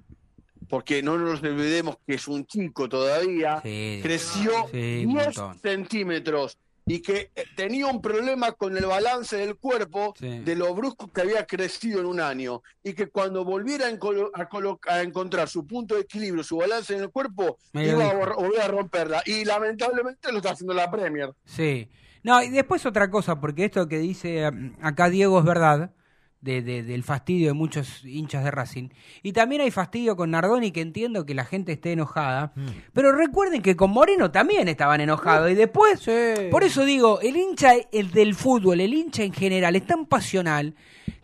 porque 0.68 1.02
no 1.02 1.16
nos 1.18 1.42
olvidemos 1.42 1.96
que 2.06 2.14
es 2.14 2.28
un 2.28 2.46
chico 2.46 2.88
todavía, 2.88 3.60
Sí, 3.62 4.00
creció 4.02 4.50
sí, 4.70 5.04
un 5.06 5.14
10 5.14 5.26
montón. 5.38 5.58
centímetros 5.60 6.58
y 6.90 7.00
que 7.02 7.30
eh, 7.36 7.44
tenía 7.54 7.86
un 7.86 8.00
problema 8.00 8.52
con 8.52 8.74
el 8.76 8.86
balance 8.86 9.36
del 9.36 9.56
cuerpo 9.56 10.14
Sí. 10.18 10.38
de 10.38 10.56
lo 10.56 10.74
brusco 10.74 11.12
que 11.12 11.20
había 11.20 11.46
crecido 11.46 12.00
en 12.00 12.06
un 12.06 12.18
año 12.20 12.62
y 12.82 12.94
que 12.94 13.08
cuando 13.08 13.44
volviera 13.44 13.86
a, 13.88 14.94
a 14.94 15.02
encontrar 15.02 15.48
su 15.48 15.66
punto 15.66 15.94
de 15.96 16.00
equilibrio, 16.02 16.42
su 16.42 16.56
balance 16.56 16.94
en 16.94 17.02
el 17.02 17.10
cuerpo, 17.10 17.58
iba 17.74 18.08
a 18.10 18.14
volver 18.34 18.60
a 18.62 18.68
romperla 18.68 19.22
y 19.26 19.44
lamentablemente 19.44 20.30
lo 20.32 20.38
está 20.38 20.52
haciendo 20.52 20.72
la 20.74 20.90
Premier. 20.90 21.30
Sí. 21.44 21.88
No, 22.22 22.42
y 22.42 22.48
después 22.50 22.84
otra 22.86 23.10
cosa, 23.10 23.38
porque 23.40 23.66
esto 23.66 23.86
que 23.86 23.98
dice 23.98 24.50
mm, 24.50 24.76
acá 24.82 25.08
Diego 25.10 25.38
es 25.38 25.44
verdad, 25.44 25.92
de, 26.40 26.62
de- 26.62 26.82
del 26.84 27.02
fastidio 27.02 27.48
de 27.48 27.52
muchos 27.52 28.04
hinchas 28.04 28.44
de 28.44 28.50
Racing. 28.50 28.88
Y 29.22 29.32
también 29.32 29.60
hay 29.62 29.70
fastidio 29.72 30.16
con 30.16 30.30
Nardoni, 30.30 30.70
que 30.70 30.80
entiendo 30.80 31.26
que 31.26 31.34
la 31.34 31.44
gente 31.44 31.72
esté 31.72 31.92
enojada. 31.92 32.52
Mm. 32.54 32.66
Pero 32.92 33.12
recuerden 33.12 33.60
que 33.60 33.74
con 33.76 33.90
Moreno 33.90 34.30
también 34.30 34.68
estaban 34.68 35.00
enojados. 35.00 35.50
Y 35.50 35.54
después, 35.54 36.00
Sí. 36.00 36.12
por 36.50 36.62
eso 36.62 36.84
digo, 36.84 37.20
el 37.20 37.36
hincha 37.36 37.72
el 37.92 38.10
del 38.12 38.34
fútbol, 38.34 38.80
el 38.80 38.94
hincha 38.94 39.24
en 39.24 39.32
general, 39.32 39.74
es 39.76 39.84
tan 39.86 40.06
pasional 40.06 40.74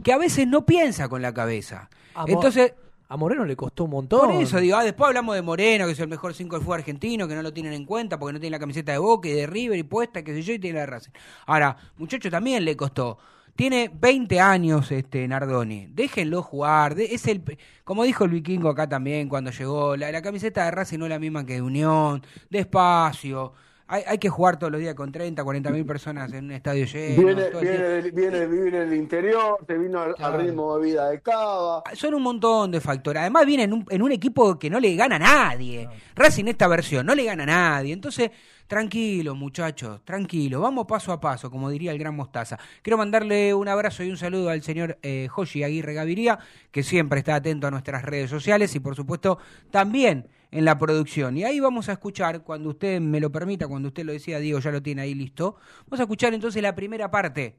que 0.02 0.12
a 0.12 0.18
veces 0.18 0.46
no 0.48 0.66
piensa 0.66 1.08
con 1.08 1.22
la 1.22 1.32
cabeza. 1.32 1.88
Entonces, 2.26 2.74
a 3.08 3.16
Moreno 3.16 3.44
le 3.44 3.54
costó 3.54 3.84
un 3.84 3.90
montón. 3.90 4.32
por 4.32 4.42
eso 4.42 4.58
digo, 4.58 4.76
ah, 4.76 4.82
después 4.82 5.06
hablamos 5.08 5.36
de 5.36 5.42
Moreno, 5.42 5.86
que 5.86 5.92
es 5.92 6.00
el 6.00 6.08
mejor 6.08 6.34
5 6.34 6.56
del 6.56 6.64
fútbol 6.64 6.78
argentino, 6.80 7.28
que 7.28 7.34
no 7.36 7.42
lo 7.42 7.52
tienen 7.52 7.72
en 7.72 7.84
cuenta 7.84 8.18
porque 8.18 8.32
no 8.32 8.40
tiene 8.40 8.56
la 8.56 8.58
camiseta 8.58 8.90
de 8.92 8.98
Boca 8.98 9.28
y 9.28 9.32
de 9.32 9.46
River 9.46 9.78
y 9.78 9.82
puesta, 9.84 10.24
qué 10.24 10.32
sé 10.34 10.42
yo, 10.42 10.54
y 10.54 10.58
tiene 10.58 10.74
la 10.74 10.80
de 10.80 10.86
Racing. 10.86 11.12
Ahora, 11.46 11.76
muchacho 11.98 12.28
también 12.30 12.64
le 12.64 12.76
costó. 12.76 13.18
Tiene 13.56 13.88
20 13.92 14.40
años 14.40 14.90
este 14.90 15.26
Nardoni. 15.28 15.86
Déjenlo 15.92 16.42
jugar. 16.42 16.94
de- 16.96 17.14
es 17.14 17.26
el 17.28 17.42
como 17.84 18.02
dijo 18.04 18.24
el 18.24 18.30
vikingo 18.30 18.68
acá 18.68 18.88
también 18.88 19.28
cuando 19.28 19.50
llegó, 19.52 19.96
la, 19.96 20.10
la 20.10 20.22
camiseta 20.22 20.64
de 20.64 20.70
Racing 20.72 20.98
no 20.98 21.04
es 21.06 21.10
la 21.10 21.18
misma 21.20 21.46
que 21.46 21.54
de 21.54 21.62
Unión. 21.62 22.22
Despacio. 22.50 23.52
Hay, 23.86 24.02
hay 24.06 24.16
que 24.18 24.30
jugar 24.30 24.58
todos 24.58 24.72
los 24.72 24.80
días 24.80 24.94
con 24.94 25.12
30, 25.12 25.44
40 25.44 25.70
mil 25.70 25.84
personas 25.84 26.32
en 26.32 26.46
un 26.46 26.52
estadio 26.52 26.86
lleno. 26.86 27.22
Viene, 27.22 27.50
viene, 27.60 27.78
del- 27.78 28.12
viene 28.12 28.38
de 28.40 28.46
vivir 28.46 28.74
en 28.76 28.82
el 28.88 28.94
interior, 28.94 29.58
se 29.66 29.76
vino 29.76 30.00
al, 30.00 30.14
ritmo 30.40 30.78
de 30.78 30.84
vida 30.86 31.10
de 31.10 31.20
Cava. 31.20 31.82
Son 31.92 32.14
un 32.14 32.22
montón 32.22 32.70
de 32.70 32.80
factores. 32.80 33.20
Además 33.20 33.44
viene 33.44 33.64
en 33.64 33.74
un, 33.74 33.84
en 33.90 34.00
un 34.02 34.10
equipo 34.10 34.58
que 34.58 34.70
no 34.70 34.80
le 34.80 34.96
gana 34.96 35.16
a 35.16 35.18
nadie. 35.18 35.86
Racing 36.16 36.46
esta 36.46 36.66
versión 36.66 37.04
no 37.04 37.14
le 37.14 37.24
gana 37.24 37.42
a 37.42 37.46
nadie. 37.46 37.92
Entonces, 37.92 38.30
tranquilo 38.66 39.34
muchachos, 39.34 40.04
tranquilo. 40.04 40.60
Vamos 40.60 40.86
paso 40.86 41.12
a 41.12 41.20
paso, 41.20 41.50
como 41.50 41.70
diría 41.70 41.92
el 41.92 41.98
gran 41.98 42.14
Mostaza. 42.14 42.58
Quiero 42.82 42.98
mandarle 42.98 43.54
un 43.54 43.68
abrazo 43.68 44.02
y 44.02 44.10
un 44.10 44.16
saludo 44.16 44.50
al 44.50 44.62
señor 44.62 44.98
eh, 45.02 45.28
Joshi 45.30 45.62
Aguirre 45.62 45.94
Gaviria, 45.94 46.38
que 46.70 46.82
siempre 46.82 47.20
está 47.20 47.36
atento 47.36 47.66
a 47.66 47.70
nuestras 47.70 48.02
redes 48.02 48.30
sociales 48.30 48.74
y 48.74 48.80
por 48.80 48.96
supuesto 48.96 49.38
también 49.70 50.28
en 50.50 50.64
la 50.64 50.78
producción. 50.78 51.36
Y 51.36 51.44
ahí 51.44 51.60
vamos 51.60 51.88
a 51.88 51.92
escuchar, 51.92 52.42
cuando 52.42 52.70
usted 52.70 53.00
me 53.00 53.20
lo 53.20 53.32
permita, 53.32 53.66
cuando 53.66 53.88
usted 53.88 54.04
lo 54.04 54.12
decía, 54.12 54.38
Diego, 54.38 54.60
ya 54.60 54.70
lo 54.70 54.82
tiene 54.82 55.02
ahí 55.02 55.14
listo. 55.14 55.56
Vamos 55.86 56.00
a 56.00 56.04
escuchar 56.04 56.32
entonces 56.32 56.62
la 56.62 56.74
primera 56.74 57.10
parte 57.10 57.56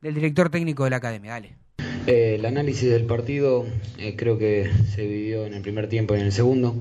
del 0.00 0.14
director 0.14 0.48
técnico 0.48 0.84
de 0.84 0.90
la 0.90 0.96
academia. 0.96 1.32
Dale. 1.32 1.65
Eh, 2.06 2.34
el 2.36 2.44
análisis 2.44 2.88
del 2.88 3.04
partido 3.04 3.64
eh, 3.98 4.14
creo 4.16 4.38
que 4.38 4.70
se 4.94 5.02
dividió 5.02 5.44
en 5.44 5.54
el 5.54 5.62
primer 5.62 5.88
tiempo 5.88 6.14
y 6.14 6.20
en 6.20 6.26
el 6.26 6.32
segundo. 6.32 6.76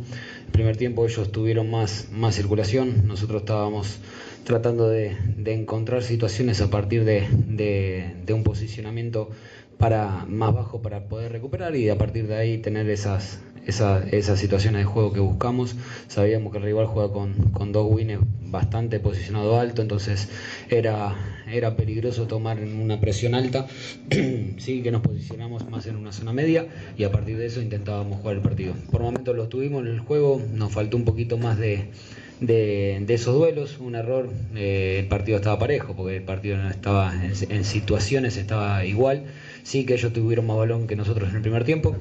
El 0.45 0.51
primer 0.51 0.77
tiempo 0.77 1.05
ellos 1.05 1.31
tuvieron 1.31 1.69
más, 1.69 2.05
más 2.11 2.35
circulación, 2.35 3.07
nosotros 3.07 3.41
estábamos 3.41 3.99
tratando 4.43 4.87
de, 4.87 5.15
de 5.35 5.53
encontrar 5.53 6.03
situaciones 6.03 6.61
a 6.61 6.67
partir 6.67 7.03
de, 7.05 7.23
de- 7.47 8.13
de 8.23 8.33
un 8.33 8.43
posicionamiento 8.43 9.29
para 9.77 10.25
más 10.27 10.53
bajo 10.53 10.79
para 10.79 11.01
poder 11.01 11.31
recuperar 11.31 11.75
y 11.75 11.89
a 11.89 11.95
partir 11.97 12.27
de 12.27 12.35
ahí 12.35 12.57
tener 12.57 12.87
esas, 12.89 13.39
esas, 13.65 14.11
esas 14.13 14.39
situaciones 14.39 14.81
de 14.81 14.85
juego 14.85 15.13
que 15.13 15.19
buscamos. 15.19 15.75
Sabíamos 16.07 16.51
que 16.51 16.59
el 16.59 16.63
rival 16.63 16.85
juega 16.85 17.11
con, 17.11 17.71
dos 17.71 17.87
wins 17.89 18.19
bastante 18.41 18.99
posicionado 18.99 19.59
alto, 19.59 19.81
entonces 19.81 20.29
era, 20.69 21.15
era 21.51 21.75
peligroso 21.75 22.27
tomar 22.27 22.59
una 22.59 22.99
presión 22.99 23.35
alta. 23.35 23.67
sí 24.57 24.81
que 24.81 24.91
nos 24.91 25.01
posicionamos 25.01 25.69
más 25.69 25.85
en 25.87 25.95
una 25.95 26.11
zona 26.11 26.31
media 26.33 26.67
y 26.97 27.03
a 27.03 27.11
partir 27.11 27.37
de 27.37 27.47
eso 27.47 27.61
intentábamos 27.61 28.19
jugar 28.19 28.37
el 28.37 28.41
partido. 28.41 28.73
Por 28.91 29.01
momentos 29.01 29.35
lo 29.35 29.47
tuvimos 29.47 29.85
en 29.85 29.91
el 29.91 29.99
juego, 29.99 30.41
nos 30.53 30.71
faltó 30.71 30.97
un 30.97 31.05
poquito 31.05 31.37
más 31.37 31.57
de, 31.57 31.89
de, 32.39 33.01
de 33.05 33.13
esos 33.13 33.35
duelos, 33.35 33.79
un 33.79 33.95
error, 33.95 34.29
eh, 34.55 34.97
el 34.99 35.07
partido 35.07 35.37
estaba 35.37 35.57
parejo, 35.59 35.95
porque 35.95 36.17
el 36.17 36.23
partido 36.23 36.57
no 36.57 36.69
estaba 36.69 37.13
en, 37.13 37.33
en 37.49 37.63
situaciones 37.63 38.37
estaba 38.37 38.85
igual, 38.85 39.23
sí 39.63 39.85
que 39.85 39.93
ellos 39.93 40.13
tuvieron 40.13 40.45
más 40.45 40.57
balón 40.57 40.87
que 40.87 40.95
nosotros 40.95 41.29
en 41.29 41.37
el 41.37 41.41
primer 41.41 41.63
tiempo, 41.63 41.95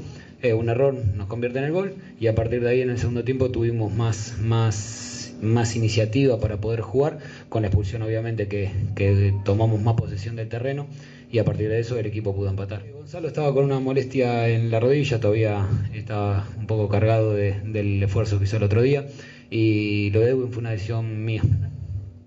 eh, 0.44 0.52
un 0.52 0.68
error 0.68 0.94
nos 0.94 1.26
convierte 1.26 1.58
en 1.58 1.64
el 1.64 1.72
gol 1.72 1.94
y 2.20 2.26
a 2.28 2.34
partir 2.34 2.62
de 2.62 2.68
ahí 2.68 2.80
en 2.82 2.90
el 2.90 2.98
segundo 2.98 3.24
tiempo 3.24 3.50
tuvimos 3.50 3.90
más, 3.92 4.34
más, 4.38 5.32
más 5.40 5.74
iniciativa 5.74 6.36
para 6.38 6.58
poder 6.58 6.80
jugar, 6.82 7.16
con 7.48 7.62
la 7.62 7.68
expulsión 7.68 8.02
obviamente 8.02 8.46
que, 8.46 8.70
que 8.94 9.32
tomamos 9.44 9.80
más 9.80 9.94
posesión 9.94 10.36
del 10.36 10.48
terreno 10.48 10.86
y 11.30 11.38
a 11.38 11.44
partir 11.44 11.68
de 11.70 11.80
eso 11.80 11.98
el 11.98 12.06
equipo 12.06 12.34
pudo 12.34 12.50
empatar. 12.50 12.84
Gonzalo 12.92 13.26
estaba 13.26 13.52
con 13.52 13.64
una 13.64 13.80
molestia 13.80 14.48
en 14.50 14.70
la 14.70 14.80
rodilla, 14.80 15.18
todavía 15.18 15.66
estaba 15.92 16.46
un 16.58 16.66
poco 16.66 16.88
cargado 16.88 17.34
de- 17.34 17.56
del 17.62 18.02
esfuerzo 18.02 18.38
que 18.38 18.44
hizo 18.44 18.56
el 18.56 18.62
otro 18.64 18.82
día 18.82 19.04
y 19.50 20.10
lo 20.10 20.20
de 20.20 20.30
Edwin 20.30 20.50
fue 20.52 20.60
una 20.60 20.70
decisión 20.70 21.24
mía, 21.24 21.42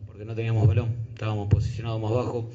porque 0.05 0.25
no 0.25 0.33
teníamos 0.35 0.67
balón, 0.67 0.95
estábamos 1.13 1.47
posicionados 1.47 1.99
más 2.01 2.11
bajo, 2.11 2.45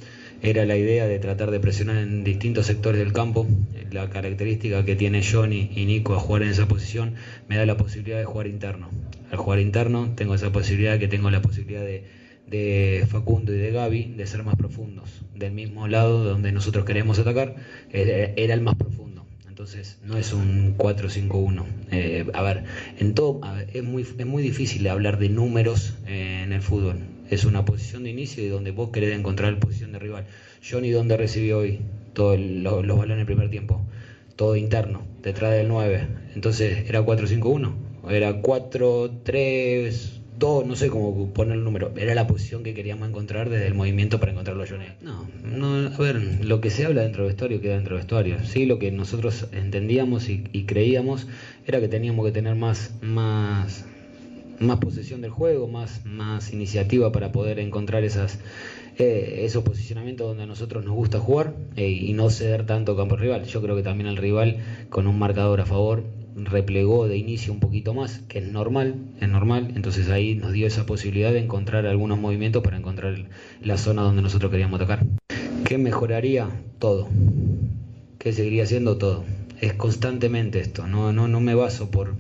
era 0.43 0.65
la 0.67 0.77
idea 0.77 1.07
de 1.07 1.21
tratar 1.21 1.53
de 1.53 1.61
presionar 1.61 1.99
en 1.99 2.25
distintos 2.25 2.67
sectores 2.67 2.99
del 2.99 3.13
campo, 3.13 3.47
la 3.93 4.11
característica 4.11 4.85
que 4.85 4.97
tiene 4.97 5.23
Johnny 5.23 5.71
y 5.75 5.85
Nico 5.87 6.15
a 6.15 6.19
jugar 6.19 6.43
en 6.43 6.49
esa 6.49 6.67
posición 6.67 7.15
me 7.49 7.57
da 7.57 7.65
la 7.65 7.77
posibilidad 7.77 8.19
de 8.19 8.25
jugar 8.25 8.49
interno. 8.49 8.89
Al 9.31 9.39
jugar 9.39 9.61
interno 9.61 10.13
tengo 10.17 10.35
esa 10.35 10.51
posibilidad 10.51 10.99
que 10.99 11.07
tengo 11.07 11.31
la 11.31 11.41
posibilidad 11.41 11.83
de, 11.83 12.05
de 12.49 13.07
Facundo 13.09 13.55
y 13.55 13.59
de 13.59 13.71
Gaby 13.71 14.15
de 14.17 14.27
ser 14.27 14.43
más 14.43 14.57
profundos. 14.57 15.23
Del 15.35 15.53
mismo 15.53 15.87
lado 15.87 16.25
donde 16.25 16.51
nosotros 16.51 16.85
queremos 16.85 17.21
atacar, 17.21 17.55
era, 17.91 18.55
el 18.55 18.61
más 18.63 18.75
profundo. 18.75 19.25
Entonces 19.49 20.01
no 20.05 20.17
es 20.17 20.33
un 20.33 20.77
4-5-1. 20.77 21.65
Eh, 21.93 22.27
a 22.35 22.43
ver, 22.43 22.65
en 22.99 23.15
todo, 23.15 23.41
es, 23.73 23.85
muy, 23.85 24.03
es 24.03 24.27
muy 24.27 24.43
difícil 24.43 24.89
hablar 24.89 25.21
de 25.21 25.29
números 25.29 25.95
eh, 26.09 26.43
en 26.45 26.53
el 26.53 26.63
fútbol. 26.63 26.99
Es 27.33 27.47
una 27.47 27.65
posición 27.65 28.05
de 28.05 28.11
inicio 28.11 28.45
y 28.45 28.49
donde 28.49 28.73
vos 28.73 28.91
querés 28.91 29.19
encontrar 29.19 29.55
la 29.55 29.59
posición 29.59 29.91
de 29.91 29.99
rival. 29.99 30.27
Johnny, 30.71 30.91
¿dónde 30.91 31.17
recibió 31.17 31.61
hoy 31.61 31.81
todos 32.13 32.39
los 32.39 32.85
balones 32.85 33.15
en 33.15 33.21
el 33.21 33.25
primer 33.25 33.49
tiempo? 33.49 33.87
Todo 34.37 34.55
interno, 34.55 35.07
detrás 35.23 35.53
del 35.53 35.67
9. 35.67 36.09
Entonces, 36.35 36.87
¿era 36.87 37.01
4-5-1? 37.01 37.73
¿Era 38.11 38.43
4-3? 38.43 40.21
Todo, 40.39 40.63
no 40.65 40.77
sé 40.77 40.91
cómo 40.91 41.33
poner 41.33 41.57
el 41.57 41.65
número. 41.65 41.95
Era 41.97 42.15
la 42.15 42.27
posición 42.27 42.65
que 42.65 42.75
queríamos 42.75 43.09
encontrar 43.09 43.49
desde 43.49 43.67
el 43.67 43.73
movimiento 43.73 44.21
para 44.21 44.33
encontrarlo 44.33 44.65
a 44.65 44.67
Johnny. 44.67 44.89
No, 45.01 45.27
no, 45.43 45.87
a 45.87 45.99
ver, 45.99 46.45
lo 46.45 46.61
que 46.61 46.69
se 46.69 46.85
habla 46.85 47.01
dentro 47.01 47.23
del 47.23 47.33
vestuario 47.33 47.63
queda 47.63 47.77
dentro 47.77 47.95
del 47.95 48.03
vestuario. 48.03 48.45
Sí, 48.45 48.67
lo 48.67 48.79
que 48.79 48.91
nosotros 48.91 49.47
entendíamos 49.53 50.29
y, 50.29 50.45
y 50.53 50.65
creíamos 50.65 51.29
era 51.67 51.81
que 51.81 51.89
teníamos 51.89 52.27
que 52.27 52.33
tener 52.33 52.57
más, 52.57 52.93
más, 53.01 53.87
más 54.61 54.79
posesión 54.79 55.21
del 55.21 55.31
juego, 55.31 55.69
más, 55.69 56.05
más 56.05 56.53
iniciativa 56.53 57.13
para 57.13 57.33
poder 57.33 57.59
encontrar 57.59 58.05
eh, 58.05 59.41
esos 59.45 59.65
posicionamientos 59.65 60.29
donde 60.29 60.45
a 60.45 60.47
nosotros 60.47 60.85
nos 60.85 60.95
gusta 60.95 61.19
jugar 61.19 61.55
eh, 61.77 61.89
y 61.89 62.13
no 62.13 62.31
ceder 62.31 62.67
tanto 62.67 62.97
campo 62.97 63.17
rival. 63.17 63.45
Yo 63.45 63.61
creo 63.63 63.77
que 63.77 63.83
también 63.83 64.09
el 64.09 64.17
rival 64.17 64.59
con 64.91 65.07
un 65.07 65.19
marcador 65.19 65.61
a 65.61 65.67
favor 65.67 66.05
replegó 66.35 67.09
de 67.09 67.17
inicio 67.17 67.53
un 67.53 67.61
poquito 67.61 67.95
más, 67.95 68.21
que 68.29 68.39
es 68.39 68.47
normal, 68.47 68.95
es 69.21 69.29
normal, 69.29 69.73
entonces 69.75 70.09
ahí 70.09 70.35
nos 70.35 70.53
dio 70.53 70.67
esa 70.67 70.87
posibilidad 70.87 71.33
de 71.33 71.41
encontrar 71.41 71.87
algunos 71.87 72.19
movimientos 72.19 72.63
para 72.63 72.77
encontrar 72.77 73.27
la 73.63 73.77
zona 73.77 74.03
donde 74.03 74.23
nosotros 74.23 74.51
queríamos 74.51 74.81
atacar. 74.81 75.05
¿Qué 75.65 75.79
mejoraría? 75.79 76.49
Todo. 76.79 77.09
¿Qué 78.19 78.33
seguiría 78.33 78.67
siendo 78.67 78.99
todo? 78.99 79.25
Es 79.61 79.75
constantemente 79.75 80.61
esto, 80.61 80.87
no, 80.87 81.13
no, 81.13 81.29
no 81.29 81.41
me 81.41 81.55
baso 81.55 81.91
por 81.91 82.15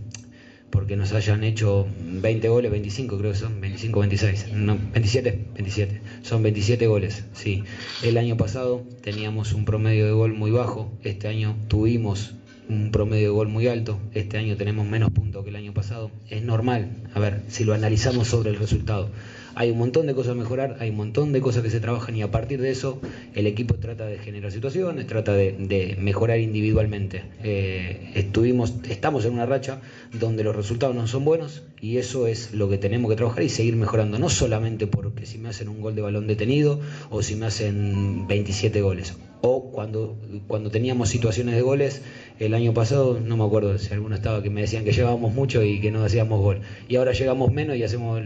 porque 0.73 0.97
nos 0.97 1.12
hayan 1.12 1.45
hecho 1.45 1.87
20 2.01 2.49
goles, 2.49 2.70
25 2.70 3.18
creo 3.18 3.33
que 3.33 3.39
son, 3.39 3.61
25, 3.61 4.01
26, 4.01 4.53
no, 4.55 4.79
27, 4.93 5.39
27, 5.55 6.01
son 6.23 6.43
27 6.43 6.87
goles, 6.87 7.25
sí. 7.35 7.62
El 8.03 8.16
año 8.16 8.37
pasado 8.37 8.83
teníamos 9.03 9.53
un 9.53 9.66
promedio 9.66 10.07
de 10.07 10.12
gol 10.12 10.33
muy 10.33 10.51
bajo, 10.51 10.91
este 11.05 11.29
año 11.29 11.55
tuvimos 11.68 12.35
un 12.70 12.91
promedio 12.91 13.29
de 13.29 13.35
gol 13.35 13.49
muy 13.49 13.68
alto, 13.68 14.01
este 14.14 14.39
año 14.39 14.57
tenemos 14.57 14.87
menos 14.87 15.11
puntos 15.11 15.45
que 15.45 15.51
el 15.51 15.57
año 15.57 15.75
pasado, 15.75 16.11
es 16.31 16.43
normal, 16.43 16.89
a 17.14 17.20
ver, 17.20 17.43
si 17.49 17.64
lo 17.64 17.75
analizamos 17.75 18.29
sobre 18.29 18.51
el 18.51 18.57
resultado. 18.57 19.11
Hay 19.55 19.70
un 19.70 19.78
montón 19.78 20.07
de 20.07 20.14
cosas 20.14 20.32
a 20.32 20.34
mejorar, 20.34 20.76
hay 20.80 20.90
un 20.90 20.96
montón 20.96 21.32
de 21.32 21.40
cosas 21.40 21.62
que 21.62 21.70
se 21.70 21.80
trabajan 21.80 22.16
y 22.16 22.22
a 22.22 22.30
partir 22.30 22.61
de 22.61 22.70
eso 22.70 23.00
el 23.34 23.46
equipo 23.46 23.74
trata 23.74 24.07
de 24.07 24.18
generar 24.18 24.50
situaciones, 24.50 25.07
trata 25.07 25.34
de, 25.34 25.96
mejorar 26.00 26.40
individualmente. 26.40 27.24
Eh, 27.42 28.12
estuvimos, 28.14 28.74
estamos 28.88 29.24
en 29.26 29.34
una 29.34 29.46
racha 29.46 29.80
donde 30.12 30.42
los 30.42 30.57
resultados 30.57 30.94
no 30.94 31.07
son 31.07 31.24
buenos 31.24 31.62
y 31.80 31.98
eso 31.98 32.26
es 32.26 32.55
lo 32.55 32.70
que 32.70 32.78
tenemos 32.78 33.11
que 33.11 33.16
trabajar 33.16 33.42
y 33.42 33.50
seguir 33.50 33.76
mejorando, 33.76 34.18
no 34.18 34.30
solamente 34.30 34.86
porque 34.86 35.26
si 35.26 35.38
me 35.38 35.50
hacen 35.50 35.68
un 35.68 35.80
gol 35.80 35.94
de 35.94 36.03
balón 36.03 36.26
detenido 36.26 36.80
o 37.11 37.22
si 37.22 37.36
me 37.36 37.46
hacen 37.46 38.26
27 38.26 38.80
goles. 38.80 39.14
O 39.42 39.72
cuando, 39.72 40.16
cuando 40.46 40.70
teníamos 40.70 41.09
situaciones 41.09 41.57
de 41.57 41.62
goles, 41.62 42.03
el 42.38 42.55
año 42.55 42.72
pasado, 42.72 43.18
no 43.20 43.36
me 43.36 43.44
acuerdo 43.44 43.76
si 43.78 43.92
alguno 43.92 44.14
estaba 44.14 44.42
que 44.42 44.50
me 44.50 44.61
decían 44.61 44.84
que 44.84 44.92
llegábamos 44.92 45.34
mucho 45.34 45.62
y 45.64 45.80
que 45.80 45.90
no 45.90 46.05
hacíamos 46.05 46.40
gol. 46.40 46.61
Y 46.88 46.96
ahora 46.96 47.12
llegamos 47.12 47.53
menos 47.53 47.76
y 47.76 47.82
hacemos 47.82 48.22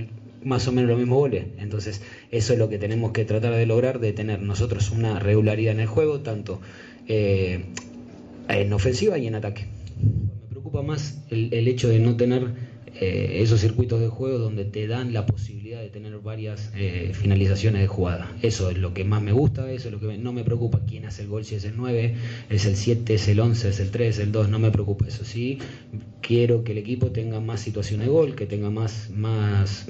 más 0.46 0.68
o 0.68 0.72
menos 0.72 0.88
los 0.88 0.98
mismos 0.98 1.18
goles. 1.18 1.46
Entonces, 1.58 2.00
eso 2.30 2.52
es 2.52 2.58
lo 2.58 2.68
que 2.68 2.78
tenemos 2.78 3.10
que 3.10 3.24
tratar 3.24 3.52
de 3.52 3.66
lograr, 3.66 3.98
de 3.98 4.12
tener 4.12 4.40
nosotros 4.40 4.92
una 4.92 5.18
regularidad 5.18 5.74
en 5.74 5.80
el 5.80 5.86
juego, 5.88 6.20
tanto 6.20 6.60
eh, 7.08 7.64
en 8.48 8.72
ofensiva 8.72 9.18
y 9.18 9.26
en 9.26 9.34
ataque. 9.34 9.66
Me 10.00 10.48
preocupa 10.48 10.82
más 10.82 11.18
el, 11.30 11.52
el 11.52 11.66
hecho 11.66 11.88
de 11.88 11.98
no 11.98 12.16
tener 12.16 12.52
eh, 13.00 13.38
esos 13.42 13.60
circuitos 13.60 14.00
de 14.00 14.08
juego 14.08 14.38
donde 14.38 14.64
te 14.64 14.86
dan 14.86 15.12
la 15.12 15.26
posibilidad 15.26 15.80
de 15.80 15.88
tener 15.90 16.16
varias 16.18 16.70
eh, 16.74 17.12
finalizaciones 17.14 17.80
de 17.82 17.86
jugada. 17.88 18.32
Eso 18.42 18.70
es 18.70 18.78
lo 18.78 18.94
que 18.94 19.04
más 19.04 19.22
me 19.22 19.32
gusta, 19.32 19.70
eso 19.70 19.88
es 19.88 19.92
lo 19.92 20.00
que 20.00 20.06
me- 20.06 20.18
no 20.18 20.32
me 20.32 20.44
preocupa 20.44 20.80
quién 20.86 21.04
hace 21.04 21.22
el 21.22 21.28
gol, 21.28 21.44
si 21.44 21.54
es 21.56 21.64
el 21.64 21.74
9, 21.76 22.14
es 22.50 22.64
el 22.66 22.76
7, 22.76 23.14
es 23.14 23.28
el 23.28 23.40
11, 23.40 23.68
es 23.68 23.80
el 23.80 23.90
3, 23.90 24.18
el 24.18 24.32
2, 24.32 24.48
no 24.48 24.58
me 24.58 24.70
preocupa 24.70 25.06
eso. 25.06 25.24
Sí, 25.24 25.58
quiero 26.22 26.64
que 26.64 26.72
el 26.72 26.78
equipo 26.78 27.08
tenga 27.10 27.40
más 27.40 27.60
situaciones 27.60 28.06
de 28.06 28.12
gol, 28.12 28.34
que 28.34 28.46
tenga 28.46 28.70
más, 28.70 29.10
más, 29.10 29.88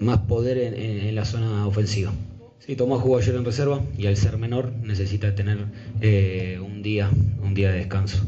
más 0.00 0.18
poder 0.20 0.58
en, 0.58 1.14
la 1.14 1.24
zona 1.24 1.66
ofensiva. 1.66 2.12
Sí, 2.58 2.76
Tomás 2.76 3.00
jugó 3.00 3.16
ayer 3.18 3.34
en 3.34 3.44
reserva 3.46 3.80
y 3.96 4.06
al 4.06 4.16
ser 4.16 4.36
menor 4.36 4.72
necesita 4.82 5.34
tener 5.34 5.58
eh, 6.02 6.58
un 6.62 6.82
día, 6.82 7.10
un 7.42 7.54
día 7.54 7.70
de 7.70 7.78
descanso. 7.78 8.18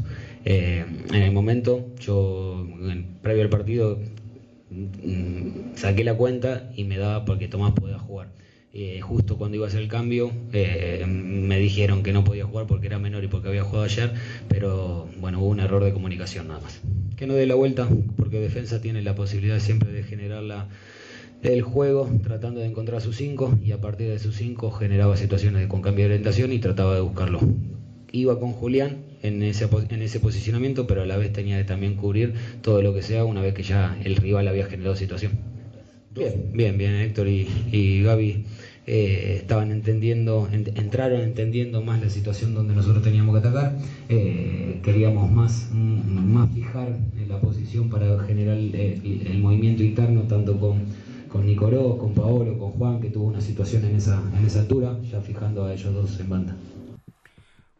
Eh, 0.45 0.83
en 1.13 1.21
el 1.21 1.31
momento, 1.31 1.85
yo 1.99 2.65
en- 2.89 3.05
previo 3.21 3.43
al 3.43 3.49
partido 3.49 3.99
saqué 5.75 6.03
la 6.03 6.15
cuenta 6.15 6.71
y 6.75 6.83
me 6.83 6.97
daba 6.97 7.25
porque 7.25 7.47
Tomás 7.47 7.73
podía 7.73 7.99
jugar. 7.99 8.29
Eh, 8.73 9.01
justo 9.01 9.37
cuando 9.37 9.57
iba 9.57 9.65
a 9.65 9.67
hacer 9.67 9.81
el 9.81 9.89
cambio 9.89 10.31
eh, 10.53 11.03
me 11.05 11.59
dijeron 11.59 12.03
que 12.03 12.13
no 12.13 12.23
podía 12.23 12.45
jugar 12.45 12.67
porque 12.67 12.87
era 12.87 12.99
menor 12.99 13.21
y 13.25 13.27
porque 13.27 13.49
había 13.49 13.63
jugado 13.63 13.83
ayer, 13.83 14.13
pero 14.47 15.09
bueno, 15.19 15.39
hubo 15.39 15.49
un 15.49 15.59
error 15.59 15.83
de 15.83 15.91
comunicación 15.91 16.47
nada 16.47 16.61
más. 16.61 16.79
Que 17.17 17.27
no 17.27 17.33
dé 17.33 17.45
la 17.45 17.55
vuelta 17.55 17.89
porque 18.15 18.39
defensa 18.39 18.81
tiene 18.81 19.01
la 19.01 19.13
posibilidad 19.13 19.59
siempre 19.59 19.91
de 19.91 20.03
generar 20.03 20.43
la, 20.43 20.69
el 21.43 21.61
juego 21.63 22.09
tratando 22.23 22.61
de 22.61 22.67
encontrar 22.67 23.01
sus 23.01 23.17
5 23.17 23.59
y 23.61 23.73
a 23.73 23.81
partir 23.81 24.07
de 24.07 24.19
sus 24.19 24.37
5 24.37 24.71
generaba 24.71 25.17
situaciones 25.17 25.67
con 25.67 25.81
cambio 25.81 26.05
de 26.05 26.11
orientación 26.11 26.53
y 26.53 26.59
trataba 26.59 26.95
de 26.95 27.01
buscarlo. 27.01 27.41
Iba 28.13 28.39
con 28.39 28.53
Julián 28.53 29.10
en 29.21 29.41
ese, 29.43 29.67
en 29.89 30.01
ese 30.01 30.19
posicionamiento, 30.19 30.87
pero 30.87 31.01
a 31.03 31.05
la 31.05 31.17
vez 31.17 31.31
tenía 31.33 31.57
que 31.57 31.63
también 31.65 31.95
cubrir 31.95 32.33
todo 32.61 32.81
lo 32.81 32.93
que 32.93 33.01
sea 33.01 33.25
una 33.25 33.41
vez 33.41 33.53
que 33.53 33.63
ya 33.63 33.97
el 34.03 34.15
rival 34.15 34.47
había 34.47 34.65
generado 34.65 34.95
situación. 34.95 35.33
Bien, 36.13 36.49
bien, 36.53 36.77
bien, 36.77 36.93
Héctor 36.95 37.27
y, 37.29 37.47
y 37.71 38.03
Gaby 38.03 38.43
eh, 38.85 39.37
estaban 39.39 39.71
entendiendo, 39.71 40.49
en- 40.51 40.67
entraron 40.77 41.21
entendiendo 41.21 41.81
más 41.81 42.01
la 42.01 42.09
situación 42.09 42.53
donde 42.53 42.73
nosotros 42.75 43.03
teníamos 43.03 43.33
que 43.33 43.39
atacar. 43.47 43.77
Eh, 44.09 44.79
queríamos 44.83 45.31
más, 45.31 45.69
mm, 45.71 46.33
más 46.33 46.49
fijar 46.53 46.89
en 47.17 47.29
la 47.29 47.39
posición 47.39 47.89
para 47.89 48.19
generar 48.25 48.57
el, 48.57 48.75
el- 48.75 49.27
el 49.27 49.37
movimiento 49.39 49.83
interno, 49.83 50.23
tanto 50.23 50.59
con, 50.59 50.83
con 51.29 51.45
Nicoró, 51.45 51.97
con 51.97 52.13
Paolo, 52.13 52.57
con 52.57 52.71
Juan, 52.71 52.99
que 52.99 53.09
tuvo 53.09 53.27
una 53.27 53.41
situación 53.41 53.85
en 53.85 53.95
esa, 53.95 54.21
en 54.37 54.45
esa 54.45 54.59
altura, 54.61 54.97
ya 55.09 55.21
fijando 55.21 55.65
a 55.65 55.73
ellos 55.73 55.93
dos 55.93 56.19
en 56.19 56.29
banda. 56.29 56.55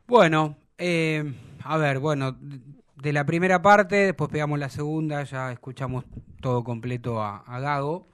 Bueno, 0.07 0.57
eh, 0.81 1.33
a 1.63 1.77
ver, 1.77 1.99
bueno, 1.99 2.37
de 3.01 3.13
la 3.13 3.25
primera 3.25 3.61
parte, 3.61 3.95
después 3.97 4.29
pegamos 4.29 4.59
la 4.59 4.69
segunda, 4.69 5.23
ya 5.23 5.51
escuchamos 5.51 6.05
todo 6.41 6.63
completo 6.63 7.21
a, 7.21 7.37
a 7.37 7.59
Gago, 7.59 8.07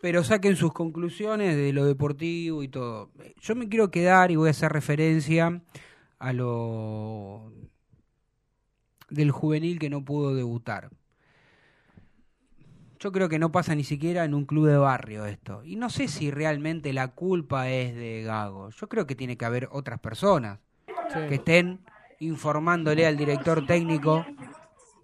pero 0.00 0.24
saquen 0.24 0.56
sus 0.56 0.72
conclusiones 0.72 1.56
de 1.56 1.72
lo 1.72 1.84
deportivo 1.84 2.62
y 2.62 2.68
todo. 2.68 3.10
Yo 3.40 3.54
me 3.54 3.68
quiero 3.68 3.90
quedar 3.90 4.30
y 4.30 4.36
voy 4.36 4.48
a 4.48 4.50
hacer 4.50 4.72
referencia 4.72 5.62
a 6.18 6.32
lo 6.32 7.52
del 9.08 9.30
juvenil 9.30 9.78
que 9.78 9.90
no 9.90 10.04
pudo 10.04 10.34
debutar. 10.34 10.90
Yo 12.98 13.12
creo 13.12 13.28
que 13.28 13.38
no 13.38 13.52
pasa 13.52 13.74
ni 13.74 13.84
siquiera 13.84 14.24
en 14.24 14.34
un 14.34 14.46
club 14.46 14.66
de 14.66 14.76
barrio 14.76 15.26
esto. 15.26 15.62
Y 15.64 15.76
no 15.76 15.90
sé 15.90 16.08
si 16.08 16.30
realmente 16.30 16.92
la 16.92 17.08
culpa 17.08 17.70
es 17.70 17.94
de 17.94 18.22
Gago. 18.22 18.70
Yo 18.70 18.88
creo 18.88 19.06
que 19.06 19.14
tiene 19.14 19.36
que 19.36 19.44
haber 19.44 19.68
otras 19.70 20.00
personas 20.00 20.60
que 21.12 21.34
estén 21.36 21.84
informándole 22.20 23.06
al 23.06 23.16
director 23.16 23.66
técnico. 23.66 24.24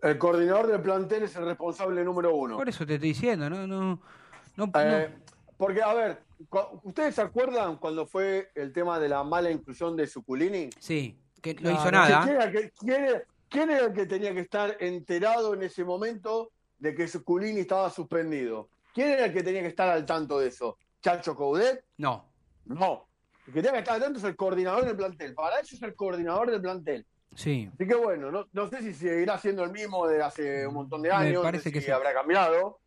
El 0.03 0.19
coordinador 0.19 0.67
del 0.67 0.81
plantel 0.81 1.25
es 1.25 1.37
el 1.37 1.45
responsable 1.45 2.05
número 2.05 2.35
uno. 2.35 2.57
Por 2.57 2.69
eso 2.69 2.85
te 2.87 2.95
estoy 2.95 3.11
diciendo, 3.11 3.49
no, 3.49 3.67
no, 3.67 4.01
no, 4.57 4.71
Eh, 4.81 5.15
porque, 5.57 5.83
a 5.83 5.95
ver, 5.95 6.23
¿ustedes 6.83 7.15
se 7.15 7.23
acuerdan 7.23 7.77
cuando 7.77 8.07
fue 8.07 8.51
el 8.55 8.73
tema 8.73 8.99
de 8.99 9.09
la 9.09 9.23
mala 9.23 9.51
inclusión 9.51 9.97
de 9.97 10.07
Suculini? 10.07 10.71
Sí, 10.81 11.17
que 11.41 11.55
no 11.55 11.61
Claro, 11.61 11.77
hizo 11.79 11.91
nada. 11.93 12.23
¿Quién 12.25 12.35
era, 12.37 12.45
el 12.45 12.53
que- 12.53 12.71
quién 12.79 13.05
era- 13.05 13.23
quién 13.49 13.71
era 13.71 13.87
el 13.87 13.93
que 13.93 14.07
tenía 14.07 14.33
que 14.35 14.41
estar 14.41 14.77
enterado 14.81 15.55
en 15.55 15.63
ese 15.63 15.85
momento 15.85 16.51
de 16.79 16.95
que 16.95 17.07
Suculini 17.07 17.61
estaba 17.61 17.89
suspendido? 17.91 18.69
¿Quién 18.93 19.11
era 19.11 19.27
el 19.27 19.33
que 19.33 19.43
tenía 19.43 19.63
que 19.63 19.69
estar 19.69 19.89
al 19.89 20.05
tanto 20.05 20.39
de 20.41 20.49
eso? 20.49 20.77
¿Chacho 21.01 21.37
Coudet? 21.37 21.85
No. 21.99 22.25
No. 22.65 23.07
El 23.47 23.53
que 23.55 23.61
tenía 23.63 23.73
que 23.73 23.79
estar 23.81 23.95
al 23.95 24.01
tanto 24.03 24.19
es 24.19 24.25
el 24.25 24.37
coordinador 24.37 24.85
del 24.85 24.97
plantel. 24.97 25.35
Para 25.35 25.61
eso 25.61 25.75
es 25.75 25.83
el 25.83 25.95
coordinador 25.95 26.51
del 26.51 26.61
plantel. 26.61 27.07
Sí. 27.35 27.69
Así 27.75 27.87
que 27.87 27.95
bueno, 27.95 28.31
no, 28.31 28.47
no 28.53 28.69
sé 28.69 28.83
si 28.83 28.93
seguirá 28.93 29.39
siendo 29.39 29.65
el 29.65 29.73
mismo 29.73 30.07
de 30.07 30.23
hace 30.23 30.67
un 30.67 30.75
montón 30.75 31.03
de 31.03 31.09
Me 31.09 31.15
años, 31.15 31.43
parece 31.43 31.59
no 31.59 31.63
sé 31.65 31.73
que 31.73 31.81
si 31.81 31.87
sí. 31.87 31.91
habrá 31.93 32.13
cambiado. 32.13 32.79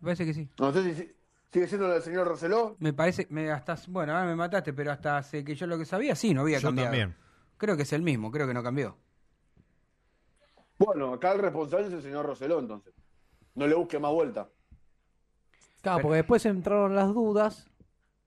Me 0.00 0.06
parece 0.06 0.24
que 0.24 0.34
sí. 0.34 0.48
No 0.58 0.72
sé 0.72 0.82
si 0.82 0.94
si- 0.94 1.12
sigue 1.52 1.68
siendo 1.68 1.94
el 1.94 2.02
señor 2.02 2.26
Roseló. 2.26 2.76
Me 2.80 2.92
parece, 2.92 3.26
me 3.30 3.50
hasta, 3.50 3.76
bueno, 3.88 4.12
ahora 4.16 4.26
me 4.26 4.34
mataste, 4.36 4.72
pero 4.72 4.90
hasta 4.90 5.18
hace 5.18 5.44
que 5.44 5.54
yo 5.54 5.66
lo 5.66 5.76
que 5.78 5.84
sabía, 5.84 6.14
sí, 6.16 6.32
no 6.32 6.40
había 6.40 6.58
Yo 6.58 6.68
cambiado. 6.68 6.90
también. 6.90 7.16
Creo 7.58 7.76
que 7.76 7.82
es 7.82 7.92
el 7.92 8.02
mismo, 8.02 8.30
creo 8.30 8.46
que 8.46 8.54
no 8.54 8.62
cambió. 8.62 8.96
Bueno, 10.78 11.12
acá 11.12 11.32
el 11.32 11.40
responsable 11.40 11.88
es 11.88 11.92
el 11.92 12.02
señor 12.02 12.24
Roseló, 12.26 12.58
entonces. 12.58 12.94
No 13.54 13.66
le 13.66 13.74
busque 13.74 13.98
más 13.98 14.12
vuelta. 14.12 14.48
Claro, 15.82 15.98
Pero- 15.98 16.02
porque 16.02 16.16
después 16.16 16.46
entraron 16.46 16.96
las 16.96 17.08
dudas 17.12 17.66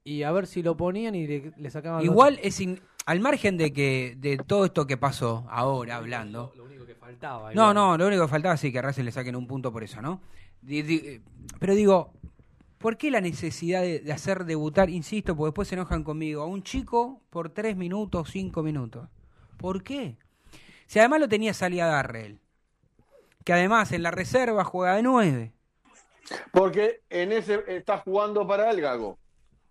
y 0.03 0.23
a 0.23 0.31
ver 0.31 0.47
si 0.47 0.61
lo 0.63 0.75
ponían 0.75 1.15
y 1.15 1.27
le, 1.27 1.53
le 1.55 1.69
sacaban 1.69 2.03
Igual 2.03 2.39
es 2.43 2.59
in- 2.59 2.81
al 3.05 3.19
margen 3.19 3.57
de 3.57 3.71
que 3.73 4.15
de 4.17 4.37
todo 4.37 4.65
esto 4.65 4.85
que 4.87 4.97
pasó 4.97 5.45
ahora 5.49 5.97
hablando. 5.97 6.51
Lo 6.55 6.65
único 6.65 6.85
que 6.85 6.95
faltaba. 6.95 7.47
No, 7.53 7.71
igual. 7.71 7.75
no, 7.75 7.97
lo 7.97 8.07
único 8.07 8.23
que 8.23 8.29
faltaba 8.29 8.57
sí 8.57 8.71
que 8.71 8.79
a 8.79 8.81
Racing 8.81 9.03
le 9.03 9.11
saquen 9.11 9.35
un 9.35 9.47
punto 9.47 9.71
por 9.71 9.83
eso, 9.83 10.01
¿no? 10.01 10.21
Di- 10.61 10.81
di- 10.81 11.01
eh, 11.05 11.21
pero 11.59 11.73
digo, 11.75 12.13
¿por 12.77 12.97
qué 12.97 13.11
la 13.11 13.21
necesidad 13.21 13.81
de, 13.81 13.99
de 13.99 14.11
hacer 14.11 14.45
debutar, 14.45 14.89
insisto, 14.89 15.35
porque 15.35 15.49
después 15.49 15.67
se 15.67 15.75
enojan 15.75 16.03
conmigo, 16.03 16.41
a 16.41 16.45
un 16.47 16.63
chico 16.63 17.21
por 17.29 17.49
tres 17.49 17.75
minutos, 17.77 18.29
cinco 18.31 18.63
minutos? 18.63 19.09
¿Por 19.57 19.83
qué? 19.83 20.17
Si 20.87 20.99
además 20.99 21.21
lo 21.21 21.27
tenía 21.29 21.53
salida 21.53 21.87
Darrell, 21.87 22.39
que 23.45 23.53
además 23.53 23.91
en 23.91 24.03
la 24.03 24.11
reserva 24.11 24.63
juega 24.63 24.95
de 24.95 25.03
nueve. 25.03 25.53
Porque 26.51 27.01
en 27.09 27.31
ese 27.33 27.63
está 27.67 27.97
jugando 27.97 28.47
para 28.47 28.71
el 28.71 28.79
Gago. 28.79 29.17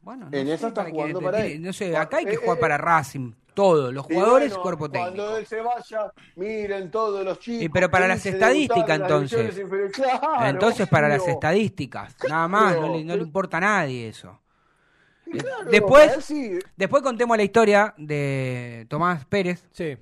Bueno, 0.02 0.28
en 0.32 0.46
sé 0.46 0.54
esa 0.54 0.68
está 0.68 0.84
jugando 0.90 1.20
para 1.20 1.46
él. 1.46 1.62
No 1.62 1.72
sé, 1.72 1.96
acá 1.96 2.18
hay 2.18 2.24
que 2.24 2.32
Eh, 2.34 2.36
jugar 2.36 2.58
eh, 2.58 2.60
para 2.60 2.76
Racing, 2.78 3.32
todos, 3.54 3.92
los 3.94 4.04
Y 4.10 4.14
jugadores, 4.14 4.48
bueno, 4.50 4.62
cuerpo 4.62 4.90
técnico. 4.90 5.14
Cuando 5.14 5.36
él 5.38 5.46
se 5.46 5.60
vaya, 5.60 6.12
miren 6.36 6.90
todos 6.90 7.24
los 7.24 7.38
chicos. 7.38 7.62
Y 7.62 7.68
pero 7.68 7.90
para 7.90 8.08
las 8.08 8.24
estadísticas, 8.26 8.98
las 8.98 9.00
entonces. 9.00 9.60
Claro, 9.92 10.46
Entonces, 10.46 10.88
para 10.88 11.08
las 11.08 11.26
estadísticas, 11.28 12.16
nada 12.28 12.48
más, 12.48 12.76
no 12.80 12.92
le, 12.92 13.04
no 13.04 13.16
le 13.16 13.22
importa 13.22 13.58
a 13.58 13.60
nadie 13.60 14.08
eso. 14.08 14.40
Claro, 15.30 15.70
Después- 15.70 16.06
para 16.06 16.14
él 16.16 16.22
sí. 16.22 16.58
Después 16.76 17.02
contemos 17.02 17.36
la 17.36 17.42
historia 17.44 17.94
de 17.96 18.86
Tomás 18.90 19.24
Pérez. 19.26 19.66
Sí, 19.72 19.96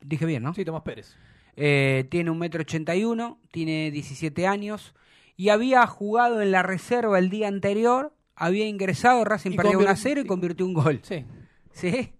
Dije 0.00 0.24
bien, 0.24 0.42
¿no? 0.42 0.54
sí, 0.54 0.64
Tomás 0.64 0.82
Pérez. 0.82 1.16
Eh, 1.56 2.06
tiene 2.10 2.30
un 2.30 2.38
metro 2.38 2.60
ochenta 2.60 2.94
y 2.94 3.04
uno, 3.04 3.40
tiene 3.50 3.90
17 3.90 4.46
años 4.46 4.94
y 5.36 5.48
había 5.48 5.86
jugado 5.86 6.40
en 6.40 6.52
la 6.52 6.62
reserva 6.62 7.18
el 7.18 7.28
día 7.30 7.48
anterior, 7.48 8.12
había 8.36 8.66
ingresado, 8.66 9.24
Racing 9.24 9.52
Y 9.52 9.56
perdió 9.56 9.72
convier- 9.72 9.84
1 9.86 9.90
a 9.90 9.96
0 9.96 10.20
y 10.20 10.26
convirtió 10.26 10.64
un 10.66 10.74
gol. 10.74 11.00
Sí. 11.02 11.24
¿Sí? 11.72 12.12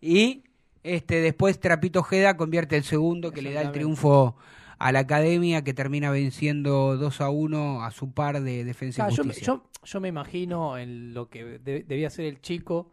Y 0.00 0.44
este 0.82 1.20
después 1.22 1.58
Trapito 1.58 2.00
Ojeda 2.00 2.36
convierte 2.36 2.76
el 2.76 2.84
segundo 2.84 3.32
que 3.32 3.42
le 3.42 3.52
da 3.52 3.62
el 3.62 3.72
triunfo 3.72 4.36
a 4.78 4.92
la 4.92 4.98
academia 5.00 5.62
que 5.64 5.72
termina 5.72 6.10
venciendo 6.10 6.96
2 6.98 7.20
a 7.20 7.30
1 7.30 7.82
a 7.84 7.90
su 7.90 8.12
par 8.12 8.42
de 8.42 8.64
defensa 8.64 9.02
y 9.02 9.06
Ah, 9.06 9.08
yo, 9.08 9.24
me, 9.24 9.28
justicia. 9.30 9.46
yo, 9.54 9.70
yo 9.82 10.00
me 10.00 10.08
imagino 10.08 10.76
en 10.76 11.14
lo 11.14 11.28
que 11.30 11.58
de- 11.58 11.84
debía 11.84 12.10
ser 12.10 12.26
el 12.26 12.40
chico 12.40 12.90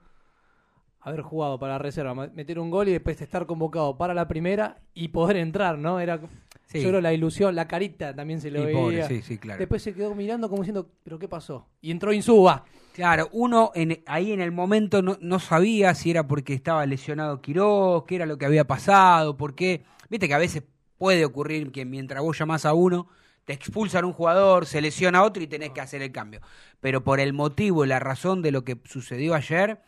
haber 1.01 1.21
jugado 1.21 1.59
para 1.59 1.73
la 1.73 1.79
reserva, 1.79 2.13
meter 2.13 2.59
un 2.59 2.69
gol 2.69 2.87
y 2.87 2.91
después 2.91 3.19
estar 3.21 3.45
convocado 3.45 3.97
para 3.97 4.13
la 4.13 4.27
primera 4.27 4.77
y 4.93 5.09
poder 5.09 5.37
entrar, 5.37 5.77
¿no? 5.77 5.99
Era 5.99 6.19
Sí. 6.67 6.81
yo 6.81 6.87
creo 6.87 7.01
la 7.01 7.11
ilusión, 7.11 7.53
la 7.53 7.67
carita 7.67 8.15
también 8.15 8.39
se 8.39 8.49
lo 8.49 8.63
veía. 8.63 8.79
pobre, 8.79 9.07
sí, 9.07 9.21
sí, 9.21 9.37
claro. 9.37 9.59
Después 9.59 9.81
se 9.81 9.93
quedó 9.93 10.15
mirando 10.15 10.47
como 10.47 10.61
diciendo, 10.61 10.87
¿pero 11.03 11.19
qué 11.19 11.27
pasó? 11.27 11.67
Y 11.81 11.91
entró 11.91 12.13
Insúa. 12.13 12.63
Claro, 12.93 13.27
uno 13.33 13.71
en, 13.75 14.01
ahí 14.05 14.31
en 14.31 14.39
el 14.39 14.53
momento 14.53 15.01
no, 15.01 15.17
no 15.19 15.39
sabía 15.39 15.93
si 15.95 16.11
era 16.11 16.27
porque 16.27 16.53
estaba 16.53 16.85
lesionado 16.85 17.41
Quiroz, 17.41 18.05
qué 18.05 18.15
era 18.15 18.25
lo 18.25 18.37
que 18.37 18.45
había 18.45 18.65
pasado, 18.65 19.35
por 19.35 19.53
qué. 19.53 19.83
Viste 20.09 20.29
que 20.29 20.33
a 20.33 20.37
veces 20.37 20.63
puede 20.97 21.25
ocurrir 21.25 21.73
que 21.73 21.83
mientras 21.83 22.21
vos 22.23 22.37
llamás 22.39 22.65
a 22.65 22.73
uno, 22.73 23.07
te 23.45 23.53
expulsan 23.53 24.05
un 24.05 24.13
jugador, 24.13 24.65
se 24.65 24.81
lesiona 24.81 25.23
otro 25.23 25.41
y 25.43 25.47
tenés 25.47 25.71
que 25.71 25.81
hacer 25.81 26.01
el 26.01 26.11
cambio. 26.11 26.41
Pero 26.79 27.03
por 27.03 27.19
el 27.19 27.33
motivo 27.33 27.83
y 27.85 27.87
la 27.87 27.99
razón 27.99 28.41
de 28.41 28.51
lo 28.51 28.63
que 28.63 28.79
sucedió 28.85 29.33
ayer, 29.35 29.81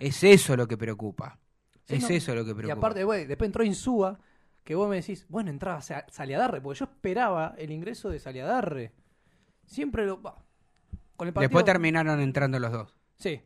es 0.00 0.22
eso 0.24 0.56
lo 0.56 0.66
que 0.68 0.76
preocupa. 0.76 1.38
Sí, 1.84 1.94
es 1.96 2.02
no. 2.02 2.08
eso 2.08 2.34
lo 2.34 2.44
que 2.44 2.50
Y 2.50 2.54
preocupa. 2.54 2.78
aparte, 2.86 3.04
güey, 3.04 3.26
después 3.26 3.46
entró 3.48 3.62
Insúa, 3.64 4.18
que 4.64 4.74
vos 4.74 4.88
me 4.88 4.96
decís, 4.96 5.24
bueno, 5.28 5.50
entraba 5.50 5.80
Sa- 5.80 6.04
Saliadarre, 6.10 6.60
porque 6.60 6.80
yo 6.80 6.84
esperaba 6.86 7.54
el 7.58 7.70
ingreso 7.70 8.08
de 8.10 8.18
Saliadarre. 8.18 8.92
Siempre 9.64 10.04
lo... 10.06 10.20
Con 10.20 11.28
el 11.28 11.32
partido, 11.32 11.40
Después 11.48 11.64
terminaron 11.64 12.20
entrando 12.20 12.58
los 12.58 12.72
dos. 12.72 12.96
Sí. 13.14 13.40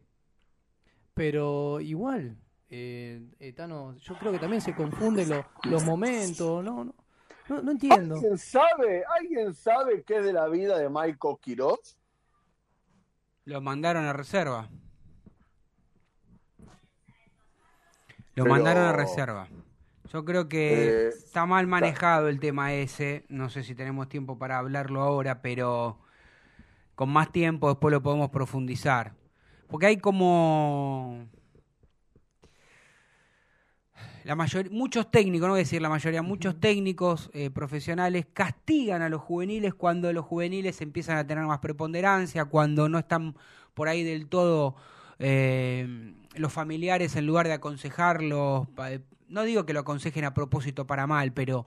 Pero 1.14 1.80
igual, 1.80 2.36
eh, 2.68 3.22
eh, 3.38 3.52
Tano, 3.52 3.94
yo 3.98 4.14
creo 4.18 4.32
que 4.32 4.38
también 4.38 4.62
se 4.62 4.74
confunden 4.74 5.28
lo- 5.28 5.46
los 5.64 5.84
momentos, 5.84 6.64
no, 6.64 6.84
no, 6.84 6.94
no, 7.50 7.62
no 7.62 7.70
entiendo. 7.72 8.14
¿Alguien 8.14 8.38
sabe, 8.38 9.04
¿Alguien 9.18 9.52
sabe 9.54 10.02
qué 10.04 10.18
es 10.18 10.24
de 10.24 10.32
la 10.32 10.48
vida 10.48 10.78
de 10.78 10.88
Michael 10.88 11.36
Quiroz? 11.40 11.98
Lo 13.44 13.60
mandaron 13.60 14.04
a 14.04 14.12
reserva. 14.12 14.68
Lo 18.34 18.44
Pero- 18.44 18.50
mandaron 18.54 18.84
a 18.84 18.92
reserva. 18.92 19.48
Yo 20.12 20.24
creo 20.24 20.48
que 20.48 21.06
Eh, 21.06 21.08
está 21.08 21.46
mal 21.46 21.66
manejado 21.66 22.28
el 22.28 22.40
tema 22.40 22.72
ese. 22.72 23.24
No 23.28 23.48
sé 23.48 23.62
si 23.62 23.74
tenemos 23.74 24.08
tiempo 24.08 24.38
para 24.38 24.58
hablarlo 24.58 25.02
ahora, 25.02 25.40
pero 25.42 25.98
con 26.94 27.10
más 27.10 27.30
tiempo 27.32 27.68
después 27.68 27.92
lo 27.92 28.02
podemos 28.02 28.30
profundizar. 28.30 29.14
Porque 29.68 29.86
hay 29.86 29.98
como... 29.98 31.26
La 34.30 34.36
mayoría, 34.36 34.70
muchos 34.70 35.10
técnicos, 35.10 35.48
no 35.48 35.54
voy 35.54 35.58
a 35.58 35.64
decir 35.64 35.82
la 35.82 35.88
mayoría, 35.88 36.22
muchos 36.22 36.60
técnicos 36.60 37.30
eh, 37.34 37.50
profesionales 37.50 38.26
castigan 38.32 39.02
a 39.02 39.08
los 39.08 39.20
juveniles 39.20 39.74
cuando 39.74 40.12
los 40.12 40.24
juveniles 40.24 40.80
empiezan 40.82 41.16
a 41.16 41.26
tener 41.26 41.42
más 41.46 41.58
preponderancia, 41.58 42.44
cuando 42.44 42.88
no 42.88 43.00
están 43.00 43.34
por 43.74 43.88
ahí 43.88 44.04
del 44.04 44.28
todo 44.28 44.76
eh, 45.18 46.14
los 46.36 46.52
familiares 46.52 47.16
en 47.16 47.26
lugar 47.26 47.48
de 47.48 47.54
aconsejarlos, 47.54 48.68
pa- 48.68 48.90
no 49.26 49.42
digo 49.42 49.66
que 49.66 49.72
lo 49.72 49.80
aconsejen 49.80 50.24
a 50.24 50.32
propósito 50.32 50.86
para 50.86 51.08
mal, 51.08 51.32
pero 51.32 51.66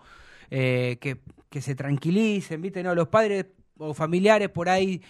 eh, 0.49 0.99
que, 1.01 1.20
que 1.49 1.59
se 1.61 1.76
tranquilicen, 1.76 2.61
¿viste? 2.61 2.82
No, 2.82 2.95
los 2.95 3.09
padres 3.09 3.45
o 3.78 3.93
familiares 3.93 4.47
por 4.47 4.70
ahí 4.70 5.01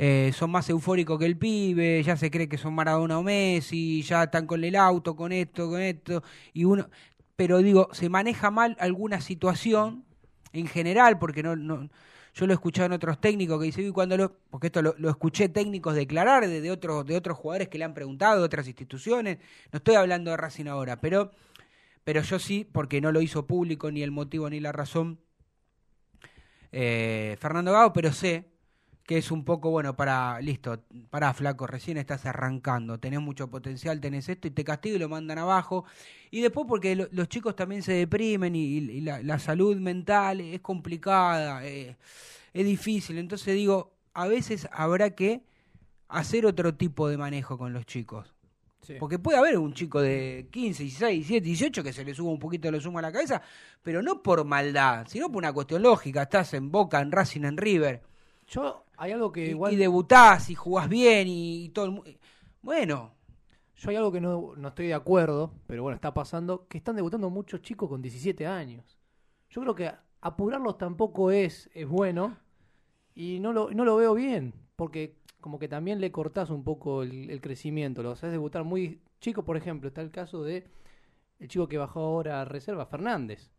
eh, 0.00 0.30
son 0.32 0.52
más 0.52 0.70
eufóricos 0.70 1.18
que 1.18 1.26
el 1.26 1.36
pibe, 1.36 2.00
ya 2.04 2.16
se 2.16 2.30
cree 2.30 2.48
que 2.48 2.56
son 2.56 2.72
Maradona 2.72 3.18
o 3.18 3.24
Messi, 3.24 4.02
ya 4.02 4.22
están 4.22 4.46
con 4.46 4.62
el 4.62 4.76
auto, 4.76 5.16
con 5.16 5.32
esto, 5.32 5.68
con 5.68 5.80
esto, 5.80 6.22
y 6.52 6.64
uno, 6.64 6.88
pero 7.34 7.58
digo, 7.58 7.88
se 7.92 8.08
maneja 8.08 8.52
mal 8.52 8.76
alguna 8.78 9.20
situación 9.20 10.04
en 10.52 10.68
general, 10.68 11.18
porque 11.18 11.42
no, 11.42 11.56
no 11.56 11.90
yo 12.32 12.46
lo 12.46 12.52
he 12.52 12.54
escuchado 12.54 12.86
en 12.86 12.92
otros 12.92 13.20
técnicos 13.20 13.58
que 13.58 13.66
dicen, 13.66 13.88
y 13.88 13.90
cuando 13.90 14.16
lo, 14.16 14.38
porque 14.50 14.68
esto 14.68 14.82
lo, 14.82 15.10
escuché 15.10 15.48
técnicos 15.48 15.96
declarar 15.96 16.46
de, 16.46 16.60
de 16.60 16.70
otros, 16.70 17.04
de 17.04 17.16
otros 17.16 17.36
jugadores 17.36 17.68
que 17.68 17.78
le 17.78 17.84
han 17.84 17.94
preguntado, 17.94 18.38
de 18.38 18.44
otras 18.44 18.68
instituciones, 18.68 19.38
no 19.72 19.78
estoy 19.78 19.96
hablando 19.96 20.30
de 20.30 20.36
Racing 20.36 20.66
ahora, 20.66 21.00
pero, 21.00 21.32
pero 22.04 22.22
yo 22.22 22.38
sí, 22.38 22.64
porque 22.70 23.00
no 23.00 23.10
lo 23.10 23.20
hizo 23.20 23.48
público 23.48 23.90
ni 23.90 24.02
el 24.04 24.12
motivo 24.12 24.48
ni 24.48 24.60
la 24.60 24.70
razón, 24.70 25.18
eh, 26.70 27.36
Fernando 27.40 27.72
Gago, 27.72 27.92
pero 27.92 28.12
sé 28.12 28.57
que 29.08 29.16
es 29.16 29.30
un 29.30 29.42
poco, 29.42 29.70
bueno, 29.70 29.96
para, 29.96 30.38
listo, 30.42 30.84
para 31.08 31.32
flaco, 31.32 31.66
recién 31.66 31.96
estás 31.96 32.26
arrancando, 32.26 33.00
tenés 33.00 33.20
mucho 33.22 33.48
potencial, 33.48 34.02
tenés 34.02 34.28
esto 34.28 34.48
y 34.48 34.50
te 34.50 34.64
castigo 34.64 34.96
y 34.96 34.98
lo 34.98 35.08
mandan 35.08 35.38
abajo. 35.38 35.86
Y 36.30 36.42
después 36.42 36.66
porque 36.68 36.94
lo- 36.94 37.08
los 37.12 37.26
chicos 37.30 37.56
también 37.56 37.82
se 37.82 37.94
deprimen 37.94 38.54
y, 38.54 38.64
y 38.76 39.00
la, 39.00 39.22
la 39.22 39.38
salud 39.38 39.74
mental 39.78 40.42
es 40.42 40.60
complicada, 40.60 41.66
eh, 41.66 41.96
es 42.52 42.66
difícil. 42.66 43.16
Entonces 43.16 43.54
digo, 43.54 43.94
a 44.12 44.26
veces 44.28 44.68
habrá 44.72 45.08
que 45.14 45.42
hacer 46.08 46.44
otro 46.44 46.74
tipo 46.74 47.08
de 47.08 47.16
manejo 47.16 47.56
con 47.56 47.72
los 47.72 47.86
chicos. 47.86 48.34
Porque 48.98 49.18
puede 49.18 49.38
haber 49.38 49.56
un 49.56 49.72
chico 49.72 50.02
de 50.02 50.48
15, 50.50 50.82
16, 50.82 51.26
17, 51.28 51.44
18 51.46 51.82
que 51.82 51.94
se 51.94 52.04
le 52.04 52.14
suba 52.14 52.30
un 52.30 52.38
poquito 52.38 52.70
lo 52.70 52.78
suma 52.78 52.98
a 52.98 53.02
la 53.02 53.12
cabeza, 53.12 53.40
pero 53.82 54.02
no 54.02 54.22
por 54.22 54.44
maldad, 54.44 55.06
sino 55.08 55.28
por 55.28 55.38
una 55.38 55.52
cuestión 55.54 55.80
lógica. 55.82 56.24
Estás 56.24 56.52
en 56.52 56.70
Boca, 56.70 57.00
en 57.00 57.10
Racing, 57.10 57.44
en 57.44 57.56
River. 57.56 58.02
Yo, 58.48 58.84
hay 58.96 59.12
algo 59.12 59.30
que 59.30 59.46
y, 59.46 59.50
igual... 59.50 59.72
y 59.72 59.76
debutás 59.76 60.50
y 60.50 60.54
jugás 60.54 60.88
bien 60.88 61.28
y, 61.28 61.66
y 61.66 61.68
todo 61.68 61.84
el 61.84 61.90
mundo. 61.92 62.10
Bueno, 62.62 63.12
Yo 63.76 63.90
hay 63.90 63.96
algo 63.96 64.10
que 64.10 64.20
no, 64.20 64.54
no 64.56 64.68
estoy 64.68 64.88
de 64.88 64.94
acuerdo, 64.94 65.52
pero 65.66 65.82
bueno, 65.82 65.94
está 65.94 66.12
pasando, 66.12 66.66
que 66.68 66.78
están 66.78 66.96
debutando 66.96 67.30
muchos 67.30 67.62
chicos 67.62 67.88
con 67.88 68.02
17 68.02 68.46
años. 68.46 68.98
Yo 69.50 69.60
creo 69.62 69.74
que 69.74 69.92
apurarlos 70.20 70.78
tampoco 70.78 71.30
es, 71.30 71.70
es 71.74 71.86
bueno 71.86 72.36
y 73.14 73.38
no 73.40 73.52
lo, 73.52 73.70
no 73.70 73.84
lo 73.84 73.96
veo 73.96 74.14
bien, 74.14 74.54
porque 74.76 75.16
como 75.40 75.58
que 75.58 75.68
también 75.68 76.00
le 76.00 76.10
cortás 76.10 76.50
un 76.50 76.64
poco 76.64 77.02
el, 77.02 77.30
el 77.30 77.40
crecimiento, 77.40 78.02
los 78.02 78.18
haces 78.18 78.32
debutar 78.32 78.64
muy 78.64 79.00
chico, 79.20 79.44
por 79.44 79.56
ejemplo, 79.56 79.88
está 79.88 80.00
el 80.00 80.10
caso 80.10 80.42
de 80.42 80.66
el 81.38 81.48
chico 81.48 81.68
que 81.68 81.78
bajó 81.78 82.00
ahora 82.00 82.40
a 82.40 82.44
reserva, 82.44 82.86
Fernández. 82.86 83.50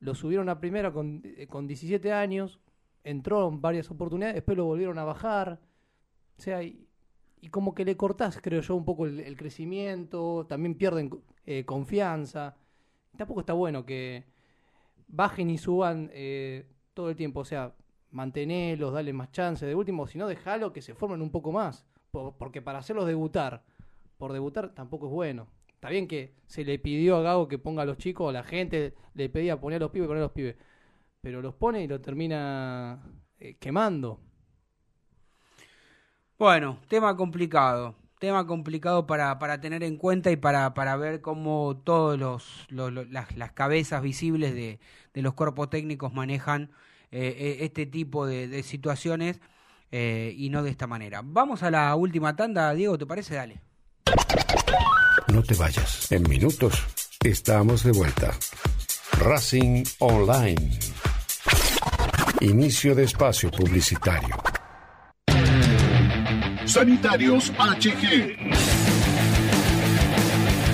Lo 0.00 0.14
subieron 0.14 0.48
a 0.48 0.58
primera 0.58 0.92
con, 0.92 1.22
eh, 1.24 1.46
con 1.46 1.66
17 1.68 2.12
años, 2.12 2.58
entró 3.04 3.48
en 3.48 3.60
varias 3.60 3.90
oportunidades, 3.90 4.36
después 4.36 4.56
lo 4.56 4.64
volvieron 4.64 4.98
a 4.98 5.04
bajar. 5.04 5.60
O 6.38 6.42
sea, 6.42 6.62
y, 6.62 6.86
como 7.50 7.74
que 7.74 7.84
le 7.84 7.96
cortás, 7.96 8.40
creo 8.40 8.60
yo, 8.60 8.76
un 8.76 8.84
poco 8.84 9.06
el, 9.06 9.36
crecimiento, 9.36 10.46
también 10.48 10.74
pierden 10.76 11.10
eh, 11.46 11.64
confianza. 11.64 12.56
Tampoco 13.16 13.40
está 13.40 13.52
bueno 13.52 13.84
que 13.84 14.24
bajen 15.08 15.50
y 15.50 15.58
suban 15.58 16.10
eh, 16.12 16.66
todo 16.94 17.10
el 17.10 17.16
tiempo, 17.16 17.40
o 17.40 17.44
sea, 17.44 17.74
mantenelos, 18.10 18.92
dale 18.92 19.12
más 19.12 19.32
chance, 19.32 19.66
de 19.66 19.74
último, 19.74 20.06
si 20.06 20.18
no, 20.18 20.26
dejalo 20.28 20.72
que 20.72 20.82
se 20.82 20.94
formen 20.94 21.22
un 21.22 21.30
poco 21.30 21.52
más, 21.52 21.84
por- 22.10 22.34
porque 22.36 22.62
para 22.62 22.78
hacerlos 22.78 23.06
debutar, 23.06 23.62
por 24.18 24.32
debutar 24.32 24.74
tampoco 24.74 25.06
es 25.06 25.12
bueno. 25.12 25.48
Está 25.74 25.90
bien 25.90 26.06
que 26.06 26.32
se 26.46 26.64
le 26.64 26.78
pidió 26.78 27.16
a 27.16 27.22
Gago 27.22 27.48
que 27.48 27.58
ponga 27.58 27.82
a 27.82 27.86
los 27.86 27.98
chicos, 27.98 28.28
a 28.28 28.32
la 28.32 28.44
gente 28.44 28.94
le 29.14 29.28
pedía 29.28 29.60
poner 29.60 29.78
a 29.78 29.86
los 29.86 29.90
pibes, 29.90 30.06
poner 30.06 30.22
a 30.22 30.26
los 30.26 30.32
pibes, 30.32 30.56
pero 31.22 31.40
los 31.40 31.54
pone 31.54 31.82
y 31.84 31.86
lo 31.88 32.00
termina 32.00 33.00
eh, 33.38 33.54
quemando. 33.58 34.20
Bueno, 36.36 36.80
tema 36.88 37.16
complicado. 37.16 37.94
Tema 38.18 38.46
complicado 38.46 39.06
para, 39.06 39.38
para 39.38 39.60
tener 39.60 39.82
en 39.84 39.96
cuenta 39.96 40.30
y 40.32 40.36
para, 40.36 40.74
para 40.74 40.96
ver 40.96 41.20
cómo 41.20 41.80
todos 41.84 42.18
los, 42.18 42.66
los- 42.68 42.92
los- 42.92 43.08
las, 43.10 43.34
las 43.36 43.52
cabezas 43.52 44.02
visibles 44.02 44.52
de, 44.54 44.80
de 45.14 45.22
los 45.22 45.34
cuerpos 45.34 45.70
técnicos 45.70 46.12
manejan 46.12 46.70
eh, 47.12 47.34
eh, 47.38 47.56
este 47.60 47.86
tipo 47.86 48.26
de, 48.26 48.48
de 48.48 48.62
situaciones 48.64 49.40
eh, 49.92 50.34
y 50.36 50.50
no 50.50 50.62
de 50.64 50.70
esta 50.70 50.86
manera. 50.88 51.20
Vamos 51.24 51.62
a 51.62 51.70
la 51.70 51.94
última 51.94 52.34
tanda, 52.34 52.72
Diego, 52.74 52.98
¿te 52.98 53.06
parece? 53.06 53.34
Dale. 53.36 53.60
No 55.32 55.42
te 55.42 55.54
vayas. 55.54 56.10
En 56.10 56.28
minutos 56.28 56.84
estamos 57.22 57.84
de 57.84 57.92
vuelta. 57.92 58.32
Racing 59.18 59.84
Online. 60.00 60.78
Inicio 62.42 62.92
de 62.92 63.04
espacio 63.04 63.52
publicitario. 63.52 64.34
Sanitarios 66.66 67.52
HG. 67.52 68.61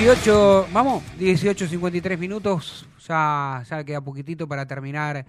Dieciocho, 0.00 0.66
vamos, 0.72 1.02
18.53 1.18 2.16
minutos, 2.16 2.88
ya, 3.06 3.62
ya 3.68 3.84
queda 3.84 4.00
poquitito 4.00 4.48
para 4.48 4.66
terminar 4.66 5.26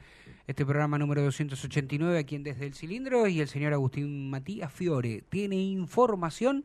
este 0.47 0.65
programa 0.65 0.97
número 0.97 1.21
289 1.23 2.17
aquí 2.17 2.35
en 2.35 2.43
Desde 2.43 2.67
el 2.67 2.73
Cilindro 2.73 3.27
y 3.27 3.41
el 3.41 3.49
señor 3.49 3.73
Agustín 3.73 4.29
Matías 4.29 4.71
Fiore 4.71 5.25
tiene 5.27 5.57
información 5.57 6.63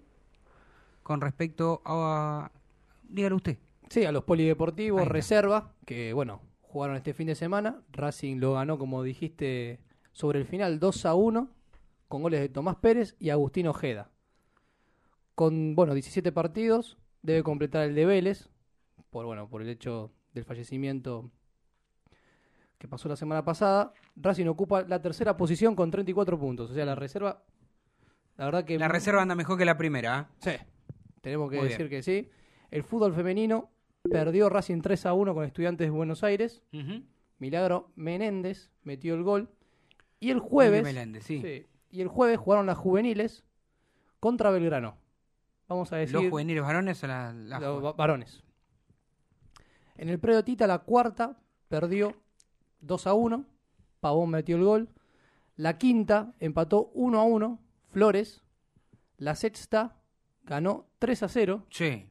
con 1.02 1.20
respecto 1.20 1.82
a... 1.84 2.52
Dígalo 3.08 3.34
usted. 3.34 3.58
Sí, 3.90 4.04
a 4.04 4.12
los 4.12 4.22
polideportivos, 4.22 5.08
reserva, 5.08 5.72
que 5.84 6.12
bueno, 6.12 6.42
jugaron 6.60 6.94
este 6.94 7.12
fin 7.12 7.26
de 7.26 7.34
semana. 7.34 7.82
Racing 7.90 8.36
lo 8.36 8.52
ganó, 8.52 8.78
como 8.78 9.02
dijiste, 9.02 9.80
sobre 10.12 10.38
el 10.38 10.46
final 10.46 10.78
2 10.78 11.06
a 11.06 11.14
1, 11.16 11.48
con 12.06 12.22
goles 12.22 12.38
de 12.38 12.50
Tomás 12.50 12.76
Pérez 12.76 13.16
y 13.18 13.30
Agustín 13.30 13.66
Ojeda. 13.66 14.10
Con, 15.34 15.74
bueno, 15.74 15.92
17 15.92 16.30
partidos, 16.30 16.98
debe 17.26 17.42
completar 17.42 17.84
el 17.84 17.94
de 17.94 18.06
Vélez, 18.06 18.48
por, 19.10 19.26
bueno, 19.26 19.48
por 19.48 19.60
el 19.60 19.68
hecho 19.68 20.12
del 20.32 20.44
fallecimiento 20.44 21.30
que 22.78 22.86
pasó 22.88 23.08
la 23.08 23.16
semana 23.16 23.44
pasada. 23.44 23.92
Racing 24.16 24.46
ocupa 24.46 24.82
la 24.82 25.02
tercera 25.02 25.36
posición 25.36 25.74
con 25.74 25.90
34 25.90 26.38
puntos. 26.38 26.70
O 26.70 26.74
sea, 26.74 26.84
la 26.84 26.94
reserva, 26.94 27.42
la 28.36 28.44
verdad 28.44 28.64
que... 28.64 28.78
La 28.78 28.88
reserva 28.88 29.22
anda 29.22 29.34
mejor 29.34 29.58
que 29.58 29.64
la 29.64 29.76
primera. 29.76 30.30
¿eh? 30.46 30.58
Sí, 30.58 30.66
tenemos 31.20 31.50
que 31.50 31.56
Muy 31.56 31.68
decir 31.68 31.88
bien. 31.88 31.90
que 31.90 32.02
sí. 32.02 32.30
El 32.70 32.84
fútbol 32.84 33.12
femenino 33.12 33.70
perdió 34.08 34.48
Racing 34.48 34.80
3 34.80 35.06
a 35.06 35.12
1 35.14 35.34
con 35.34 35.44
Estudiantes 35.44 35.86
de 35.86 35.90
Buenos 35.90 36.22
Aires. 36.22 36.62
Milagro 37.38 37.90
Menéndez 37.96 38.70
metió 38.84 39.14
el 39.14 39.22
gol. 39.22 39.50
Y 40.20 40.30
el 40.30 40.38
jueves. 40.38 40.82
Meléndez, 40.82 41.24
sí. 41.24 41.66
Y 41.90 42.00
el 42.00 42.08
jueves 42.08 42.38
jugaron 42.38 42.66
las 42.66 42.78
juveniles 42.78 43.44
contra 44.20 44.50
Belgrano. 44.50 44.96
Vamos 45.68 45.92
a 45.92 45.96
decir. 45.96 46.14
¿Los 46.14 46.28
juveniles 46.30 46.62
varones 46.62 47.02
o 47.02 47.06
la, 47.06 47.32
la 47.32 47.58
los 47.60 47.84
va- 47.84 47.92
varones. 47.92 48.42
En 49.96 50.08
el 50.08 50.18
predio 50.18 50.44
Tita, 50.44 50.66
la 50.66 50.80
cuarta 50.80 51.38
perdió 51.68 52.14
2 52.80 53.06
a 53.06 53.14
1. 53.14 53.44
Pavón 54.00 54.30
metió 54.30 54.56
el 54.56 54.64
gol. 54.64 54.88
La 55.56 55.78
quinta 55.78 56.34
empató 56.38 56.90
1 56.94 57.18
a 57.18 57.24
1. 57.24 57.58
Flores. 57.88 58.42
La 59.16 59.34
sexta 59.34 59.96
ganó 60.44 60.86
3 60.98 61.22
a 61.22 61.28
0. 61.28 61.66
Sí. 61.70 62.08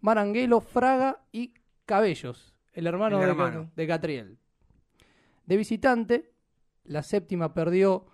Maranguelo, 0.00 0.60
Fraga 0.60 1.24
y 1.32 1.54
Cabellos, 1.86 2.54
el 2.74 2.86
hermano, 2.86 3.16
El 3.16 3.24
de, 3.24 3.30
hermano. 3.30 3.70
de 3.74 3.86
Catriel. 3.86 4.38
De 5.46 5.56
visitante, 5.56 6.32
la 6.84 7.02
séptima 7.02 7.54
perdió 7.54 8.06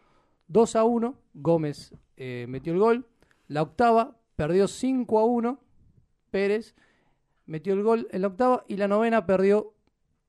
2 0.47 0.77
a 0.77 0.85
1, 0.85 1.19
Gómez 1.35 1.93
eh, 2.17 2.47
metió 2.49 2.73
el 2.73 2.79
gol. 2.79 3.07
La 3.49 3.63
octava 3.63 4.17
perdió 4.37 4.67
5 4.69 5.19
a 5.19 5.25
1, 5.25 5.61
Pérez 6.31 6.75
metió 7.47 7.75
el 7.75 7.83
gol 7.83 8.09
en 8.11 8.23
la 8.23 8.29
octava. 8.29 8.65
Y 8.69 8.77
la 8.77 8.89
novena 8.89 9.27
perdió 9.27 9.75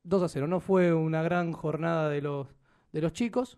2 0.04 0.24
a 0.24 0.28
0. 0.30 0.48
No 0.48 0.60
fue 0.60 0.94
una 0.94 1.24
gran 1.24 1.52
jornada 1.54 2.10
de 2.10 2.22
los, 2.22 2.48
de 2.92 3.02
los 3.02 3.14
chicos. 3.14 3.58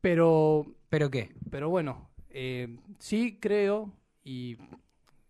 Pero 0.00 0.66
¿Pero 0.88 1.10
qué? 1.10 1.32
pero 1.50 1.68
bueno, 1.70 2.10
eh, 2.30 2.76
sí 2.98 3.38
creo 3.40 3.92
y 4.24 4.58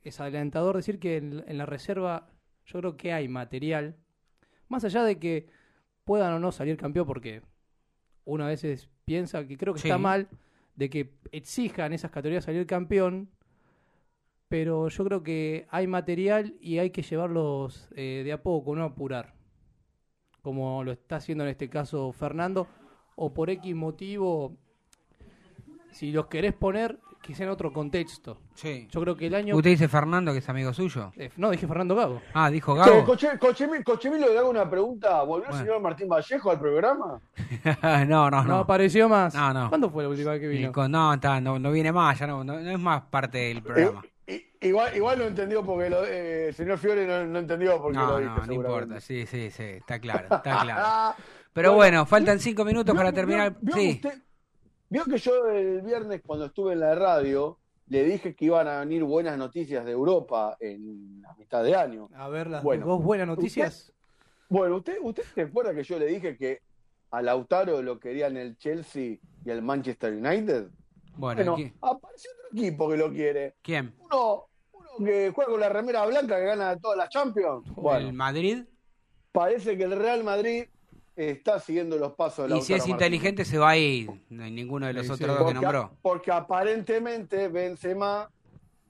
es 0.02 0.18
alentador 0.20 0.76
decir 0.76 0.98
que 0.98 1.16
en, 1.18 1.44
en 1.46 1.58
la 1.58 1.66
reserva 1.66 2.28
yo 2.64 2.78
creo 2.80 2.96
que 2.96 3.12
hay 3.12 3.28
material, 3.28 3.96
más 4.68 4.84
allá 4.84 5.04
de 5.04 5.18
que 5.18 5.46
puedan 6.04 6.32
o 6.32 6.38
no 6.38 6.52
salir 6.52 6.76
campeón, 6.76 7.06
porque 7.06 7.42
uno 8.24 8.44
a 8.44 8.48
veces 8.48 8.88
piensa 9.04 9.46
que 9.46 9.56
creo 9.58 9.74
que 9.74 9.80
Sí. 9.80 9.88
está 9.88 9.98
mal 9.98 10.28
de 10.76 10.90
que 10.90 11.14
exijan 11.32 11.92
esas 11.92 12.10
categorías 12.10 12.44
salir 12.44 12.66
campeón, 12.66 13.30
pero 14.48 14.88
yo 14.88 15.04
creo 15.04 15.22
que 15.22 15.66
hay 15.70 15.86
material 15.86 16.56
y 16.60 16.78
hay 16.78 16.90
que 16.90 17.02
llevarlos 17.02 17.88
eh, 17.96 18.22
de 18.24 18.32
a 18.32 18.42
poco, 18.42 18.76
no 18.76 18.84
apurar, 18.84 19.34
como 20.42 20.84
lo 20.84 20.92
está 20.92 21.16
haciendo 21.16 21.44
en 21.44 21.50
este 21.50 21.68
caso 21.68 22.12
Fernando, 22.12 22.66
o 23.16 23.32
por 23.32 23.50
X 23.50 23.74
motivo, 23.74 24.56
si 25.90 26.12
los 26.12 26.26
querés 26.26 26.54
poner, 26.54 26.98
que 27.22 27.34
sea 27.36 27.46
en 27.46 27.52
otro 27.52 27.72
contexto. 27.72 28.38
Sí. 28.54 28.88
Yo 28.90 29.00
creo 29.00 29.16
que 29.16 29.28
el 29.28 29.34
año... 29.36 29.54
¿Usted 29.56 29.70
dice 29.70 29.88
Fernando 29.88 30.32
que 30.32 30.38
es 30.38 30.48
amigo 30.48 30.72
suyo? 30.74 31.12
Eh, 31.16 31.30
no, 31.36 31.50
dije 31.50 31.66
Fernando 31.68 31.94
Gago. 31.94 32.20
Ah, 32.34 32.50
dijo 32.50 32.74
Che, 32.82 32.90
Gabo. 32.90 33.04
Coche- 33.04 33.38
Cochemi- 33.38 33.84
Cochemilo, 33.84 34.28
le 34.32 34.38
hago 34.38 34.50
una 34.50 34.68
pregunta. 34.68 35.22
¿Volvió 35.22 35.44
el 35.46 35.50
Bueno. 35.52 35.64
señor 35.64 35.80
Martín 35.80 36.08
Vallejo 36.08 36.50
al 36.50 36.58
programa? 36.58 37.20
no, 38.08 38.28
no, 38.28 38.30
No 38.30 38.44
no. 38.44 38.58
apareció 38.58 39.08
más. 39.08 39.34
No, 39.34 39.52
no. 39.54 39.68
¿Cuándo 39.68 39.88
fue 39.90 40.02
la 40.02 40.08
última 40.08 40.32
vez 40.32 40.40
que 40.40 40.48
vino? 40.48 40.72
con- 40.72 40.90
no, 40.90 41.14
está, 41.14 41.40
no, 41.40 41.58
no 41.58 41.70
viene 41.70 41.92
más, 41.92 42.18
ya 42.18 42.26
no, 42.26 42.42
no, 42.42 42.58
no 42.60 42.70
es 42.70 42.78
más 42.78 43.02
parte 43.02 43.38
del 43.38 43.62
programa. 43.62 44.02
I- 44.26 44.44
igual, 44.62 44.96
igual 44.96 45.18
no 45.18 45.24
entendió 45.26 45.64
porque 45.64 45.90
lo, 45.90 46.04
eh, 46.04 46.48
el 46.48 46.54
señor 46.54 46.78
Fiore 46.78 47.06
no, 47.06 47.24
no 47.26 47.38
entendió 47.38 47.80
porque 47.80 47.98
No, 47.98 48.06
lo 48.06 48.12
no, 48.12 48.18
dije, 48.18 48.30
no 48.30 48.44
seguramente. 48.46 48.82
importa, 48.84 49.00
sí, 49.00 49.26
sí, 49.26 49.50
sí, 49.50 49.62
está 49.62 49.98
claro, 50.00 50.22
está 50.30 50.60
claro. 50.60 51.14
Pero 51.52 51.74
Bueno, 51.74 51.98
bueno, 51.98 52.06
faltan 52.06 52.38
cinco 52.40 52.64
minutos 52.64 52.94
¿Vio- 52.94 52.98
para 52.98 53.10
vio- 53.10 53.14
terminar. 53.14 53.56
vio 53.60 53.74
Sí, 53.74 53.90
usted- 54.02 54.22
vio 54.92 55.04
que 55.06 55.16
yo 55.16 55.46
el 55.48 55.80
viernes 55.80 56.20
cuando 56.26 56.44
estuve 56.46 56.74
en 56.74 56.80
la 56.80 56.94
radio 56.94 57.58
le 57.86 58.04
dije 58.04 58.34
que 58.36 58.44
iban 58.44 58.68
a 58.68 58.80
venir 58.80 59.02
buenas 59.04 59.38
noticias 59.38 59.84
de 59.86 59.90
Europa 59.92 60.54
en 60.60 61.22
la 61.22 61.34
mitad 61.34 61.64
de 61.64 61.74
año. 61.74 62.08
A 62.14 62.28
ver, 62.28 62.46
las 62.48 62.62
Bueno, 62.62 62.86
dos 62.86 63.02
buenas 63.02 63.26
noticias. 63.26 63.90
Bueno, 64.50 64.76
¿usted, 64.76 64.98
¿usted 65.00 65.22
se 65.34 65.42
acuerda 65.42 65.74
que 65.74 65.82
yo 65.82 65.98
le 65.98 66.06
dije 66.06 66.36
que 66.36 66.60
a 67.10 67.22
Lautaro 67.22 67.80
lo 67.82 67.98
querían 67.98 68.36
el 68.36 68.56
Chelsea 68.58 69.16
y 69.44 69.50
el 69.50 69.62
Manchester 69.62 70.12
United? 70.12 70.68
bueno, 71.16 71.36
Bueno, 71.42 71.56
¿qui- 71.56 71.72
apareció 71.80 72.30
otro 72.32 72.58
equipo 72.58 72.88
que 72.90 72.96
lo 72.98 73.10
quiere. 73.10 73.56
¿quién? 73.62 73.94
Uno, 73.98 74.44
uno 74.72 74.88
que 75.06 75.30
juega 75.34 75.50
con 75.50 75.60
la 75.60 75.68
remera 75.70 76.04
blanca 76.06 76.36
que 76.38 76.44
gana 76.46 76.76
todas 76.78 76.98
las 76.98 77.08
Champions. 77.08 77.66
Bueno, 77.74 78.08
¿El 78.08 78.12
Madrid? 78.14 78.64
parece 79.32 79.76
que 79.78 79.84
el 79.84 79.96
Real 79.96 80.22
Madrid 80.22 80.64
está 81.16 81.58
siguiendo 81.60 81.96
los 81.98 82.12
pasos 82.14 82.48
de 82.48 82.56
Y 82.56 82.62
si 82.62 82.72
es 82.74 82.80
Martínez. 82.80 82.88
inteligente 82.88 83.44
se 83.44 83.58
va 83.58 83.70
a 83.70 83.76
ir. 83.76 84.10
No 84.30 84.44
hay 84.44 84.50
ninguno 84.50 84.86
de 84.86 84.92
los 84.94 85.06
Sí, 85.06 85.08
sí. 85.08 85.24
otros 85.24 85.28
dos 85.38 85.38
que 85.38 85.54
Porque, 85.54 85.66
nombró. 85.66 85.90
porque 86.02 86.32
aparentemente 86.32 87.48
Benzema 87.48 88.30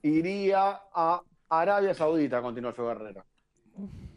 iría 0.01 0.81
a 0.93 1.21
Arabia 1.49 1.93
Saudita 1.93 2.37
a 2.37 2.41
continuar 2.41 2.75
su 2.75 2.85
carrera. 2.85 3.25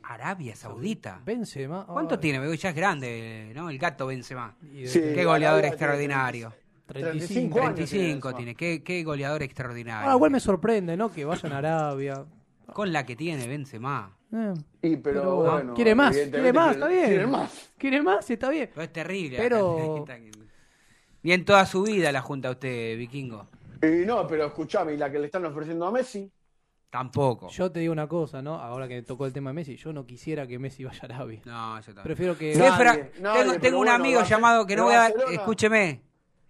Arabia 0.03 0.55
Saudita. 0.55 1.21
Benzema. 1.25 1.85
¿Cuánto 1.87 2.15
ay, 2.15 2.21
tiene? 2.21 2.57
Ya 2.57 2.69
es 2.71 2.77
grande, 2.77 3.53
¿no? 3.55 3.71
El 3.71 3.79
gato 3.79 4.07
Benzema. 4.07 4.57
Sí. 4.85 5.01
Qué 5.01 5.25
goleador 5.25 5.59
Arabia 5.59 5.69
extraordinario. 5.69 6.53
35. 6.87 7.59
años 7.59 7.75
35 7.75 8.35
tiene 8.35 8.55
tiene. 8.55 8.55
Qué, 8.55 8.85
qué 8.85 9.03
goleador 9.03 9.43
extraordinario. 9.43 10.05
Ahora 10.05 10.15
igual 10.15 10.31
me 10.31 10.41
sorprende, 10.41 10.97
¿no? 10.97 11.11
Que 11.11 11.25
vayan 11.25 11.53
a 11.53 11.59
Arabia. 11.59 12.25
Con 12.73 12.93
la 12.93 13.07
que 13.07 13.17
tiene 13.17 13.47
Benzema. 13.47 14.17
Eh, 14.33 14.55
Y 14.83 14.97
pero, 14.97 15.21
Pero, 15.21 15.37
bueno, 15.37 15.75
quiere 15.75 15.95
más, 15.95 16.17
quiere 16.17 16.53
más, 16.53 16.75
está 16.75 16.89
bien. 16.89 17.07
Quiere 17.07 17.27
más. 17.27 17.71
¿Quiere 17.79 18.03
más? 18.03 18.31
Está 18.31 18.51
bien. 18.51 18.71
Pero 18.73 18.83
es 18.85 18.93
terrible. 18.93 19.37
Pero- 19.39 20.05
Ni 21.23 21.33
en 21.33 21.45
toda 21.45 21.67
su 21.67 21.83
vida 21.83 22.13
la 22.13 22.21
junta 22.23 22.51
usted, 22.51 22.97
vikingo. 22.97 23.49
Y 23.83 24.07
no, 24.07 24.27
pero 24.27 24.47
escuchame, 24.47 24.95
y 24.95 24.97
la 24.97 25.11
que 25.11 25.19
le 25.19 25.27
están 25.27 25.45
ofreciendo 25.45 25.87
a 25.87 25.91
Messi. 25.91 26.31
Tampoco. 26.91 27.49
Yo 27.49 27.71
te 27.71 27.81
digo 27.81 27.93
una 27.93 28.07
cosa, 28.07 28.41
¿no? 28.41 28.55
Ahora 28.55 28.89
que 28.89 29.03
tocó 29.03 29.27
el 29.27 29.33
tema 29.33 29.51
de 29.51 29.55
Messi, 29.55 29.77
yo 29.77 29.93
no 29.93 30.07
quisiera 30.07 30.47
que 30.47 30.59
Messi 30.59 30.85
vaya 30.85 31.01
a 31.03 31.05
Arabia. 31.07 31.43
No, 31.45 31.79
yo 31.81 31.87
también. 31.87 32.05
Prefiero 32.05 32.39
que. 32.39 32.55
Nadie, 32.55 33.11
tengo, 33.43 33.59
tengo 33.59 33.79
un 33.81 33.87
bueno, 33.87 33.93
amigo 33.93 34.23
llamado 34.23 34.67
que 34.67 34.77
no 34.77 34.85
voy 34.85 34.95
a 34.95 35.09
Escúcheme, 35.09 36.03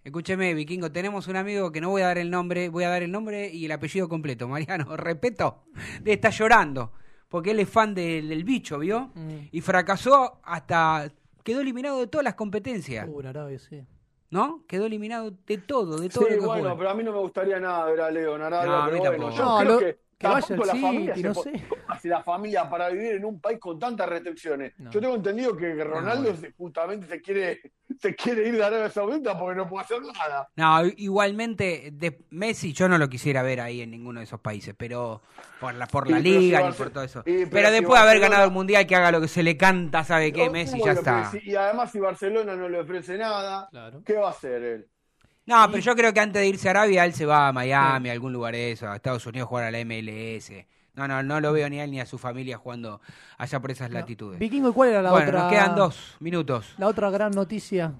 escúcheme, 0.07 0.53
vikingo. 0.53 0.91
Tenemos 0.91 1.27
un 1.27 1.35
amigo 1.35 1.71
que 1.71 1.81
no 1.81 1.89
voy 1.89 2.01
a 2.01 2.07
dar 2.07 2.17
el 2.17 2.31
nombre, 2.31 2.69
voy 2.69 2.83
a 2.85 2.89
dar 2.89 3.03
el 3.03 3.11
nombre 3.11 3.49
y 3.49 3.65
el 3.65 3.71
apellido 3.71 4.07
completo. 4.09 4.47
Mariano, 4.47 4.95
respeto, 4.97 5.63
está 6.03 6.29
llorando. 6.29 6.91
Porque 7.29 7.51
él 7.51 7.59
es 7.59 7.69
fan 7.69 7.93
del, 7.93 8.29
del 8.29 8.43
bicho, 8.45 8.79
¿vio? 8.79 9.11
Mm. 9.13 9.49
Y 9.51 9.61
fracasó 9.61 10.39
hasta. 10.43 11.11
Quedó 11.43 11.59
eliminado 11.61 11.99
de 11.99 12.07
todas 12.07 12.23
las 12.23 12.35
competencias. 12.35 13.05
Uh, 13.09 13.19
en 13.21 13.27
Arabia, 13.27 13.59
sí. 13.59 13.81
¿No? 14.29 14.63
Quedó 14.67 14.85
eliminado 14.85 15.31
de 15.45 15.57
todo, 15.57 15.97
de 15.99 16.09
todo 16.09 16.25
Sí, 16.25 16.33
lo 16.35 16.39
que 16.41 16.45
bueno, 16.45 16.61
juega. 16.63 16.77
pero 16.77 16.89
a 16.89 16.93
mí 16.93 17.03
no 17.03 17.11
me 17.13 17.19
gustaría 17.19 17.59
nada 17.59 17.85
ver 17.85 18.01
a 18.01 18.11
Leo 18.11 18.35
en 18.35 18.41
Arabia, 18.41 18.67
No, 18.69 18.75
a 18.81 18.85
mí 18.85 18.91
pero 18.99 19.11
bueno, 19.17 19.29
yo 19.31 19.43
No, 19.45 19.59
creo 19.59 19.73
lo- 19.73 19.79
que, 19.79 19.99
que 20.17 20.27
vaya 20.27 20.47
al 20.49 20.57
la 20.59 20.75
familia 20.75 21.13
City, 21.15 21.21
se 21.21 21.27
no 21.27 21.33
po- 21.33 21.43
sé. 21.43 21.51
¿Cómo 21.69 21.81
hace 21.89 22.07
la 22.09 22.23
familia 22.23 22.69
para 22.69 22.89
vivir 22.89 23.13
en 23.13 23.25
un 23.25 23.39
país 23.39 23.59
con 23.59 23.77
tantas 23.77 24.09
restricciones? 24.09 24.73
No. 24.79 24.89
Yo 24.91 24.99
tengo 24.99 25.15
entendido 25.15 25.55
que 25.55 25.83
Ronaldo 25.83 26.35
se- 26.35 26.51
justamente 26.53 27.05
se 27.07 27.21
quiere, 27.21 27.61
se 28.01 28.15
quiere 28.15 28.47
ir 28.47 28.55
de 28.55 28.63
Arabia 28.63 28.89
Saudita 28.89 29.37
porque 29.37 29.55
no 29.55 29.67
puede 29.69 29.85
hacer 29.85 30.01
nada. 30.01 30.47
No, 30.55 30.85
igualmente, 30.97 31.89
de 31.93 32.19
Messi 32.31 32.73
yo 32.73 32.89
no 32.89 32.97
lo 32.97 33.07
quisiera 33.09 33.43
ver 33.43 33.61
ahí 33.61 33.81
en 33.81 33.91
ninguno 33.91 34.19
de 34.19 34.23
esos 34.25 34.39
países, 34.39 34.73
pero 34.77 35.21
por 35.59 35.73
la, 35.75 35.85
por 35.87 36.09
la 36.09 36.19
liga 36.19 36.61
ni 36.67 36.73
por 36.73 36.89
todo 36.89 37.03
eso. 37.03 37.21
pero 37.23 37.47
pero 37.51 37.67
si 37.67 37.73
después 37.75 38.01
de 38.01 38.07
haber 38.07 38.19
ganado 38.19 38.45
el 38.45 38.51
mundial, 38.51 38.87
que 38.87 38.95
haga 38.95 39.11
lo 39.11 39.21
que 39.21 39.27
se 39.27 39.43
le 39.43 39.55
canta, 39.55 40.03
¿sabe 40.03 40.31
qué? 40.33 40.49
Messi 40.49 40.79
ya 40.83 40.93
está. 40.93 41.29
si- 41.31 41.41
y 41.43 41.55
además 41.55 41.91
si 41.91 41.99
Barcelona 41.99 42.55
no 42.55 42.67
le 42.69 42.79
ofrece 42.79 43.17
nada, 43.17 43.67
Claro. 43.69 44.01
¿qué 44.03 44.13
va 44.15 44.27
a 44.27 44.31
hacer 44.31 44.63
él? 44.63 44.87
No, 45.47 45.65
pero 45.71 45.79
yo 45.79 45.95
creo 45.95 46.13
que 46.13 46.19
antes 46.19 46.41
de 46.41 46.47
irse 46.47 46.67
a 46.67 46.71
Arabia, 46.71 47.05
él 47.05 47.13
se 47.13 47.25
va 47.25 47.47
a 47.47 47.53
Miami, 47.53 48.09
a 48.09 48.11
algún 48.11 48.33
lugar 48.33 48.53
de 48.53 48.73
eso, 48.73 48.87
a 48.87 48.95
Estados 48.97 49.25
Unidos 49.25 49.45
a 49.45 49.49
jugar 49.49 49.63
a 49.65 49.71
la 49.71 49.79
MLS. 49.79 50.51
No, 50.93 51.07
no, 51.07 51.23
no 51.23 51.39
lo 51.39 51.53
veo 51.53 51.69
ni 51.69 51.79
a 51.79 51.83
él 51.85 51.91
ni 51.91 51.99
a 52.01 52.05
su 52.05 52.17
familia 52.17 52.57
jugando 52.57 52.99
allá 53.37 53.59
por 53.59 53.71
esas 53.71 53.89
latitudes. 53.91 54.39
Vikingo, 54.39 54.69
¿y 54.69 54.73
cuál 54.73 54.89
era 54.89 55.01
la 55.01 55.11
bueno, 55.11 55.27
otra? 55.27 55.43
nos 55.43 55.51
quedan 55.51 55.75
dos 55.75 56.15
minutos. 56.19 56.73
La 56.77 56.87
otra 56.87 57.09
gran 57.09 57.31
noticia. 57.31 57.93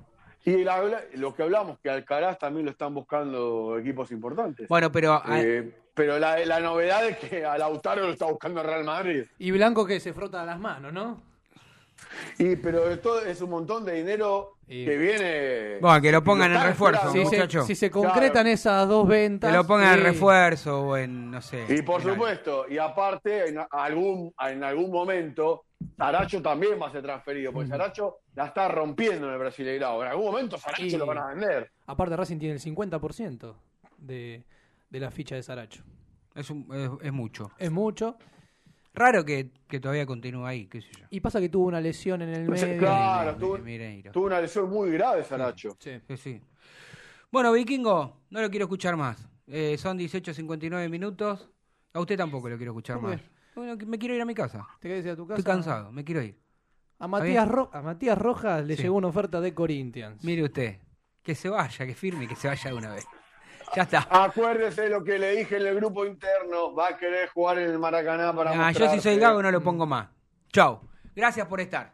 Y 0.43 0.63
la- 0.63 0.81
lo 1.15 1.33
que 1.35 1.43
hablamos, 1.43 1.77
que 1.79 1.89
Alcaraz 1.89 2.37
también 2.39 2.65
lo 2.65 2.71
están 2.71 2.93
buscando 2.93 3.77
equipos 3.79 4.11
importantes. 4.11 4.67
Bueno, 4.67 4.91
pero 4.91 5.13
a- 5.13 5.39
Eh, 5.41 5.71
pero 5.93 6.19
la, 6.19 6.43
la 6.45 6.59
novedad 6.59 7.05
es 7.07 7.17
que 7.17 7.45
a 7.45 7.57
Lautaro 7.57 8.03
lo 8.07 8.11
está 8.11 8.25
buscando 8.25 8.61
el 8.61 8.67
Real 8.67 8.83
Madrid. 8.83 9.23
Y 9.39 9.51
Blanco 9.51 9.85
que 9.85 9.99
se 9.99 10.11
frota 10.13 10.43
las 10.43 10.59
manos, 10.59 10.91
¿no? 10.91 11.21
Y 12.39 12.55
pero 12.57 12.89
esto 12.89 13.21
es 13.23 13.41
un 13.41 13.49
montón 13.51 13.85
de 13.85 13.93
dinero 13.93 14.56
Y- 14.69 14.83
que 14.85 14.97
viene. 14.97 15.77
Bueno, 15.79 16.01
que 16.01 16.11
lo 16.11 16.23
pongan 16.23 16.51
en 16.53 16.61
refuerzo. 16.61 17.09
Si 17.11 17.25
se, 17.25 17.35
muchacho. 17.37 17.63
si 17.63 17.73
se 17.75 17.89
concretan 17.89 18.31
Claro. 18.31 18.49
esas 18.49 18.87
dos 18.87 19.07
ventas. 19.07 19.49
que 19.49 19.55
lo 19.57 19.65
pongan 19.65 19.97
en 19.99 20.03
refuerzo 20.03 20.81
o 20.81 20.97
en, 20.97 21.31
no 21.31 21.41
sé. 21.41 21.65
Y 21.69 21.81
por 21.83 22.01
supuesto, 22.01 22.65
y 22.69 22.77
aparte, 22.77 23.47
en 23.49 23.59
algún, 23.71 24.33
en 24.49 24.63
algún 24.63 24.91
momento, 24.91 25.63
Saracho 25.95 26.41
también 26.41 26.73
va 26.81 26.87
a 26.87 26.91
ser 26.91 27.01
transferido, 27.03 27.53
porque 27.53 27.69
Saracho 27.69 28.17
la 28.35 28.47
está 28.47 28.67
rompiendo 28.67 29.27
en 29.27 29.33
el 29.33 29.39
Brasileirao. 29.39 30.03
En 30.03 30.09
algún 30.09 30.25
momento 30.25 30.57
Saracho 30.57 30.83
Y- 30.85 30.97
lo 30.97 31.05
van 31.05 31.19
a 31.19 31.27
vender. 31.27 31.71
Aparte, 31.85 32.17
Racing 32.17 32.37
tiene 32.39 32.55
el 32.55 32.59
50% 32.59 33.55
de, 33.99 34.43
de 34.89 34.99
la 34.99 35.11
ficha 35.11 35.35
de 35.35 35.43
Saracho. 35.43 35.81
Es, 36.35 36.49
un- 36.49 36.67
es, 36.73 36.89
es 37.07 37.13
mucho. 37.13 37.51
Es 37.57 37.71
mucho. 37.71 38.17
Raro 38.97 39.23
que, 39.23 39.51
que 39.67 39.79
todavía 39.79 40.05
continúe 40.05 40.45
ahí, 40.45 40.65
qué 40.67 40.81
sé 40.81 40.89
yo. 40.99 41.05
Y 41.11 41.19
pasa 41.19 41.39
que 41.39 41.49
tuvo 41.49 41.67
una 41.67 41.79
lesión 41.79 42.21
en 42.23 42.29
el 42.29 42.45
Pues, 42.47 42.63
medio. 42.63 42.79
claro, 42.79 43.35
tuvo, 43.37 43.59
tuvo 44.11 44.25
una 44.25 44.41
lesión 44.41 44.69
muy 44.69 44.89
grave 44.91 45.23
Saracho. 45.23 45.77
Sí. 45.79 45.91
Sí, 46.07 46.17
sí. 46.17 46.41
Bueno, 47.31 47.51
Vikingo, 47.51 48.21
no 48.31 48.41
lo 48.41 48.49
quiero 48.49 48.65
escuchar 48.65 48.95
más. 48.97 49.27
Eh, 49.45 49.77
son 49.77 49.97
18.59 49.99 50.89
minutos. 50.89 51.49
A 51.93 51.99
usted 51.99 52.17
tampoco 52.17 52.49
lo 52.49 52.57
quiero 52.57 52.71
escuchar 52.71 52.99
¿Por 52.99 53.11
más. 53.11 53.21
Bueno, 53.55 53.75
me 53.85 53.97
quiero 53.99 54.15
ir 54.15 54.21
a 54.21 54.25
mi 54.25 54.33
casa. 54.33 54.65
¿Te 54.79 54.87
querés 54.87 55.05
ir 55.05 55.11
a 55.11 55.15
tu 55.15 55.27
casa? 55.27 55.39
Estoy 55.39 55.53
cansado, 55.53 55.91
me 55.91 56.03
quiero 56.03 56.21
ir. 56.21 56.37
A 56.99 57.07
Matías, 57.07 57.47
Ro- 57.47 57.69
a 57.73 57.81
Matías 57.81 58.17
Rojas 58.17 58.65
le 58.65 58.75
Sí. 58.75 58.83
llegó 58.83 58.95
una 58.97 59.07
oferta 59.07 59.39
de 59.41 59.53
Corinthians. 59.53 60.23
Mire 60.23 60.43
usted, 60.43 60.77
que 61.21 61.35
se 61.35 61.49
vaya, 61.49 61.85
que 61.85 61.93
firme 61.93 62.25
y 62.25 62.27
que 62.27 62.35
se 62.35 62.47
vaya 62.47 62.69
de 62.71 62.75
una 62.75 62.93
vez. 62.93 63.05
Ya 63.75 63.83
está. 63.83 64.07
Acuérdese 64.09 64.89
lo 64.89 65.03
que 65.03 65.19
le 65.19 65.31
dije 65.35 65.57
en 65.57 65.67
el 65.67 65.75
grupo 65.75 66.05
interno. 66.05 66.73
Va 66.73 66.89
a 66.89 66.97
querer 66.97 67.29
jugar 67.29 67.59
en 67.59 67.69
el 67.69 67.79
Maracaná 67.79 68.33
para 68.33 68.67
Ah, 68.67 68.71
yo 68.71 68.89
si 68.89 68.99
soy 68.99 69.17
gago 69.17 69.41
no 69.41 69.51
lo 69.51 69.61
pongo 69.61 69.85
más. 69.85 70.07
Chau. 70.51 70.79
Gracias 71.15 71.47
por 71.47 71.59
estar. 71.59 71.91